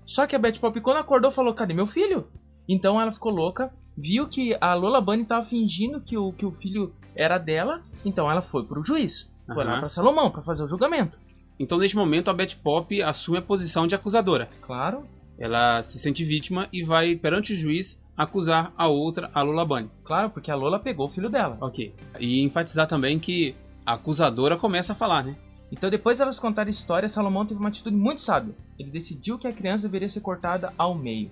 Só 0.07 0.25
que 0.27 0.35
a 0.35 0.39
Betty 0.39 0.59
Pop, 0.59 0.79
quando 0.81 0.97
acordou, 0.97 1.31
falou: 1.31 1.53
cadê 1.53 1.73
meu 1.73 1.87
filho? 1.87 2.27
Então 2.67 2.99
ela 2.99 3.11
ficou 3.11 3.31
louca, 3.31 3.71
viu 3.97 4.27
que 4.27 4.57
a 4.59 4.73
Lola 4.73 4.99
Bunny 5.01 5.23
estava 5.23 5.45
fingindo 5.45 6.01
que 6.01 6.17
o, 6.17 6.31
que 6.33 6.45
o 6.45 6.51
filho 6.51 6.91
era 7.15 7.37
dela, 7.37 7.81
então 8.03 8.29
ela 8.31 8.41
foi 8.41 8.63
pro 8.63 8.83
juiz. 8.83 9.29
Foi 9.45 9.63
lá 9.63 9.73
Aham. 9.73 9.79
pra 9.81 9.89
Salomão 9.89 10.31
pra 10.31 10.41
fazer 10.41 10.63
o 10.63 10.67
julgamento. 10.67 11.15
Então, 11.59 11.77
neste 11.77 11.95
momento, 11.95 12.29
a 12.29 12.33
Betty 12.33 12.55
Pop 12.57 13.01
assume 13.01 13.37
a 13.37 13.41
posição 13.41 13.87
de 13.87 13.95
acusadora. 13.95 14.49
Claro. 14.61 15.03
Ela 15.37 15.83
se 15.83 15.99
sente 15.99 16.23
vítima 16.23 16.67
e 16.71 16.83
vai 16.83 17.15
perante 17.15 17.53
o 17.53 17.57
juiz 17.57 17.99
acusar 18.15 18.73
a 18.77 18.87
outra, 18.87 19.29
a 19.33 19.41
Lola 19.41 19.65
Bunny. 19.65 19.89
Claro, 20.03 20.29
porque 20.29 20.49
a 20.49 20.55
Lola 20.55 20.79
pegou 20.79 21.07
o 21.07 21.11
filho 21.11 21.29
dela. 21.29 21.57
Ok. 21.59 21.93
E 22.19 22.41
enfatizar 22.41 22.87
também 22.87 23.19
que 23.19 23.55
a 23.85 23.93
acusadora 23.93 24.57
começa 24.57 24.93
a 24.93 24.95
falar, 24.95 25.23
né? 25.23 25.35
Então, 25.71 25.89
depois 25.89 26.17
delas 26.17 26.39
contarem 26.39 26.71
a 26.71 26.75
história, 26.75 27.09
Salomão 27.09 27.45
teve 27.45 27.59
uma 27.59 27.69
atitude 27.69 27.95
muito 27.95 28.21
sábia. 28.21 28.55
Ele 28.79 28.91
decidiu 28.91 29.37
que 29.37 29.47
a 29.47 29.51
criança 29.51 29.83
deveria 29.83 30.09
ser 30.09 30.21
cortada 30.21 30.73
ao 30.77 30.95
meio. 30.95 31.31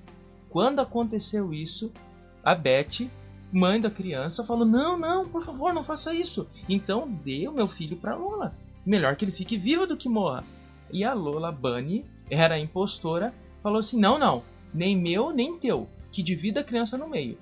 Quando 0.49 0.79
aconteceu 0.79 1.53
isso, 1.53 1.91
a 2.43 2.53
Beth, 2.53 3.09
mãe 3.51 3.79
da 3.79 3.89
criança, 3.89 4.43
falou: 4.43 4.65
Não, 4.65 4.97
não, 4.97 5.27
por 5.29 5.45
favor, 5.45 5.73
não 5.73 5.83
faça 5.83 6.13
isso. 6.13 6.47
Então, 6.67 7.07
dê 7.09 7.47
o 7.47 7.53
meu 7.53 7.67
filho 7.67 7.97
pra 7.97 8.15
Lola. 8.15 8.53
Melhor 8.85 9.15
que 9.15 9.25
ele 9.25 9.31
fique 9.31 9.57
vivo 9.57 9.87
do 9.87 9.97
que 9.97 10.09
morra. 10.09 10.43
E 10.91 11.03
a 11.03 11.13
Lola 11.13 11.51
Bunny, 11.51 12.05
era 12.29 12.55
a 12.55 12.59
impostora, 12.59 13.33
falou 13.61 13.79
assim: 13.79 13.99
Não, 13.99 14.17
não, 14.17 14.43
nem 14.73 14.97
meu, 14.97 15.31
nem 15.31 15.57
teu, 15.57 15.87
que 16.11 16.21
divida 16.21 16.59
a 16.59 16.63
criança 16.63 16.97
no 16.97 17.09
meio. 17.09 17.37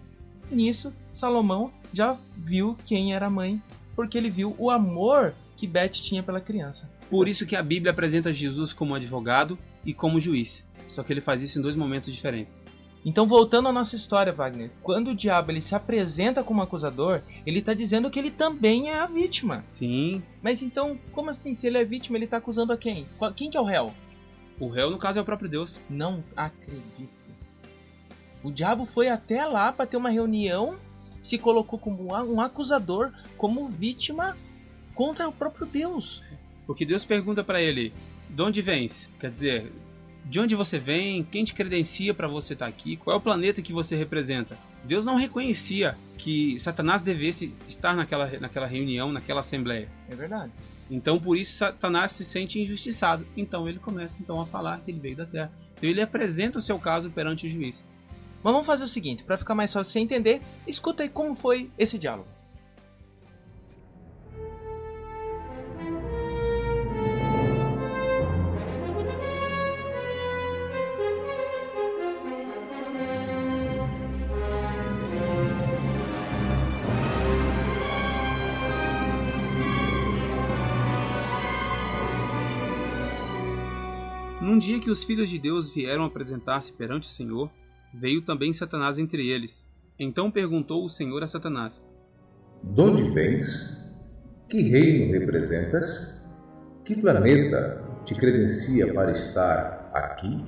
Nisso, 0.49 0.93
Salomão 1.13 1.71
já 1.93 2.17
viu 2.37 2.77
quem 2.85 3.13
era 3.13 3.27
a 3.27 3.29
mãe, 3.29 3.61
porque 3.95 4.17
ele 4.17 4.29
viu 4.29 4.55
o 4.57 4.69
amor 4.69 5.33
que 5.57 5.67
Beth 5.67 5.89
tinha 5.89 6.23
pela 6.23 6.41
criança. 6.41 6.89
Por 7.09 7.27
isso 7.27 7.45
que 7.45 7.55
a 7.55 7.63
Bíblia 7.63 7.91
apresenta 7.91 8.33
Jesus 8.33 8.73
como 8.73 8.95
advogado 8.95 9.57
e 9.85 9.93
como 9.93 10.19
juiz. 10.19 10.63
Só 10.87 11.03
que 11.03 11.13
ele 11.13 11.21
faz 11.21 11.41
isso 11.41 11.59
em 11.59 11.61
dois 11.61 11.75
momentos 11.75 12.13
diferentes. 12.13 12.53
Então, 13.03 13.27
voltando 13.27 13.67
à 13.67 13.71
nossa 13.71 13.95
história, 13.95 14.31
Wagner, 14.31 14.69
quando 14.83 15.09
o 15.09 15.15
diabo 15.15 15.51
ele 15.51 15.61
se 15.61 15.73
apresenta 15.73 16.43
como 16.43 16.61
acusador, 16.61 17.21
ele 17.45 17.59
está 17.59 17.73
dizendo 17.73 18.11
que 18.11 18.19
ele 18.19 18.29
também 18.29 18.91
é 18.91 18.99
a 18.99 19.07
vítima. 19.07 19.63
Sim. 19.73 20.21
Mas 20.41 20.61
então, 20.61 20.97
como 21.11 21.31
assim? 21.31 21.55
Se 21.55 21.65
ele 21.65 21.79
é 21.79 21.83
vítima, 21.83 22.17
ele 22.17 22.25
está 22.25 22.37
acusando 22.37 22.71
a 22.71 22.77
quem? 22.77 23.05
Quem 23.35 23.49
que 23.49 23.57
é 23.57 23.61
o 23.61 23.65
réu? 23.65 23.91
O 24.59 24.67
réu, 24.67 24.91
no 24.91 24.99
caso, 24.99 25.17
é 25.17 25.21
o 25.21 25.25
próprio 25.25 25.49
Deus. 25.49 25.79
Não 25.89 26.23
acredito. 26.35 27.09
O 28.43 28.51
diabo 28.51 28.85
foi 28.85 29.07
até 29.07 29.45
lá 29.45 29.71
para 29.71 29.87
ter 29.87 29.97
uma 29.97 30.09
reunião, 30.09 30.75
se 31.23 31.39
colocou 31.39 31.79
como 31.79 32.13
um 32.13 32.41
acusador, 32.41 33.11
como 33.37 33.67
vítima 33.67 34.37
contra 34.93 35.27
o 35.27 35.31
próprio 35.31 35.65
Deus. 35.65 36.21
Porque 36.67 36.85
Deus 36.85 37.03
pergunta 37.03 37.43
pra 37.43 37.61
ele: 37.61 37.91
De 38.29 38.41
onde 38.41 38.61
vens? 38.61 39.09
Quer 39.19 39.31
dizer, 39.31 39.71
de 40.31 40.39
onde 40.39 40.55
você 40.55 40.77
vem? 40.77 41.25
Quem 41.25 41.43
te 41.43 41.53
credencia 41.53 42.13
pra 42.13 42.25
você 42.25 42.53
estar 42.53 42.65
aqui? 42.65 42.95
Qual 42.95 43.13
é 43.13 43.19
o 43.19 43.21
planeta 43.21 43.61
que 43.61 43.73
você 43.73 43.97
representa? 43.97 44.57
Deus 44.81 45.03
não 45.05 45.17
reconhecia 45.17 45.93
que 46.17 46.57
Satanás 46.61 47.01
devesse 47.01 47.53
estar 47.67 47.93
naquela, 47.93 48.25
naquela 48.39 48.65
reunião, 48.65 49.11
naquela 49.11 49.41
assembleia. 49.41 49.89
É 50.09 50.15
verdade. 50.15 50.53
Então 50.89 51.19
por 51.19 51.37
isso 51.37 51.57
Satanás 51.57 52.13
se 52.13 52.23
sente 52.23 52.57
injustiçado. 52.57 53.27
Então 53.35 53.67
ele 53.67 53.77
começa 53.77 54.15
então 54.21 54.39
a 54.39 54.45
falar 54.45 54.79
que 54.79 54.91
ele 54.91 55.01
veio 55.01 55.17
da 55.17 55.25
terra. 55.25 55.51
Então 55.75 55.89
ele 55.89 56.01
apresenta 56.01 56.59
o 56.59 56.61
seu 56.61 56.79
caso 56.79 57.11
perante 57.11 57.45
o 57.45 57.51
juiz. 57.51 57.83
Mas 58.41 58.53
vamos 58.53 58.65
fazer 58.65 58.85
o 58.85 58.87
seguinte, 58.87 59.23
para 59.23 59.37
ficar 59.37 59.53
mais 59.53 59.73
fácil 59.73 59.91
você 59.91 59.99
entender, 59.99 60.41
escuta 60.65 61.03
aí 61.03 61.09
como 61.09 61.35
foi 61.35 61.69
esse 61.77 61.99
diálogo. 61.99 62.29
Que 84.81 84.89
os 84.89 85.03
filhos 85.05 85.29
de 85.29 85.39
Deus 85.39 85.73
vieram 85.73 86.03
apresentar-se 86.03 86.73
perante 86.73 87.07
o 87.07 87.11
Senhor, 87.11 87.49
veio 87.93 88.21
também 88.23 88.53
Satanás 88.53 88.99
entre 88.99 89.29
eles. 89.29 89.65
Então 89.97 90.31
perguntou 90.31 90.83
o 90.83 90.89
Senhor 90.89 91.23
a 91.23 91.27
Satanás: 91.27 91.73
De 92.63 92.81
onde 92.81 93.09
vens? 93.11 93.47
Que 94.49 94.61
reino 94.61 95.13
representas? 95.13 96.19
Que 96.85 96.99
planeta 96.99 98.03
te 98.05 98.15
credencia 98.15 98.91
para 98.93 99.11
estar 99.11 99.91
aqui? 99.93 100.43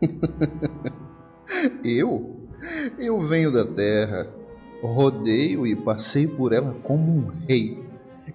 Eu? 1.84 2.48
Eu 2.98 3.20
venho 3.28 3.52
da 3.52 3.66
terra, 3.66 4.26
rodeio 4.82 5.66
e 5.66 5.76
passei 5.76 6.26
por 6.26 6.52
ela 6.52 6.72
como 6.82 7.04
um 7.04 7.24
rei, 7.46 7.78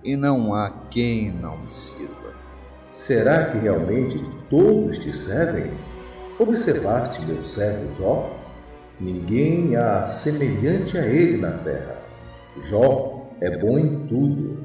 e 0.04 0.16
não 0.16 0.54
há 0.54 0.70
quem 0.92 1.32
não 1.32 1.58
me 1.58 1.72
sirva. 1.72 2.19
Será 3.10 3.46
que 3.46 3.58
realmente 3.58 4.24
todos 4.52 5.00
te 5.00 5.18
servem? 5.26 5.72
Observaste 6.38 7.26
meu 7.26 7.44
servo 7.46 7.96
Jó? 7.96 8.40
Ninguém 9.00 9.76
há 9.76 10.20
semelhante 10.20 10.96
a 10.96 11.08
ele 11.08 11.38
na 11.38 11.54
terra. 11.54 12.04
Jó 12.70 13.32
é 13.42 13.58
bom 13.58 13.80
em 13.80 14.06
tudo. 14.06 14.60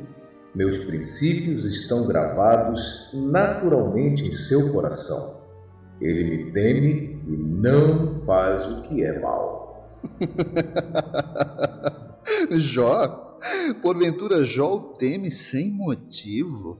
Meus 0.55 0.85
princípios 0.85 1.65
estão 1.65 2.07
gravados 2.07 2.83
naturalmente 3.15 4.23
em 4.23 4.37
seu 4.37 4.71
coração. 4.75 5.41
Ele 5.99 6.25
me 6.25 6.53
teme 6.53 7.23
e 7.27 7.39
não 7.39 8.21
faz 8.27 8.67
o 8.67 8.83
que 8.83 9.05
é 9.05 9.21
mal. 9.21 9.89
Jó? 12.61 13.39
Porventura 13.81 14.45
Jó 14.45 14.75
o 14.75 14.81
teme 14.99 15.31
sem 15.31 15.71
motivo? 15.71 16.79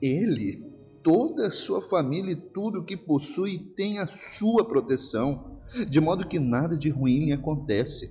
Ele, 0.00 0.71
toda 1.02 1.46
a 1.46 1.50
sua 1.50 1.82
família 1.88 2.32
e 2.32 2.50
tudo 2.52 2.80
o 2.80 2.84
que 2.84 2.96
possui 2.96 3.58
tem 3.76 3.98
a 3.98 4.06
sua 4.38 4.64
proteção, 4.64 5.58
de 5.88 6.00
modo 6.00 6.28
que 6.28 6.38
nada 6.38 6.76
de 6.76 6.88
ruim 6.88 7.26
lhe 7.26 7.32
acontece. 7.32 8.10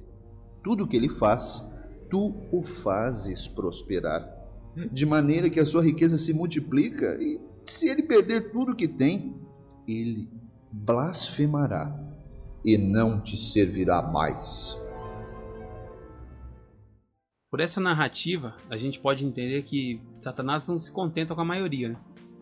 Tudo 0.64 0.84
o 0.84 0.88
que 0.88 0.98
ele 0.98 1.10
faz, 1.18 1.44
tu 2.10 2.34
o 2.52 2.64
fazes 2.84 3.48
prosperar, 3.50 4.28
de 4.92 5.06
maneira 5.06 5.50
que 5.50 5.60
a 5.60 5.66
sua 5.66 5.84
riqueza 5.84 6.18
se 6.18 6.34
multiplica 6.34 7.18
e 7.22 7.40
se 7.68 7.88
ele 7.88 8.04
perder 8.04 8.52
tudo 8.52 8.72
o 8.72 8.76
que 8.76 8.88
tem, 8.88 9.36
ele 9.88 10.30
blasfemará 10.72 11.98
e 12.64 12.78
não 12.78 13.22
te 13.22 13.38
servirá 13.52 14.02
mais. 14.02 14.80
Por 17.50 17.60
essa 17.60 17.82
narrativa, 17.82 18.56
a 18.70 18.78
gente 18.78 19.00
pode 19.00 19.26
entender 19.26 19.64
que 19.64 20.00
Satanás 20.22 20.66
não 20.68 20.80
se 20.80 20.92
contenta 20.92 21.36
com 21.36 21.42
a 21.42 21.46
maioria, 21.46 21.90
né? 21.90 21.98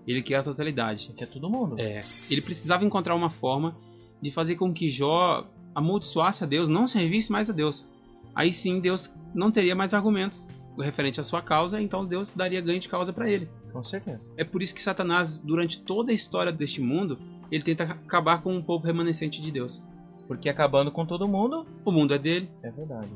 Ele 0.10 0.24
quer 0.24 0.38
a 0.38 0.44
totalidade. 0.44 1.14
Quer 1.16 1.28
todo 1.28 1.48
mundo. 1.48 1.80
É. 1.80 2.00
Ele 2.32 2.42
precisava 2.42 2.84
encontrar 2.84 3.14
uma 3.14 3.30
forma 3.30 3.76
de 4.20 4.32
fazer 4.32 4.56
com 4.56 4.74
que 4.74 4.90
Jó 4.90 5.46
amaldiçoasse 5.76 6.44
a 6.44 6.48
Deus, 6.48 6.68
não 6.68 6.88
servisse 6.88 7.32
mais 7.32 7.48
a 7.48 7.54
Deus. 7.54 7.86
Aí 8.34 8.52
sim 8.52 8.80
Deus 8.80 9.08
não 9.36 9.52
teria 9.52 9.76
mais 9.76 9.94
argumentos 9.94 10.44
referente 10.80 11.20
à 11.20 11.24
sua 11.24 11.44
causa, 11.44 11.80
então 11.80 12.06
Deus 12.06 12.34
daria 12.34 12.60
ganho 12.60 12.80
de 12.80 12.90
causa 12.90 13.14
para 13.14 13.30
ele. 13.30 13.48
Com 13.72 13.84
certeza. 13.84 14.26
É 14.36 14.44
por 14.44 14.64
isso 14.64 14.74
que 14.74 14.82
Satanás, 14.82 15.38
durante 15.38 15.80
toda 15.84 16.12
a 16.12 16.16
história 16.16 16.52
deste 16.52 16.82
mundo, 16.82 17.20
ele 17.52 17.64
tenta 17.64 17.84
acabar 17.84 18.42
com 18.42 18.56
um 18.56 18.64
povo 18.64 18.88
remanescente 18.88 19.40
de 19.40 19.52
Deus. 19.52 19.80
Porque 20.28 20.50
acabando 20.50 20.92
com 20.92 21.06
todo 21.06 21.28
mundo, 21.28 21.68
O 21.86 21.92
mundo 21.92 22.16
é 22.16 22.18
dele. 22.18 22.50
É 22.64 22.72
verdade. 22.72 23.10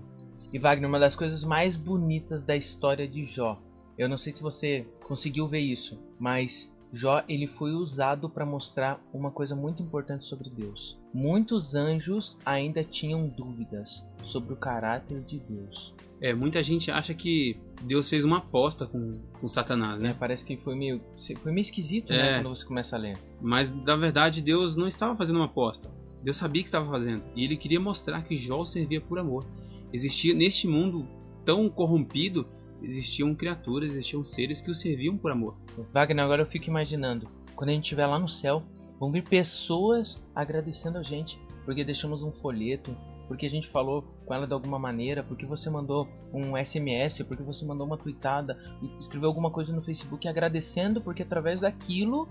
E 0.52 0.60
Wagner, 0.60 0.88
uma 0.88 1.00
das 1.00 1.16
coisas 1.16 1.44
mais 1.44 1.76
bonitas 1.76 2.46
da 2.46 2.56
história 2.56 3.08
de 3.08 3.26
Jó. 3.26 3.58
Eu 3.98 4.08
não 4.08 4.18
sei 4.18 4.34
se 4.34 4.44
você 4.44 4.86
conseguiu 5.08 5.48
ver 5.48 5.60
isso, 5.60 5.98
mas 6.20 6.70
Jó 6.94 7.24
ele 7.28 7.48
foi 7.48 7.72
usado 7.72 8.30
para 8.30 8.46
mostrar 8.46 9.02
uma 9.12 9.32
coisa 9.32 9.56
muito 9.56 9.82
importante 9.82 10.26
sobre 10.26 10.50
Deus. 10.50 10.96
Muitos 11.12 11.74
anjos 11.74 12.38
ainda 12.46 12.84
tinham 12.84 13.28
dúvidas 13.28 13.89
sobre 14.26 14.54
o 14.54 14.56
caráter 14.58 15.22
de 15.22 15.39
Deus. 15.39 15.94
É, 16.22 16.34
muita 16.34 16.64
gente 16.64 16.89
acha 16.91 17.14
que 17.14 17.58
Deus 17.82 18.08
fez 18.08 18.24
uma 18.24 18.38
aposta 18.38 18.86
com, 18.86 19.14
com 19.41 19.50
Satanás, 19.50 20.00
né? 20.02 20.10
Né? 20.10 20.16
Parece 20.18 20.46
que 20.46 20.56
foi 20.58 20.76
meio, 20.76 21.02
foi 21.41 21.52
meio 21.52 21.64
esquisito, 21.64 22.14
É. 22.14 22.18
né, 22.38 22.41
quando 22.44 22.56
você 22.56 22.66
começa 22.66 22.96
a 22.96 23.00
ler. 23.00 23.18
Mas 23.41 23.70
na 23.84 23.96
verdade 23.96 24.41
Deus 24.41 24.76
não 24.76 24.88
estava 24.88 25.16
fazendo 25.18 25.38
uma 25.38 25.46
aposta. 25.46 25.89
Deus 26.24 26.38
sabia 26.38 26.62
que 26.62 26.70
estava 26.70 26.89
fazendo. 26.89 27.24
E 27.36 27.44
ele 27.44 27.58
queria 27.58 27.80
mostrar 27.80 28.22
que 28.24 28.38
Jó 28.38 28.66
servia 28.66 29.02
por 29.02 29.18
amor. 29.20 29.46
Existia 29.91 30.34
neste 30.34 30.68
mundo 30.68 31.06
tão 31.44 31.70
corrompido, 31.70 32.46
existiam 32.84 33.34
criaturas, 33.34 33.92
existiam 33.92 34.24
seres 34.24 34.62
que 34.62 34.70
o 34.70 34.76
serviam 34.76 35.18
por 35.18 35.32
amor. 35.32 35.56
Wagner, 35.94 36.24
agora 36.24 36.42
eu 36.42 36.46
fico 36.46 36.70
imaginando, 36.70 37.28
quando 37.56 37.70
a 37.70 37.74
gente 37.74 37.84
estiver 37.84 38.06
lá 38.06 38.20
no 38.20 38.30
céu, 38.30 38.62
vão 39.00 39.10
vir 39.12 39.24
pessoas 39.24 40.18
agradecendo 40.36 40.98
a 40.98 41.04
gente, 41.04 41.38
porque 41.66 41.84
deixamos 41.84 42.24
um 42.24 42.32
folheto, 42.32 42.96
porque 43.28 43.46
a 43.46 43.50
gente 43.50 43.70
falou 43.70 44.04
com 44.26 44.34
ela 44.34 44.46
de 44.46 44.54
alguma 44.54 44.78
maneira, 44.78 45.24
porque 45.24 45.46
você 45.46 45.70
mandou 45.70 46.08
um 46.34 46.58
SMS, 46.58 47.24
porque 47.24 47.42
você 47.42 47.66
mandou 47.66 47.88
uma 47.88 47.98
tweetada, 47.98 48.58
escreveu 49.00 49.30
alguma 49.30 49.50
coisa 49.50 49.72
no 49.74 49.82
Facebook 49.82 50.28
agradecendo, 50.28 51.02
porque 51.02 51.24
através 51.24 51.62
daquilo, 51.62 52.28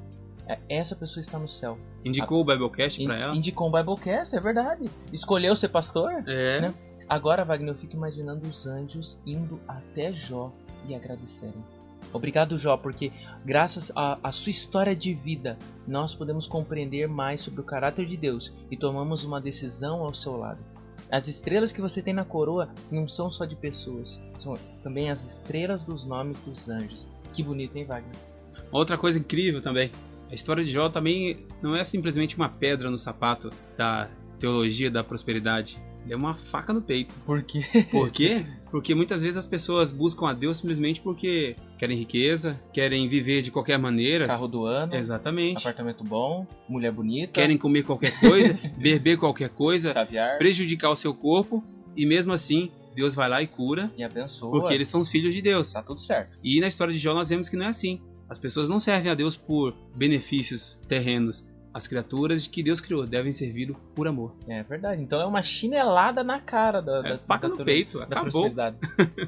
é- 0.46 0.58
essa 0.68 0.94
pessoa 0.94 1.20
está 1.22 1.38
no 1.38 1.48
céu. 1.48 1.78
Indicou 2.04 2.40
o 2.40 2.44
Biblecast 2.44 3.02
pra 3.04 3.16
ela. 3.16 3.34
Indicou 3.36 3.68
um 3.68 3.72
Biblecast, 3.72 4.36
é 4.36 4.40
verdade. 4.40 4.84
Escolheu 5.12 5.56
ser 5.56 5.68
pastor? 5.68 6.12
É. 6.26 6.60
né? 6.60 6.74
Agora, 7.12 7.44
Wagner, 7.44 7.74
eu 7.74 7.78
fico 7.78 7.94
imaginando 7.94 8.48
os 8.48 8.66
anjos 8.66 9.18
indo 9.26 9.60
até 9.68 10.14
Jó 10.14 10.50
e 10.88 10.94
agradecerem. 10.94 11.62
Obrigado, 12.10 12.56
Jó, 12.56 12.78
porque 12.78 13.12
graças 13.44 13.92
à 13.94 14.32
sua 14.32 14.50
história 14.50 14.96
de 14.96 15.12
vida, 15.12 15.58
nós 15.86 16.14
podemos 16.14 16.46
compreender 16.46 17.06
mais 17.06 17.42
sobre 17.42 17.60
o 17.60 17.64
caráter 17.64 18.06
de 18.06 18.16
Deus 18.16 18.50
e 18.70 18.78
tomamos 18.78 19.24
uma 19.24 19.42
decisão 19.42 20.00
ao 20.00 20.14
seu 20.14 20.38
lado. 20.38 20.60
As 21.10 21.28
estrelas 21.28 21.70
que 21.70 21.82
você 21.82 22.00
tem 22.00 22.14
na 22.14 22.24
coroa 22.24 22.70
não 22.90 23.06
são 23.06 23.30
só 23.30 23.44
de 23.44 23.56
pessoas, 23.56 24.18
são 24.40 24.54
também 24.82 25.10
as 25.10 25.22
estrelas 25.22 25.82
dos 25.82 26.06
nomes 26.06 26.42
dos 26.46 26.66
anjos. 26.66 27.06
Que 27.34 27.42
bonito, 27.42 27.76
hein, 27.76 27.84
Wagner? 27.84 28.16
Outra 28.72 28.96
coisa 28.96 29.18
incrível 29.18 29.60
também. 29.60 29.90
A 30.30 30.34
história 30.34 30.64
de 30.64 30.70
Jó 30.70 30.88
também 30.88 31.44
não 31.60 31.76
é 31.76 31.84
simplesmente 31.84 32.36
uma 32.36 32.48
pedra 32.48 32.90
no 32.90 32.98
sapato 32.98 33.50
da 33.76 34.08
teologia 34.40 34.90
da 34.90 35.04
prosperidade. 35.04 35.76
É 36.08 36.16
uma 36.16 36.34
faca 36.34 36.72
no 36.72 36.82
peito. 36.82 37.14
Por 37.24 37.42
quê? 37.42 37.62
Por 37.90 38.10
quê? 38.10 38.44
Porque 38.70 38.94
muitas 38.94 39.22
vezes 39.22 39.36
as 39.36 39.46
pessoas 39.46 39.92
buscam 39.92 40.28
a 40.28 40.32
Deus 40.32 40.58
simplesmente 40.58 41.00
porque 41.02 41.54
querem 41.78 41.98
riqueza, 41.98 42.58
querem 42.72 43.06
viver 43.06 43.42
de 43.42 43.50
qualquer 43.50 43.78
maneira. 43.78 44.26
Carro 44.26 44.48
do 44.48 44.64
ano, 44.64 44.94
Exatamente. 44.94 45.58
apartamento 45.58 46.02
bom, 46.02 46.46
mulher 46.66 46.90
bonita, 46.90 47.34
Querem 47.34 47.58
comer 47.58 47.84
qualquer 47.84 48.18
coisa, 48.18 48.58
beber 48.80 49.18
qualquer 49.18 49.50
coisa, 49.50 49.92
caviar 49.92 50.38
prejudicar 50.38 50.90
o 50.90 50.96
seu 50.96 51.12
corpo 51.12 51.62
e 51.94 52.06
mesmo 52.06 52.32
assim 52.32 52.70
Deus 52.94 53.14
vai 53.14 53.28
lá 53.28 53.42
e 53.42 53.46
cura 53.46 53.90
e 53.96 54.02
abençoa. 54.02 54.50
porque 54.50 54.72
eles 54.72 54.88
são 54.88 55.00
os 55.02 55.10
filhos 55.10 55.34
de 55.34 55.42
Deus. 55.42 55.70
Tá 55.72 55.82
tudo 55.82 56.00
certo. 56.00 56.36
E 56.42 56.58
na 56.60 56.68
história 56.68 56.94
de 56.94 56.98
Jó 56.98 57.12
nós 57.12 57.28
vemos 57.28 57.50
que 57.50 57.56
não 57.56 57.66
é 57.66 57.68
assim. 57.68 58.00
As 58.28 58.38
pessoas 58.38 58.68
não 58.68 58.80
servem 58.80 59.12
a 59.12 59.14
Deus 59.14 59.36
por 59.36 59.74
benefícios 59.94 60.78
terrenos. 60.88 61.44
As 61.74 61.86
criaturas 61.88 62.46
que 62.46 62.62
Deus 62.62 62.80
criou 62.80 63.06
devem 63.06 63.32
servir 63.32 63.74
por 63.94 64.06
amor. 64.06 64.34
É 64.46 64.62
verdade. 64.62 65.02
Então 65.02 65.20
é 65.20 65.24
uma 65.24 65.42
chinelada 65.42 66.22
na 66.22 66.38
cara 66.38 66.80
da, 66.80 66.98
É 66.98 67.12
da, 67.12 67.18
faca 67.18 67.48
da, 67.48 67.54
no 67.56 67.64
peito, 67.64 67.98
da 67.98 68.04
acabou. 68.04 68.46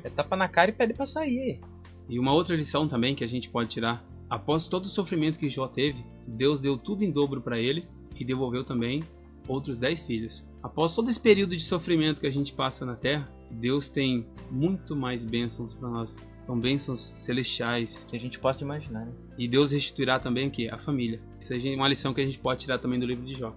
é 0.02 0.10
tapa 0.10 0.36
na 0.36 0.48
cara 0.48 0.70
e 0.70 0.74
pede 0.74 0.94
pra 0.94 1.06
sair. 1.06 1.60
E 2.08 2.18
uma 2.18 2.32
outra 2.32 2.54
lição 2.54 2.86
também 2.86 3.14
que 3.14 3.24
a 3.24 3.28
gente 3.28 3.48
pode 3.48 3.70
tirar: 3.70 4.04
após 4.28 4.68
todo 4.68 4.84
o 4.84 4.90
sofrimento 4.90 5.38
que 5.38 5.48
Jó 5.48 5.66
teve, 5.68 6.04
Deus 6.26 6.60
deu 6.60 6.76
tudo 6.76 7.02
em 7.02 7.10
dobro 7.10 7.40
para 7.40 7.58
ele 7.58 7.84
e 8.18 8.24
devolveu 8.24 8.64
também 8.64 9.02
outros 9.48 9.78
dez 9.78 10.02
filhos. 10.02 10.44
Após 10.62 10.94
todo 10.94 11.10
esse 11.10 11.20
período 11.20 11.56
de 11.56 11.62
sofrimento 11.64 12.20
que 12.20 12.26
a 12.26 12.30
gente 12.30 12.52
passa 12.52 12.84
na 12.84 12.96
Terra, 12.96 13.26
Deus 13.50 13.88
tem 13.88 14.26
muito 14.50 14.96
mais 14.96 15.24
bênçãos 15.24 15.74
para 15.74 15.88
nós. 15.88 16.16
São 16.46 16.58
bênçãos 16.58 17.00
celestiais. 17.24 17.90
Que 18.08 18.16
a 18.16 18.20
gente 18.20 18.38
possa 18.38 18.62
imaginar, 18.62 19.06
né? 19.06 19.12
E 19.38 19.48
Deus 19.48 19.72
restituirá 19.72 20.18
também 20.18 20.48
o 20.48 20.50
quê? 20.50 20.68
A 20.70 20.78
família. 20.78 21.20
É 21.50 21.76
uma 21.76 21.88
lição 21.88 22.14
que 22.14 22.20
a 22.20 22.26
gente 22.26 22.38
pode 22.38 22.60
tirar 22.60 22.78
também 22.78 22.98
do 22.98 23.06
livro 23.06 23.24
de 23.24 23.34
Jó. 23.34 23.54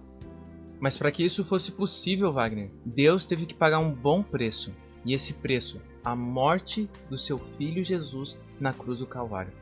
Mas 0.80 0.96
para 0.96 1.10
que 1.10 1.24
isso 1.24 1.44
fosse 1.44 1.72
possível, 1.72 2.30
Wagner, 2.30 2.70
Deus 2.84 3.26
teve 3.26 3.46
que 3.46 3.54
pagar 3.54 3.78
um 3.78 3.92
bom 3.92 4.22
preço. 4.22 4.72
E 5.04 5.12
esse 5.12 5.32
preço, 5.32 5.80
a 6.04 6.14
morte 6.14 6.88
do 7.08 7.18
seu 7.18 7.38
filho 7.56 7.84
Jesus 7.84 8.38
na 8.60 8.72
cruz 8.72 8.98
do 8.98 9.06
Calvário. 9.06 9.52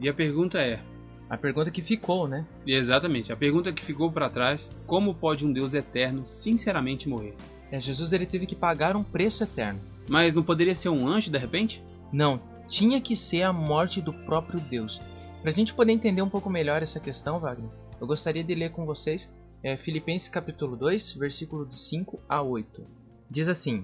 E 0.00 0.08
a 0.08 0.14
pergunta 0.14 0.58
é: 0.58 0.80
A 1.28 1.36
pergunta 1.36 1.70
que 1.70 1.82
ficou, 1.82 2.26
né? 2.26 2.46
exatamente, 2.66 3.32
a 3.32 3.36
pergunta 3.36 3.72
que 3.72 3.84
ficou 3.84 4.10
para 4.10 4.30
trás, 4.30 4.70
como 4.86 5.14
pode 5.14 5.44
um 5.44 5.52
Deus 5.52 5.74
eterno 5.74 6.24
sinceramente 6.24 7.08
morrer? 7.08 7.34
É, 7.70 7.80
Jesus 7.80 8.12
ele 8.12 8.26
teve 8.26 8.46
que 8.46 8.56
pagar 8.56 8.96
um 8.96 9.04
preço 9.04 9.44
eterno. 9.44 9.80
Mas 10.08 10.34
não 10.34 10.42
poderia 10.42 10.74
ser 10.74 10.88
um 10.88 11.06
anjo 11.06 11.30
de 11.30 11.38
repente? 11.38 11.80
Não, 12.12 12.40
tinha 12.66 13.00
que 13.00 13.16
ser 13.16 13.42
a 13.42 13.52
morte 13.52 14.00
do 14.00 14.12
próprio 14.12 14.60
Deus. 14.60 15.00
Pra 15.42 15.52
gente 15.52 15.72
poder 15.72 15.92
entender 15.92 16.20
um 16.20 16.28
pouco 16.28 16.50
melhor 16.50 16.82
essa 16.82 17.00
questão, 17.00 17.38
Wagner, 17.38 17.70
eu 17.98 18.06
gostaria 18.06 18.44
de 18.44 18.54
ler 18.54 18.72
com 18.72 18.84
vocês 18.84 19.26
é, 19.62 19.74
Filipenses 19.74 20.28
capítulo 20.28 20.76
2, 20.76 21.14
versículo 21.14 21.64
de 21.64 21.78
5 21.78 22.20
a 22.28 22.42
8. 22.42 22.84
Diz 23.30 23.48
assim: 23.48 23.82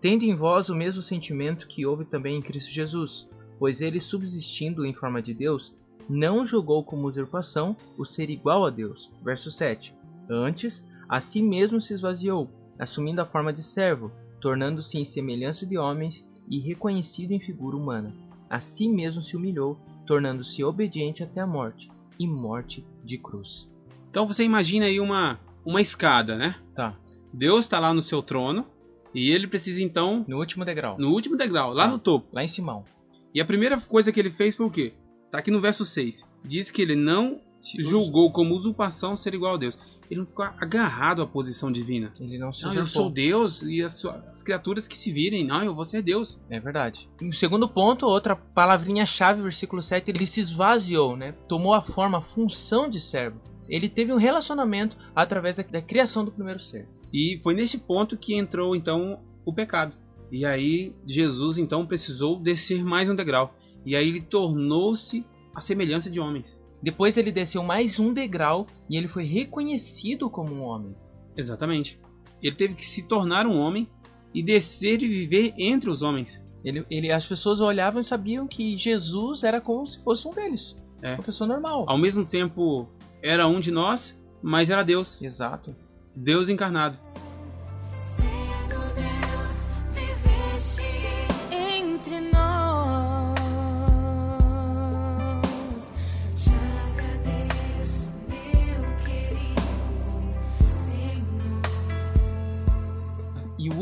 Tende 0.00 0.26
em 0.26 0.34
vós 0.34 0.68
o 0.68 0.74
mesmo 0.74 1.00
sentimento 1.00 1.68
que 1.68 1.86
houve 1.86 2.04
também 2.04 2.38
em 2.38 2.42
Cristo 2.42 2.72
Jesus, 2.72 3.28
pois 3.56 3.80
ele, 3.80 4.00
subsistindo 4.00 4.84
em 4.84 4.92
forma 4.92 5.22
de 5.22 5.32
Deus, 5.32 5.72
não 6.08 6.44
julgou 6.44 6.82
como 6.82 7.06
usurpação 7.06 7.76
o 7.96 8.04
ser 8.04 8.28
igual 8.28 8.66
a 8.66 8.70
Deus. 8.70 9.08
Verso 9.22 9.52
7. 9.52 9.94
Antes, 10.28 10.82
a 11.08 11.20
si 11.20 11.40
mesmo 11.40 11.80
se 11.80 11.94
esvaziou, 11.94 12.50
assumindo 12.80 13.20
a 13.20 13.26
forma 13.26 13.52
de 13.52 13.62
servo, 13.62 14.10
tornando-se 14.40 14.98
em 14.98 15.04
semelhança 15.04 15.64
de 15.64 15.78
homens 15.78 16.24
e 16.48 16.58
reconhecido 16.58 17.30
em 17.30 17.38
figura 17.38 17.76
humana. 17.76 18.12
A 18.48 18.60
si 18.60 18.88
mesmo 18.88 19.22
se 19.22 19.36
humilhou, 19.36 19.78
tornando-se 20.14 20.64
obediente 20.64 21.22
até 21.22 21.40
a 21.40 21.46
morte, 21.46 21.88
e 22.18 22.26
morte 22.26 22.84
de 23.04 23.16
cruz. 23.16 23.68
Então 24.10 24.26
você 24.26 24.42
imagina 24.42 24.86
aí 24.86 24.98
uma, 24.98 25.38
uma 25.64 25.80
escada, 25.80 26.36
né? 26.36 26.56
Tá. 26.74 26.96
Deus 27.32 27.64
está 27.64 27.78
lá 27.78 27.94
no 27.94 28.02
seu 28.02 28.20
trono 28.20 28.66
e 29.14 29.30
ele 29.30 29.46
precisa 29.46 29.80
então 29.80 30.24
No 30.26 30.38
último 30.38 30.64
degrau. 30.64 30.98
no 30.98 31.10
último 31.12 31.36
degrau, 31.36 31.72
lá 31.72 31.84
Tá. 31.84 31.92
no 31.92 31.98
topo. 32.00 32.26
Lá 32.32 32.42
em 32.42 32.48
Simão. 32.48 32.84
E 33.32 33.40
a 33.40 33.44
primeira 33.44 33.80
coisa 33.82 34.10
que 34.10 34.18
ele 34.18 34.32
fez 34.32 34.56
foi 34.56 34.66
o 34.66 34.70
quê? 34.70 34.94
Tá 35.30 35.38
aqui 35.38 35.52
no 35.52 35.60
verso 35.60 35.84
6. 35.84 36.26
Diz 36.44 36.72
que 36.72 36.82
ele 36.82 36.96
não 36.96 37.38
julgou 37.78 38.32
como 38.32 38.56
usurpação 38.56 39.16
ser 39.16 39.32
igual 39.32 39.54
a 39.54 39.58
Deus. 39.58 39.78
Ele 40.10 40.20
não 40.20 40.26
ficou 40.26 40.44
agarrado 40.44 41.22
à 41.22 41.26
posição 41.26 41.70
divina. 41.70 42.12
Ele 42.18 42.36
não 42.36 42.52
se 42.52 42.64
Não, 42.64 42.74
eu 42.74 42.86
sou 42.86 43.08
Deus 43.08 43.62
e 43.62 43.80
as, 43.80 44.04
as 44.04 44.42
criaturas 44.42 44.88
que 44.88 44.98
se 44.98 45.12
virem. 45.12 45.46
Não, 45.46 45.62
eu 45.62 45.74
vou 45.74 45.84
ser 45.84 46.02
Deus. 46.02 46.40
É 46.50 46.58
verdade. 46.58 47.08
E 47.20 47.28
o 47.28 47.32
segundo 47.32 47.68
ponto, 47.68 48.06
outra 48.06 48.34
palavrinha-chave, 48.34 49.40
versículo 49.40 49.80
7, 49.80 50.10
ele 50.10 50.26
se 50.26 50.40
esvaziou, 50.40 51.16
né? 51.16 51.32
Tomou 51.48 51.74
a 51.74 51.82
forma, 51.82 52.18
a 52.18 52.22
função 52.22 52.90
de 52.90 52.98
servo. 52.98 53.40
Ele 53.68 53.88
teve 53.88 54.12
um 54.12 54.16
relacionamento 54.16 54.96
através 55.14 55.54
da, 55.54 55.62
da 55.62 55.80
criação 55.80 56.24
do 56.24 56.32
primeiro 56.32 56.58
ser. 56.58 56.88
E 57.14 57.38
foi 57.42 57.54
nesse 57.54 57.78
ponto 57.78 58.16
que 58.16 58.36
entrou 58.36 58.74
então 58.74 59.20
o 59.46 59.54
pecado. 59.54 59.94
E 60.32 60.44
aí 60.44 60.92
Jesus 61.06 61.56
então 61.56 61.86
precisou 61.86 62.40
descer 62.40 62.84
mais 62.84 63.08
um 63.08 63.14
degrau. 63.14 63.54
E 63.86 63.94
aí 63.94 64.08
ele 64.08 64.22
tornou-se 64.22 65.24
a 65.54 65.60
semelhança 65.60 66.10
de 66.10 66.18
homens. 66.18 66.59
Depois 66.82 67.16
ele 67.16 67.30
desceu 67.30 67.62
mais 67.62 67.98
um 67.98 68.12
degrau 68.12 68.66
e 68.88 68.96
ele 68.96 69.08
foi 69.08 69.24
reconhecido 69.24 70.30
como 70.30 70.54
um 70.54 70.62
homem. 70.62 70.94
Exatamente. 71.36 71.98
Ele 72.42 72.56
teve 72.56 72.74
que 72.74 72.86
se 72.86 73.06
tornar 73.06 73.46
um 73.46 73.58
homem 73.58 73.86
e 74.34 74.42
descer 74.42 75.02
e 75.02 75.08
viver 75.08 75.54
entre 75.58 75.90
os 75.90 76.02
homens. 76.02 76.40
Ele, 76.64 76.84
ele, 76.90 77.10
as 77.10 77.26
pessoas 77.26 77.60
olhavam 77.60 78.00
e 78.00 78.04
sabiam 78.04 78.46
que 78.46 78.76
Jesus 78.76 79.42
era 79.42 79.60
como 79.60 79.86
se 79.86 80.02
fosse 80.02 80.26
um 80.26 80.30
deles. 80.30 80.74
É. 81.02 81.14
Uma 81.14 81.22
pessoa 81.22 81.48
normal. 81.48 81.84
Ao 81.88 81.98
mesmo 81.98 82.24
tempo 82.24 82.88
era 83.22 83.46
um 83.46 83.60
de 83.60 83.70
nós, 83.70 84.16
mas 84.42 84.70
era 84.70 84.82
Deus. 84.82 85.20
Exato. 85.20 85.74
Deus 86.14 86.48
encarnado. 86.48 86.98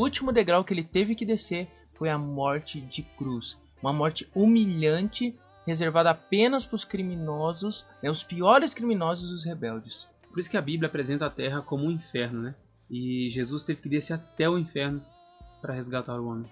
Último 0.09 0.33
degrau 0.33 0.65
que 0.65 0.73
ele 0.73 0.83
teve 0.83 1.15
que 1.15 1.27
descer 1.27 1.69
foi 1.97 2.09
a 2.09 2.17
morte 2.17 2.81
de 2.81 3.03
cruz. 3.03 3.59
Uma 3.83 3.93
morte 3.93 4.27
humilhante, 4.35 5.37
reservada 5.67 6.11
apenas 6.11 6.65
para 6.65 6.77
os 6.77 6.85
criminosos, 6.85 7.85
né, 8.03 8.11
os 8.11 8.23
piores 8.23 8.73
criminosos 8.73 9.31
e 9.31 9.35
os 9.35 9.45
rebeldes. 9.45 10.09
Por 10.31 10.41
isso 10.41 10.51
que 10.51 10.57
a 10.57 10.63
Bíblia 10.63 10.89
apresenta 10.89 11.27
a 11.27 11.31
terra 11.31 11.61
como 11.61 11.85
um 11.85 11.91
inferno, 11.91 12.41
né? 12.41 12.55
E 12.91 13.29
Jesus 13.31 13.65
teve 13.65 13.83
que 13.83 13.89
descer 13.89 14.15
até 14.15 14.49
o 14.49 14.59
inferno 14.59 15.03
para 15.61 15.75
resgatar 15.75 16.19
o 16.19 16.27
homem. 16.27 16.51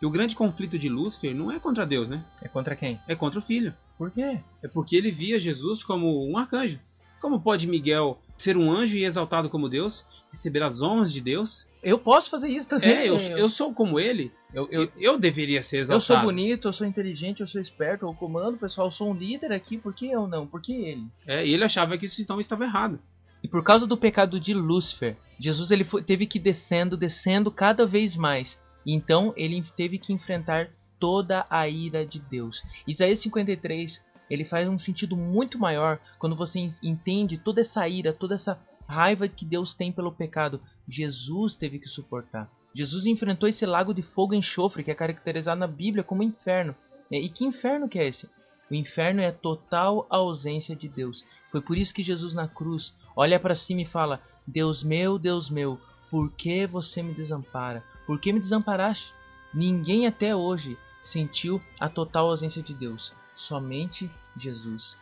E 0.00 0.06
o 0.06 0.10
grande 0.10 0.36
conflito 0.36 0.78
de 0.78 0.88
Lúcifer 0.88 1.34
não 1.34 1.50
é 1.50 1.58
contra 1.58 1.86
Deus, 1.86 2.08
né? 2.08 2.24
É 2.40 2.48
contra 2.48 2.76
quem? 2.76 3.00
É 3.08 3.16
contra 3.16 3.40
o 3.40 3.42
filho. 3.42 3.74
Por 3.98 4.10
quê? 4.12 4.40
É 4.62 4.68
porque 4.68 4.94
ele 4.94 5.10
via 5.10 5.40
Jesus 5.40 5.82
como 5.82 6.28
um 6.30 6.36
arcanjo. 6.36 6.78
Como 7.20 7.40
pode 7.40 7.66
Miguel 7.66 8.20
ser 8.38 8.56
um 8.56 8.70
anjo 8.70 8.96
e 8.96 9.04
exaltado 9.04 9.50
como 9.50 9.68
Deus, 9.68 10.04
receber 10.32 10.62
as 10.62 10.80
honras 10.82 11.12
de 11.12 11.20
Deus? 11.20 11.66
Eu 11.82 11.98
posso 11.98 12.30
fazer 12.30 12.48
isso 12.48 12.68
também. 12.68 12.90
É, 12.90 13.08
eu, 13.08 13.16
eu 13.18 13.48
sou 13.48 13.74
como 13.74 13.98
ele. 13.98 14.30
eu, 14.54 14.68
Eu, 14.70 14.82
eu, 14.84 14.92
eu 14.96 15.18
deveria 15.18 15.62
ser 15.62 15.78
eu 15.78 15.80
exaltado. 15.82 16.04
sou 16.06 16.20
bonito, 16.22 16.68
eu 16.68 16.72
sou 16.72 16.86
inteligente, 16.86 17.40
eu 17.40 17.46
sou 17.48 17.60
esperto, 17.60 18.06
eu 18.06 18.14
comando, 18.14 18.56
pessoal, 18.58 18.86
eu 18.88 18.92
sou 18.92 19.10
um 19.10 19.14
líder 19.14 19.52
aqui, 19.52 19.76
por 19.76 19.92
que 19.94 20.06
eu 20.10 20.26
não? 20.28 20.46
Por 20.46 20.60
que 20.62 20.72
ele? 20.72 21.04
É, 21.26 21.44
e 21.46 21.52
ele 21.52 21.64
achava 21.64 21.98
que 21.98 22.06
isso 22.06 22.22
então 22.22 22.38
estava 22.40 22.64
errado. 22.64 22.98
E 23.42 23.48
por 23.48 23.64
causa 23.64 23.86
do 23.86 23.96
pecado 23.96 24.38
de 24.38 24.54
Lúcifer, 24.54 25.16
Jesus 25.40 25.72
ele 25.72 25.82
foi- 25.82 26.02
teve 26.04 26.26
que 26.26 26.38
ir 26.38 26.42
descendo, 26.42 26.96
descendo 26.96 27.50
cada 27.50 27.84
vez 27.84 28.14
mais. 28.14 28.56
E 28.86 28.94
então 28.94 29.32
ele 29.36 29.64
teve 29.76 29.98
que 29.98 30.12
enfrentar 30.12 30.68
toda 31.00 31.44
a 31.50 31.68
ira 31.68 32.06
de 32.06 32.20
Deus. 32.20 32.62
Isaías 32.86 33.20
53, 33.20 34.00
ele 34.30 34.44
faz 34.44 34.68
um 34.68 34.78
sentido 34.78 35.16
muito 35.16 35.58
maior 35.58 35.98
quando 36.20 36.36
você 36.36 36.60
en- 36.60 36.74
entende 36.80 37.36
toda 37.36 37.60
essa 37.60 37.88
ira, 37.88 38.12
toda 38.12 38.36
essa 38.36 38.56
raiva 38.92 39.28
que 39.28 39.44
Deus 39.44 39.74
tem 39.74 39.90
pelo 39.90 40.12
pecado. 40.12 40.60
Jesus 40.88 41.54
teve 41.56 41.78
que 41.78 41.88
suportar. 41.88 42.50
Jesus 42.74 43.06
enfrentou 43.06 43.48
esse 43.48 43.64
lago 43.64 43.92
de 43.94 44.02
fogo 44.02 44.34
e 44.34 44.38
enxofre 44.38 44.84
que 44.84 44.90
é 44.90 44.94
caracterizado 44.94 45.58
na 45.58 45.66
Bíblia 45.66 46.04
como 46.04 46.22
inferno. 46.22 46.74
É, 47.10 47.18
E 47.18 47.28
que 47.28 47.44
inferno 47.44 47.88
que 47.88 47.98
é 47.98 48.08
esse? 48.08 48.28
O 48.70 48.74
inferno 48.74 49.20
é 49.20 49.28
a 49.28 49.32
total 49.32 50.06
ausência 50.08 50.74
de 50.74 50.88
Deus. 50.88 51.24
Foi 51.50 51.60
por 51.60 51.76
isso 51.76 51.92
que 51.92 52.02
Jesus 52.02 52.32
na 52.34 52.48
cruz 52.48 52.92
olha 53.14 53.38
para 53.38 53.54
cima 53.54 53.82
e 53.82 53.86
fala: 53.86 54.20
Deus 54.46 54.82
meu, 54.82 55.18
Deus 55.18 55.50
meu, 55.50 55.78
por 56.10 56.30
que 56.32 56.66
você 56.66 57.02
me 57.02 57.12
desampara? 57.12 57.84
Por 58.06 58.18
que 58.18 58.32
me 58.32 58.40
desamparaste? 58.40 59.12
Ninguém 59.52 60.06
até 60.06 60.34
hoje 60.34 60.78
sentiu 61.04 61.60
a 61.78 61.88
total 61.88 62.30
ausência 62.30 62.62
de 62.62 62.72
Deus, 62.72 63.12
somente 63.36 64.10
Jesus. 64.38 64.96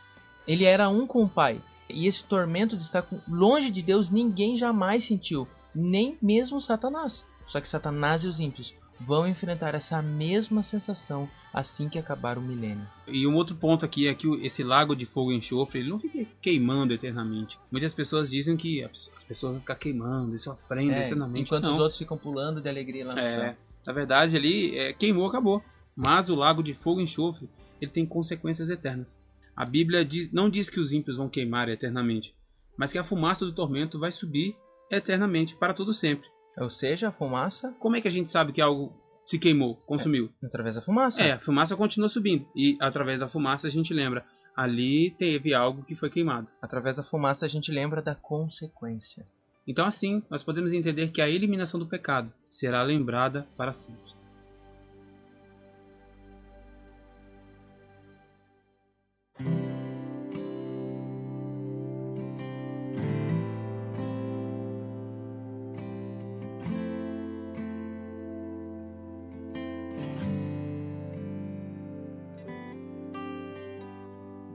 Ele 0.46 0.64
era 0.64 0.88
um 0.88 1.06
com 1.06 1.22
o 1.22 1.28
Pai, 1.28 1.60
e 1.90 2.06
esse 2.06 2.22
tormento 2.24 2.76
de 2.76 2.82
estar 2.82 3.06
longe 3.28 3.70
de 3.70 3.82
Deus 3.82 4.10
ninguém 4.10 4.56
jamais 4.58 5.06
sentiu, 5.06 5.46
nem 5.74 6.16
mesmo 6.22 6.60
Satanás. 6.60 7.22
Só 7.48 7.60
que 7.60 7.68
Satanás 7.68 8.22
e 8.24 8.26
os 8.28 8.38
ímpios 8.40 8.72
vão 9.00 9.26
enfrentar 9.26 9.74
essa 9.74 10.00
mesma 10.02 10.62
sensação 10.64 11.28
assim 11.52 11.88
que 11.88 11.98
acabar 11.98 12.38
o 12.38 12.40
milênio. 12.42 12.86
E 13.08 13.26
um 13.26 13.34
outro 13.34 13.56
ponto 13.56 13.84
aqui 13.84 14.06
é 14.06 14.14
que 14.14 14.28
esse 14.44 14.62
lago 14.62 14.94
de 14.94 15.06
fogo 15.06 15.32
e 15.32 15.36
enxofre 15.36 15.80
ele 15.80 15.88
não 15.88 15.98
fica 15.98 16.24
queimando 16.40 16.92
eternamente. 16.92 17.58
Muitas 17.72 17.92
pessoas 17.94 18.30
dizem 18.30 18.56
que 18.56 18.84
as 18.84 19.10
as 19.16 19.24
pessoas 19.24 19.52
vão 19.52 19.60
ficar 19.60 19.76
queimando 19.76 20.34
e 20.36 20.38
sofrendo 20.38 20.92
É, 20.92 21.06
eternamente. 21.06 21.42
enquanto 21.46 21.64
não. 21.64 21.74
os 21.76 21.80
outros 21.80 21.98
ficam 21.98 22.16
pulando 22.18 22.60
de 22.60 22.68
alegria 22.68 23.06
lá 23.06 23.14
no 23.14 23.20
É, 23.20 23.36
céu. 23.40 23.54
na 23.86 23.92
verdade, 23.92 24.36
ali 24.36 24.76
é, 24.78 24.92
queimou, 24.92 25.26
acabou. 25.26 25.62
Mas 25.96 26.28
o 26.28 26.34
lago 26.34 26.62
de 26.62 26.74
fogo 26.74 27.00
e 27.00 27.04
enxofre 27.04 27.48
ele 27.80 27.90
tem 27.90 28.04
consequências 28.04 28.68
eternas. 28.68 29.08
A 29.56 29.64
Bíblia 29.66 30.04
diz- 30.04 30.32
não 30.32 30.48
diz 30.48 30.70
que 30.70 30.80
os 30.80 30.92
ímpios 30.92 31.16
vão 31.16 31.28
queimar 31.28 31.68
eternamente, 31.68 32.34
mas 32.78 32.90
que 32.92 32.98
a 32.98 33.04
fumaça 33.04 33.44
do 33.44 33.54
tormento 33.54 33.98
vai 33.98 34.10
subir 34.12 34.54
eternamente 34.90 35.54
para 35.56 35.74
todo 35.74 35.92
sempre. 35.92 36.28
Ou 36.58 36.68
seja, 36.70 37.08
a 37.08 37.12
fumaça 37.12 37.72
Como 37.78 37.96
é 37.96 38.00
que 38.00 38.08
a 38.08 38.10
gente 38.10 38.30
sabe 38.30 38.52
que 38.52 38.60
algo 38.60 38.92
se 39.24 39.38
queimou, 39.38 39.76
consumiu? 39.86 40.30
através 40.42 40.74
da 40.74 40.82
fumaça. 40.82 41.22
É, 41.22 41.32
a 41.32 41.38
fumaça 41.38 41.76
continua 41.76 42.08
subindo 42.08 42.46
e 42.56 42.76
através 42.80 43.20
da 43.20 43.28
fumaça 43.28 43.66
a 43.68 43.70
gente 43.70 43.94
lembra 43.94 44.24
ali 44.56 45.12
teve 45.18 45.54
algo 45.54 45.84
que 45.84 45.94
foi 45.94 46.10
queimado. 46.10 46.48
Através 46.60 46.96
da 46.96 47.02
fumaça 47.04 47.46
a 47.46 47.48
gente 47.48 47.70
lembra 47.70 48.02
da 48.02 48.14
consequência. 48.14 49.24
Então 49.66 49.86
assim, 49.86 50.22
nós 50.30 50.42
podemos 50.42 50.72
entender 50.72 51.12
que 51.12 51.20
a 51.22 51.28
eliminação 51.28 51.78
do 51.78 51.86
pecado 51.86 52.32
será 52.50 52.82
lembrada 52.82 53.46
para 53.56 53.72
sempre. 53.72 54.04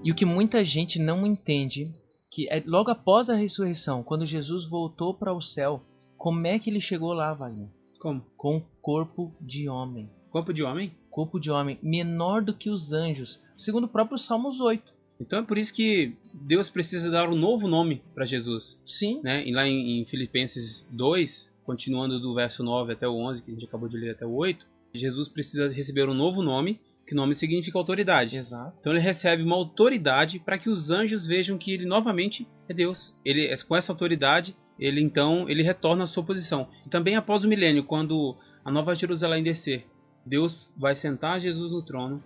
E 0.06 0.12
o 0.12 0.16
que 0.16 0.24
muita 0.24 0.64
gente 0.64 0.99
não 0.99 1.26
entende, 1.26 1.91
que 2.32 2.47
é 2.47 2.62
logo 2.64 2.91
após 2.91 3.28
a 3.28 3.34
ressurreição, 3.34 4.03
quando 4.03 4.28
Jesus 4.28 4.70
voltou 4.70 5.16
para 5.16 5.34
o 5.34 5.41
céu, 5.41 5.82
como 6.16 6.45
é 6.45 6.60
que 6.60 6.70
ele 6.70 6.80
chegou 6.80 7.12
lá, 7.12 7.34
Wagner? 7.34 7.70
Como? 7.99 8.24
Com 8.38 8.62
corpo 8.84 9.34
de 9.41 9.68
homem. 9.68 10.08
Corpo 10.30 10.53
de 10.53 10.62
homem? 10.62 10.91
Corpo 11.10 11.39
de 11.39 11.49
homem, 11.49 11.80
menor 11.82 12.43
do 12.43 12.53
que 12.53 12.70
os 12.70 12.91
anjos, 12.91 13.39
segundo 13.58 13.86
o 13.86 13.89
próprio 13.89 14.20
Salmos 14.20 14.60
8. 14.60 14.93
Então 15.20 15.39
é 15.39 15.43
por 15.43 15.58
isso 15.58 15.74
que 15.74 16.14
Deus 16.36 16.70
precisa 16.70 17.10
dar 17.10 17.28
um 17.28 17.36
novo 17.36 17.68
nome 17.68 18.03
para 18.14 18.28
Jesus. 18.28 18.80
Sim. 18.86 19.22
Né? 19.24 19.43
E 19.47 19.51
lá 19.51 19.68
em, 19.68 20.01
em 20.01 20.06
Filipenses 20.06 20.86
2, 20.91 21.49
continuando 21.64 22.20
do 22.20 22.36
verso 22.36 22.62
9 22.62 22.93
até 22.93 23.08
o 23.08 23.16
11, 23.16 23.41
que 23.41 23.49
a 23.49 23.53
gente 23.56 23.66
acabou 23.66 23.89
de 23.89 23.97
ler 23.97 24.12
até 24.12 24.26
o 24.26 24.36
8, 24.36 24.64
Jesus 24.93 25.30
precisa 25.30 25.68
receber 25.68 26.08
um 26.08 26.14
novo 26.14 26.43
nome, 26.43 26.80
que 27.08 27.16
nome 27.16 27.36
significa 27.36 27.78
autoridade. 27.78 28.38
Exato. 28.38 28.76
Então 28.80 28.93
ele 28.93 29.01
recebe 29.01 29.43
uma 29.43 29.56
autoridade 29.56 30.39
para 30.39 30.58
que 30.58 30.70
os 30.70 30.89
anjos 30.89 31.26
vejam 31.26 31.58
que 31.58 31.72
ele 31.72 31.86
novamente 31.86 32.47
é 32.68 32.74
Deus. 32.74 33.14
Ele 33.24 33.53
com 33.68 33.76
essa 33.76 33.91
autoridade, 33.91 34.56
ele 34.80 35.01
então 35.01 35.47
ele 35.47 35.64
retorna 35.64 36.03
à 36.03 36.08
sua 36.08 36.24
posição. 36.24 36.68
E 36.86 36.89
também 36.89 37.16
após 37.16 37.43
o 37.43 37.47
milênio, 37.47 37.84
quando 37.84 38.36
a 38.64 38.72
Nova 38.72 38.95
Jerusalém 38.95 39.43
descer, 39.43 39.86
Deus 40.26 40.68
vai 40.76 40.95
sentar 40.95 41.39
Jesus 41.39 41.72
no 41.72 41.86
trono 41.86 42.24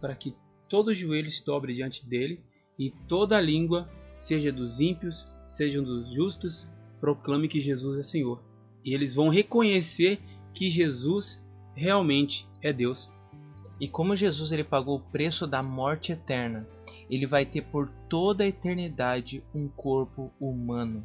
para 0.00 0.14
que 0.14 0.34
todo 0.68 0.94
joelho 0.94 1.30
se 1.30 1.44
dobre 1.44 1.74
diante 1.74 2.04
dele 2.06 2.40
e 2.78 2.90
toda 3.08 3.40
língua, 3.40 3.86
seja 4.18 4.50
dos 4.50 4.80
ímpios, 4.80 5.24
sejam 5.48 5.84
dos 5.84 6.12
justos, 6.14 6.66
proclame 7.00 7.48
que 7.48 7.60
Jesus 7.60 7.98
é 7.98 8.02
Senhor. 8.02 8.42
E 8.84 8.94
eles 8.94 9.14
vão 9.14 9.28
reconhecer 9.28 10.18
que 10.54 10.70
Jesus 10.70 11.38
realmente 11.74 12.46
é 12.62 12.72
Deus. 12.72 13.10
E 13.80 13.88
como 13.88 14.16
Jesus 14.16 14.52
ele 14.52 14.64
pagou 14.64 14.96
o 14.96 15.12
preço 15.12 15.46
da 15.46 15.62
morte 15.62 16.12
eterna, 16.12 16.66
ele 17.10 17.26
vai 17.26 17.44
ter 17.44 17.62
por 17.62 17.88
toda 18.08 18.44
a 18.44 18.46
eternidade 18.46 19.42
um 19.54 19.68
corpo 19.68 20.32
humano. 20.40 21.04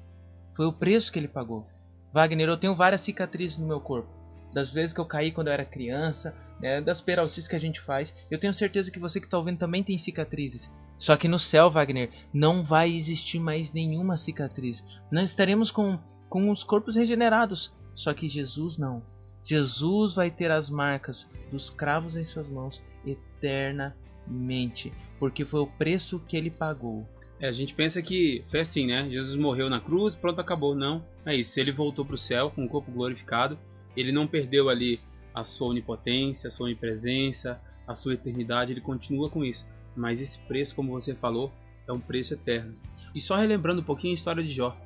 Foi 0.55 0.65
o 0.65 0.73
preço 0.73 1.11
que 1.11 1.19
ele 1.19 1.27
pagou. 1.27 1.65
Wagner, 2.13 2.47
eu 2.47 2.57
tenho 2.57 2.75
várias 2.75 3.01
cicatrizes 3.01 3.57
no 3.57 3.67
meu 3.67 3.79
corpo. 3.79 4.09
Das 4.53 4.71
vezes 4.71 4.93
que 4.93 4.99
eu 4.99 5.05
caí 5.05 5.31
quando 5.31 5.47
eu 5.47 5.53
era 5.53 5.65
criança, 5.65 6.33
né, 6.59 6.81
das 6.81 6.99
peraltices 6.99 7.47
que 7.47 7.55
a 7.55 7.59
gente 7.59 7.79
faz. 7.81 8.13
Eu 8.29 8.39
tenho 8.39 8.53
certeza 8.53 8.89
que 8.89 8.99
você 8.99 9.19
que 9.19 9.27
está 9.27 9.37
ouvindo 9.37 9.59
também 9.59 9.83
tem 9.83 9.97
cicatrizes. 9.99 10.69
Só 10.97 11.15
que 11.15 11.27
no 11.27 11.39
céu, 11.39 11.69
Wagner, 11.69 12.09
não 12.33 12.63
vai 12.63 12.91
existir 12.93 13.39
mais 13.39 13.71
nenhuma 13.71 14.17
cicatriz. 14.17 14.83
Nós 15.11 15.29
estaremos 15.29 15.71
com, 15.71 15.97
com 16.27 16.49
os 16.49 16.63
corpos 16.63 16.95
regenerados. 16.95 17.73
Só 17.95 18.13
que 18.13 18.29
Jesus 18.29 18.77
não. 18.77 19.03
Jesus 19.49 20.13
vai 20.13 20.29
ter 20.29 20.51
as 20.51 20.69
marcas 20.69 21.25
dos 21.51 21.71
cravos 21.71 22.15
em 22.15 22.23
suas 22.23 22.47
mãos 22.47 22.79
eternamente, 23.03 24.93
porque 25.17 25.43
foi 25.43 25.61
o 25.61 25.65
preço 25.65 26.19
que 26.27 26.37
ele 26.37 26.51
pagou. 26.51 27.03
É, 27.39 27.47
a 27.47 27.51
gente 27.51 27.73
pensa 27.73 27.99
que 27.99 28.43
foi 28.51 28.59
assim, 28.59 28.85
né? 28.85 29.09
Jesus 29.09 29.35
morreu 29.35 29.67
na 29.67 29.81
cruz, 29.81 30.13
pronto, 30.13 30.39
acabou. 30.39 30.75
Não, 30.75 31.03
é 31.25 31.35
isso. 31.35 31.59
Ele 31.59 31.71
voltou 31.71 32.05
para 32.05 32.13
o 32.13 32.17
céu 32.17 32.51
com 32.51 32.63
o 32.63 32.69
corpo 32.69 32.91
glorificado. 32.91 33.57
Ele 33.97 34.11
não 34.11 34.27
perdeu 34.27 34.69
ali 34.69 34.99
a 35.33 35.43
sua 35.43 35.69
onipotência, 35.69 36.47
a 36.47 36.51
sua 36.51 36.67
onipresença, 36.67 37.59
a 37.87 37.95
sua 37.95 38.13
eternidade. 38.13 38.71
Ele 38.71 38.81
continua 38.81 39.31
com 39.31 39.43
isso. 39.43 39.65
Mas 39.95 40.21
esse 40.21 40.37
preço, 40.41 40.75
como 40.75 40.91
você 40.91 41.15
falou, 41.15 41.51
é 41.87 41.91
um 41.91 41.99
preço 41.99 42.35
eterno. 42.35 42.75
E 43.15 43.21
só 43.21 43.35
relembrando 43.35 43.81
um 43.81 43.85
pouquinho 43.85 44.13
a 44.13 44.17
história 44.17 44.43
de 44.43 44.51
Jó. 44.51 44.77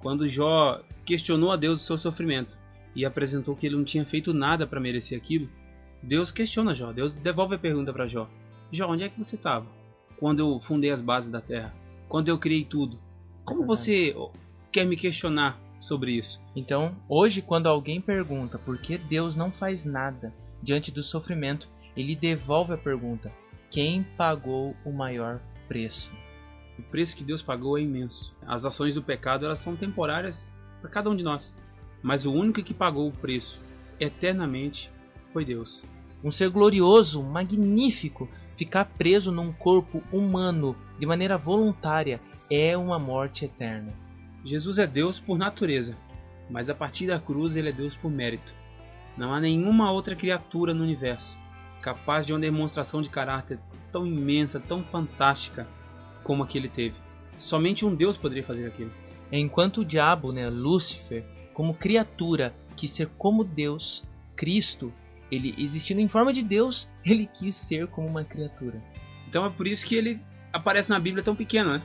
Quando 0.00 0.28
Jó 0.28 0.80
questionou 1.04 1.50
a 1.50 1.56
Deus 1.56 1.82
o 1.82 1.84
seu 1.84 1.98
sofrimento 1.98 2.57
e 2.98 3.04
apresentou 3.04 3.54
que 3.54 3.64
ele 3.64 3.76
não 3.76 3.84
tinha 3.84 4.04
feito 4.04 4.34
nada 4.34 4.66
para 4.66 4.80
merecer 4.80 5.16
aquilo, 5.16 5.48
Deus 6.02 6.32
questiona 6.32 6.74
Jó. 6.74 6.90
Deus 6.90 7.14
devolve 7.14 7.54
a 7.54 7.58
pergunta 7.58 7.92
para 7.92 8.08
Jó: 8.08 8.28
Jó, 8.72 8.90
onde 8.90 9.04
é 9.04 9.08
que 9.08 9.16
você 9.16 9.36
estava 9.36 9.66
quando 10.18 10.40
eu 10.40 10.60
fundei 10.66 10.90
as 10.90 11.00
bases 11.00 11.30
da 11.30 11.40
terra? 11.40 11.72
Quando 12.08 12.28
eu 12.28 12.38
criei 12.38 12.64
tudo? 12.64 12.98
Como 13.44 13.64
você 13.64 14.12
quer 14.72 14.84
me 14.84 14.96
questionar 14.96 15.60
sobre 15.80 16.10
isso? 16.10 16.40
Então, 16.56 16.96
hoje, 17.08 17.40
quando 17.40 17.68
alguém 17.68 18.00
pergunta 18.00 18.58
por 18.58 18.78
que 18.78 18.98
Deus 18.98 19.36
não 19.36 19.52
faz 19.52 19.84
nada 19.84 20.34
diante 20.60 20.90
do 20.90 21.04
sofrimento, 21.04 21.68
ele 21.96 22.16
devolve 22.16 22.72
a 22.72 22.78
pergunta: 22.78 23.30
quem 23.70 24.02
pagou 24.02 24.74
o 24.84 24.92
maior 24.92 25.40
preço? 25.68 26.10
O 26.76 26.82
preço 26.82 27.16
que 27.16 27.22
Deus 27.22 27.42
pagou 27.42 27.78
é 27.78 27.82
imenso. 27.82 28.34
As 28.44 28.64
ações 28.64 28.96
do 28.96 29.04
pecado 29.04 29.44
elas 29.44 29.60
são 29.60 29.76
temporárias 29.76 30.48
para 30.80 30.90
cada 30.90 31.08
um 31.10 31.16
de 31.16 31.22
nós, 31.22 31.54
mas 32.02 32.24
o 32.24 32.32
único 32.32 32.62
que 32.62 32.74
pagou 32.74 33.08
o 33.08 33.12
preço 33.12 33.64
eternamente 33.98 34.90
foi 35.32 35.44
Deus. 35.44 35.82
Um 36.22 36.30
ser 36.30 36.50
glorioso, 36.50 37.22
magnífico, 37.22 38.28
ficar 38.56 38.84
preso 38.84 39.30
num 39.30 39.52
corpo 39.52 40.02
humano 40.12 40.74
de 40.98 41.06
maneira 41.06 41.38
voluntária 41.38 42.20
é 42.50 42.76
uma 42.76 42.98
morte 42.98 43.44
eterna. 43.44 43.92
Jesus 44.44 44.78
é 44.78 44.86
Deus 44.86 45.20
por 45.20 45.38
natureza, 45.38 45.96
mas 46.50 46.68
a 46.68 46.74
partir 46.74 47.06
da 47.06 47.20
cruz 47.20 47.56
ele 47.56 47.68
é 47.68 47.72
Deus 47.72 47.94
por 47.96 48.10
mérito. 48.10 48.52
Não 49.16 49.32
há 49.32 49.40
nenhuma 49.40 49.90
outra 49.90 50.16
criatura 50.16 50.72
no 50.72 50.82
universo 50.82 51.36
capaz 51.80 52.26
de 52.26 52.32
uma 52.32 52.40
demonstração 52.40 53.00
de 53.00 53.08
caráter 53.08 53.58
tão 53.92 54.06
imensa, 54.06 54.60
tão 54.60 54.82
fantástica 54.84 55.66
como 56.22 56.42
a 56.42 56.46
que 56.46 56.58
ele 56.58 56.68
teve. 56.68 56.94
Somente 57.38 57.84
um 57.84 57.94
Deus 57.94 58.16
poderia 58.16 58.44
fazer 58.44 58.66
aquilo. 58.66 58.90
Enquanto 59.30 59.80
o 59.80 59.84
diabo, 59.84 60.32
né, 60.32 60.48
Lúcifer, 60.48 61.24
como 61.58 61.74
criatura, 61.74 62.54
quis 62.76 62.92
ser 62.92 63.08
como 63.18 63.42
Deus, 63.42 64.04
Cristo, 64.36 64.92
ele 65.28 65.56
existindo 65.58 66.00
em 66.00 66.06
forma 66.06 66.32
de 66.32 66.40
Deus, 66.40 66.86
ele 67.04 67.26
quis 67.26 67.56
ser 67.66 67.88
como 67.88 68.06
uma 68.06 68.22
criatura. 68.22 68.80
Então 69.28 69.44
é 69.44 69.50
por 69.50 69.66
isso 69.66 69.84
que 69.84 69.96
ele 69.96 70.20
aparece 70.52 70.88
na 70.88 71.00
Bíblia 71.00 71.24
tão 71.24 71.34
pequeno, 71.34 71.72
né? 71.72 71.82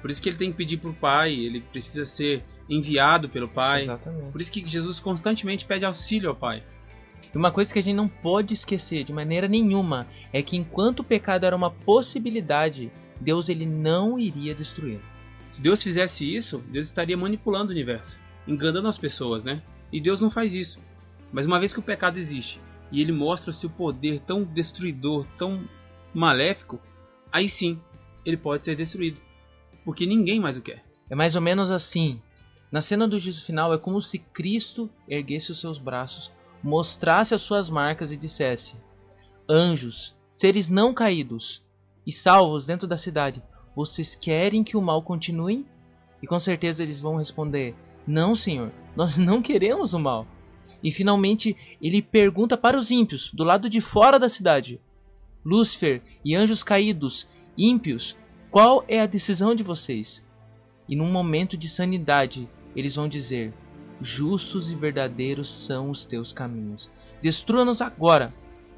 Por 0.00 0.10
isso 0.10 0.22
que 0.22 0.30
ele 0.30 0.38
tem 0.38 0.50
que 0.50 0.56
pedir 0.56 0.78
pro 0.78 0.94
Pai, 0.94 1.34
ele 1.34 1.60
precisa 1.60 2.06
ser 2.06 2.42
enviado 2.66 3.28
pelo 3.28 3.46
Pai. 3.46 3.82
Exatamente. 3.82 4.32
Por 4.32 4.40
isso 4.40 4.50
que 4.50 4.66
Jesus 4.66 4.98
constantemente 5.00 5.66
pede 5.66 5.84
auxílio 5.84 6.30
ao 6.30 6.36
Pai. 6.36 6.62
E 7.22 7.36
uma 7.36 7.52
coisa 7.52 7.70
que 7.70 7.78
a 7.78 7.82
gente 7.82 7.96
não 7.96 8.08
pode 8.08 8.54
esquecer 8.54 9.04
de 9.04 9.12
maneira 9.12 9.46
nenhuma 9.46 10.06
é 10.32 10.42
que 10.42 10.56
enquanto 10.56 11.00
o 11.00 11.04
pecado 11.04 11.44
era 11.44 11.54
uma 11.54 11.70
possibilidade, 11.70 12.90
Deus 13.20 13.50
ele 13.50 13.66
não 13.66 14.18
iria 14.18 14.54
destruí-lo. 14.54 15.04
Se 15.52 15.60
Deus 15.60 15.82
fizesse 15.82 16.24
isso, 16.24 16.64
Deus 16.72 16.86
estaria 16.86 17.18
manipulando 17.18 17.68
o 17.68 17.74
universo, 17.74 18.18
enganando 18.50 18.88
as 18.88 18.98
pessoas, 18.98 19.44
né? 19.44 19.62
E 19.92 20.00
Deus 20.00 20.20
não 20.20 20.30
faz 20.30 20.54
isso. 20.54 20.78
Mas 21.32 21.46
uma 21.46 21.58
vez 21.58 21.72
que 21.72 21.78
o 21.78 21.82
pecado 21.82 22.18
existe 22.18 22.60
e 22.90 23.00
ele 23.00 23.12
mostra 23.12 23.50
o 23.50 23.54
seu 23.54 23.70
poder 23.70 24.20
tão 24.26 24.42
destruidor, 24.42 25.26
tão 25.38 25.64
maléfico, 26.12 26.80
aí 27.32 27.48
sim 27.48 27.80
ele 28.26 28.36
pode 28.36 28.64
ser 28.64 28.76
destruído, 28.76 29.20
porque 29.84 30.04
ninguém 30.04 30.40
mais 30.40 30.56
o 30.56 30.62
quer. 30.62 30.84
É 31.08 31.14
mais 31.14 31.34
ou 31.34 31.40
menos 31.40 31.70
assim. 31.70 32.20
Na 32.70 32.80
cena 32.80 33.08
do 33.08 33.18
juízo 33.18 33.44
final 33.44 33.72
é 33.72 33.78
como 33.78 34.00
se 34.00 34.18
Cristo 34.18 34.90
erguesse 35.08 35.50
os 35.50 35.60
seus 35.60 35.78
braços, 35.78 36.30
mostrasse 36.62 37.34
as 37.34 37.40
suas 37.42 37.70
marcas 37.70 38.12
e 38.12 38.16
dissesse: 38.16 38.74
Anjos, 39.48 40.12
seres 40.36 40.68
não 40.68 40.94
caídos 40.94 41.62
e 42.06 42.12
salvos 42.12 42.66
dentro 42.66 42.86
da 42.86 42.98
cidade, 42.98 43.42
vocês 43.74 44.14
querem 44.16 44.62
que 44.62 44.76
o 44.76 44.82
mal 44.82 45.02
continue? 45.02 45.66
E 46.22 46.26
com 46.26 46.38
certeza 46.40 46.82
eles 46.82 47.00
vão 47.00 47.16
responder: 47.16 47.74
Não, 48.06 48.36
Senhor, 48.36 48.72
nós 48.96 49.16
não 49.18 49.42
queremos 49.42 49.94
o 49.94 49.98
mal. 49.98 50.26
E 50.82 50.90
finalmente 50.90 51.56
ele 51.80 52.00
pergunta 52.00 52.56
para 52.56 52.78
os 52.78 52.90
ímpios, 52.90 53.30
do 53.34 53.44
lado 53.44 53.68
de 53.68 53.80
fora 53.80 54.18
da 54.18 54.28
cidade: 54.28 54.80
Lúcifer 55.44 56.02
e 56.24 56.34
anjos 56.34 56.62
caídos, 56.62 57.26
ímpios, 57.56 58.16
qual 58.50 58.84
é 58.88 59.00
a 59.00 59.06
decisão 59.06 59.54
de 59.54 59.62
vocês? 59.62 60.22
E 60.88 60.96
num 60.96 61.10
momento 61.10 61.56
de 61.56 61.68
sanidade, 61.68 62.48
eles 62.74 62.96
vão 62.96 63.08
dizer: 63.08 63.52
Justos 64.02 64.70
e 64.70 64.74
verdadeiros 64.74 65.66
são 65.66 65.90
os 65.90 66.04
teus 66.04 66.32
caminhos. 66.32 66.90
Destrua-nos 67.22 67.80
agora, 67.80 68.32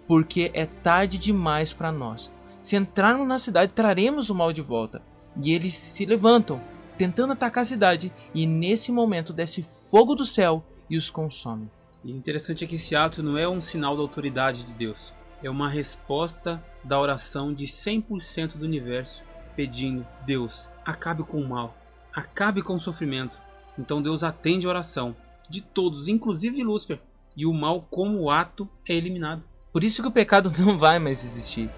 porque 0.07 0.51
é 0.53 0.67
tarde 0.67 1.17
demais 1.17 1.73
para 1.73 1.93
nós. 1.93 2.31
Se 2.63 2.77
entrarmos 2.77 3.27
na 3.27 3.39
cidade, 3.39 3.73
traremos 3.73 4.31
o 4.31 4.35
mal 4.35 4.53
de 4.53 4.61
volta. 4.61 5.01
E 5.41 5.53
eles 5.53 5.75
se 5.95 6.05
levantam, 6.05 6.61
tentando 6.97 7.33
atacar 7.33 7.65
a 7.65 7.67
cidade, 7.67 8.13
e 8.35 8.47
nesse 8.47 8.91
momento 8.93 9.33
desce 9.33 9.67
fogo 9.91 10.15
do 10.15 10.25
céu 10.25 10.65
e 10.89 10.97
os 10.97 11.11
consome. 11.11 11.69
E 12.05 12.13
o 12.13 12.17
interessante 12.17 12.65
é 12.65 12.67
que 12.67 12.77
esse 12.77 12.97
ato 12.97 13.23
não 13.23 13.39
é 13.39 13.49
um 13.49 13.61
sinal 13.61 13.95
da 13.95 14.03
autoridade 14.03 14.65
de 14.65 14.73
Deus, 14.73 15.13
é 15.43 15.51
uma 15.51 15.69
resposta 15.69 16.63
da 16.85 17.01
oração 17.01 17.53
de 17.53 17.65
100% 17.65 18.57
do 18.57 18.65
universo 18.65 19.23
pedindo: 19.57 20.07
Deus, 20.25 20.69
acabe 20.85 21.23
com 21.23 21.41
o 21.41 21.49
mal, 21.49 21.77
acabe 22.15 22.63
com 22.63 22.75
o 22.75 22.81
sofrimento. 22.81 23.37
Então 23.79 24.03
Deus 24.03 24.23
atende 24.23 24.67
a 24.67 24.71
oração 24.71 25.17
de 25.49 25.61
todos, 25.61 26.09
inclusive 26.09 26.57
de 26.57 26.63
Lúcifer, 26.63 27.01
e 27.37 27.47
o 27.47 27.53
mal, 27.53 27.87
como 27.91 28.31
ato, 28.31 28.69
é 28.89 28.95
eliminado. 28.95 29.43
Por 29.73 29.83
isso 29.83 30.03
que 30.03 30.09
o 30.09 30.13
pecado 30.13 30.53
não 30.59 30.79
vai 30.79 30.99
mais 30.99 31.25
existir. 31.25 31.71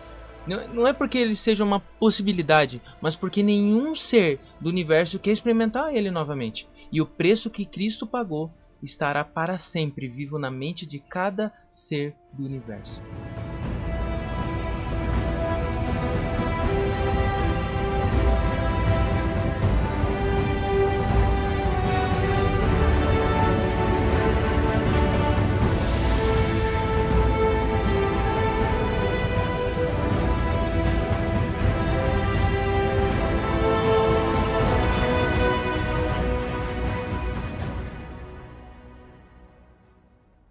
Não 0.46 0.86
é 0.86 0.92
porque 0.92 1.16
ele 1.16 1.36
seja 1.36 1.64
uma 1.64 1.80
possibilidade, 1.80 2.82
mas 3.00 3.16
porque 3.16 3.42
nenhum 3.42 3.96
ser 3.96 4.38
do 4.60 4.68
universo 4.68 5.18
quer 5.18 5.32
experimentar 5.32 5.94
ele 5.94 6.10
novamente. 6.10 6.68
E 6.92 7.00
o 7.00 7.06
preço 7.06 7.50
que 7.50 7.64
Cristo 7.64 8.06
pagou 8.06 8.50
estará 8.82 9.24
para 9.24 9.58
sempre 9.58 10.06
vivo 10.06 10.38
na 10.38 10.50
mente 10.50 10.86
de 10.86 10.98
cada 10.98 11.50
ser 11.72 12.14
do 12.32 12.44
universo. 12.44 13.02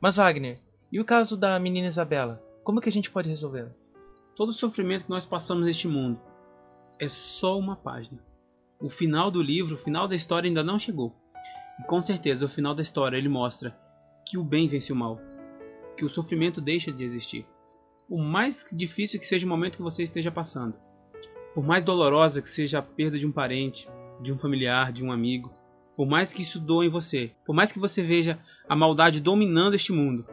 Mas 0.04 0.18
Wagner, 0.18 0.60
e 0.91 0.99
o 0.99 1.06
caso 1.06 1.38
da 1.38 1.58
menina 1.58 1.88
Isabela? 1.88 2.43
Como 2.62 2.82
que 2.82 2.89
a 2.89 2.91
gente 2.91 3.10
pode 3.10 3.30
resolvê-lo? 3.30 3.72
Todo 4.36 4.49
o 4.49 4.54
sofrimento 4.54 5.06
que 5.06 5.10
nós 5.10 5.26
passamos 5.26 5.64
neste 5.64 5.88
mundo 5.88 6.20
é 6.99 7.08
só 7.08 7.58
uma 7.58 7.78
página. 7.78 8.20
O 8.82 8.89
final 8.89 9.32
do 9.32 9.41
livro, 9.41 9.76
o 9.76 9.78
final 9.78 10.06
da 10.06 10.14
história 10.14 10.45
ainda 10.45 10.62
não 10.62 10.78
chegou. 10.78 11.16
E 11.80 11.88
com 11.88 12.01
certeza, 12.01 12.45
o 12.45 12.49
final 12.49 12.76
da 12.76 12.82
história 12.82 13.16
ele 13.16 13.30
mostra 13.30 13.74
que 14.28 14.38
o 14.38 14.43
bem 14.43 14.68
vence 14.68 14.91
o 14.91 14.95
mal, 14.95 15.22
que 15.95 16.04
o 16.04 16.10
sofrimento 16.10 16.60
deixa 16.60 16.91
de 16.91 17.01
existir. 17.01 17.45
o 18.10 18.18
mais 18.18 18.66
difícil 18.74 19.22
que 19.22 19.26
seja 19.26 19.45
o 19.45 19.49
momento 19.49 19.78
que 19.78 19.82
você 19.82 20.04
esteja 20.04 20.30
passando. 20.30 20.76
Por 21.56 21.64
mais 21.64 21.86
dolorosa 21.86 22.41
que 22.41 22.49
seja 22.49 22.80
a 22.80 22.84
perda 22.84 23.18
de 23.18 23.26
um 23.26 23.32
parente, 23.32 23.88
de 24.22 24.34
um 24.34 24.38
familiar, 24.38 24.91
de 24.91 25.01
um 25.01 25.14
amigo, 25.14 25.49
por 25.96 26.08
mais 26.08 26.34
que 26.34 26.41
isso 26.41 26.60
doa 26.60 26.86
em 26.86 26.89
você, 26.89 27.32
por 27.46 27.54
mais 27.54 27.72
que 27.72 27.80
você 27.80 28.02
veja 28.02 28.39
a 28.68 28.76
maldade 28.76 29.20
dominando 29.20 29.76
este 29.76 29.91
mundo, 29.91 30.26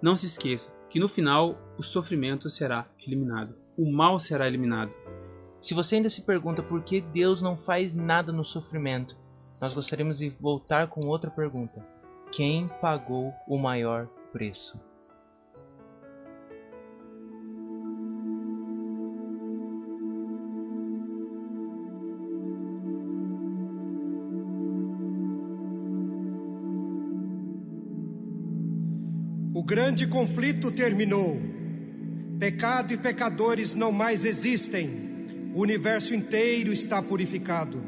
não 0.00 0.16
se 0.16 0.26
esqueça 0.26 0.70
que 0.88 1.00
no 1.00 1.08
final 1.08 1.58
o 1.76 1.82
sofrimento 1.82 2.48
será 2.48 2.86
eliminado, 3.06 3.54
o 3.76 3.90
mal 3.90 4.18
será 4.18 4.46
eliminado. 4.46 4.92
Se 5.60 5.74
você 5.74 5.96
ainda 5.96 6.08
se 6.08 6.22
pergunta 6.22 6.62
por 6.62 6.82
que 6.82 7.00
Deus 7.00 7.42
não 7.42 7.56
faz 7.56 7.94
nada 7.94 8.32
no 8.32 8.44
sofrimento, 8.44 9.16
nós 9.60 9.74
gostaríamos 9.74 10.18
de 10.18 10.30
voltar 10.40 10.88
com 10.88 11.06
outra 11.06 11.30
pergunta: 11.30 11.84
quem 12.32 12.68
pagou 12.80 13.32
o 13.46 13.58
maior 13.58 14.06
preço? 14.32 14.87
Grande 29.68 30.06
conflito 30.06 30.70
terminou. 30.70 31.38
Pecado 32.38 32.94
e 32.94 32.96
pecadores 32.96 33.74
não 33.74 33.92
mais 33.92 34.24
existem. 34.24 34.88
O 35.54 35.60
universo 35.60 36.14
inteiro 36.14 36.72
está 36.72 37.02
purificado. 37.02 37.78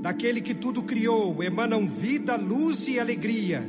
Daquele 0.00 0.40
que 0.40 0.54
tudo 0.54 0.84
criou 0.84 1.42
emanam 1.42 1.88
vida, 1.88 2.36
luz 2.36 2.86
e 2.86 3.00
alegria. 3.00 3.68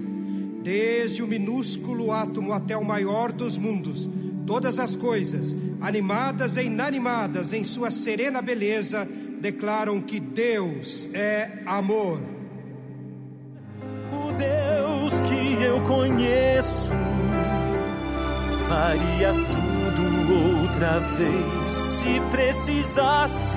Desde 0.61 1.23
o 1.23 1.27
minúsculo 1.27 2.11
átomo 2.11 2.53
até 2.53 2.77
o 2.77 2.85
maior 2.85 3.31
dos 3.31 3.57
mundos, 3.57 4.07
todas 4.45 4.77
as 4.77 4.95
coisas, 4.95 5.55
animadas 5.81 6.55
e 6.55 6.65
inanimadas, 6.65 7.51
em 7.51 7.63
sua 7.63 7.89
serena 7.89 8.43
beleza, 8.43 9.09
declaram 9.41 9.99
que 9.99 10.19
Deus 10.19 11.09
é 11.15 11.63
amor. 11.65 12.34
Eu 15.75 15.81
conheço 15.81 16.89
faria 18.69 19.33
tudo 19.33 20.61
outra 20.61 20.99
vez 20.99 21.71
se 21.99 22.19
precisasse. 22.31 23.55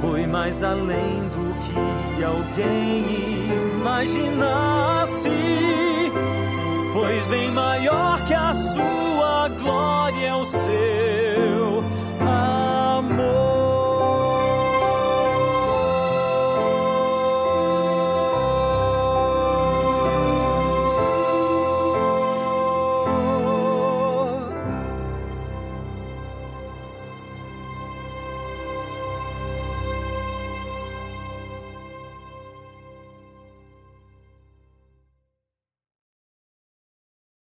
Foi 0.00 0.26
mais 0.26 0.62
além 0.62 1.28
do 1.28 1.54
que 1.58 2.24
alguém 2.24 3.04
imaginasse. 3.78 5.28
Pois 6.92 7.26
bem 7.26 7.50
maior 7.50 8.24
que 8.26 8.34
a 8.34 8.54
sua 8.54 9.48
glória 9.60 10.26
é 10.26 10.34
o 10.34 10.44
seu 10.44 11.63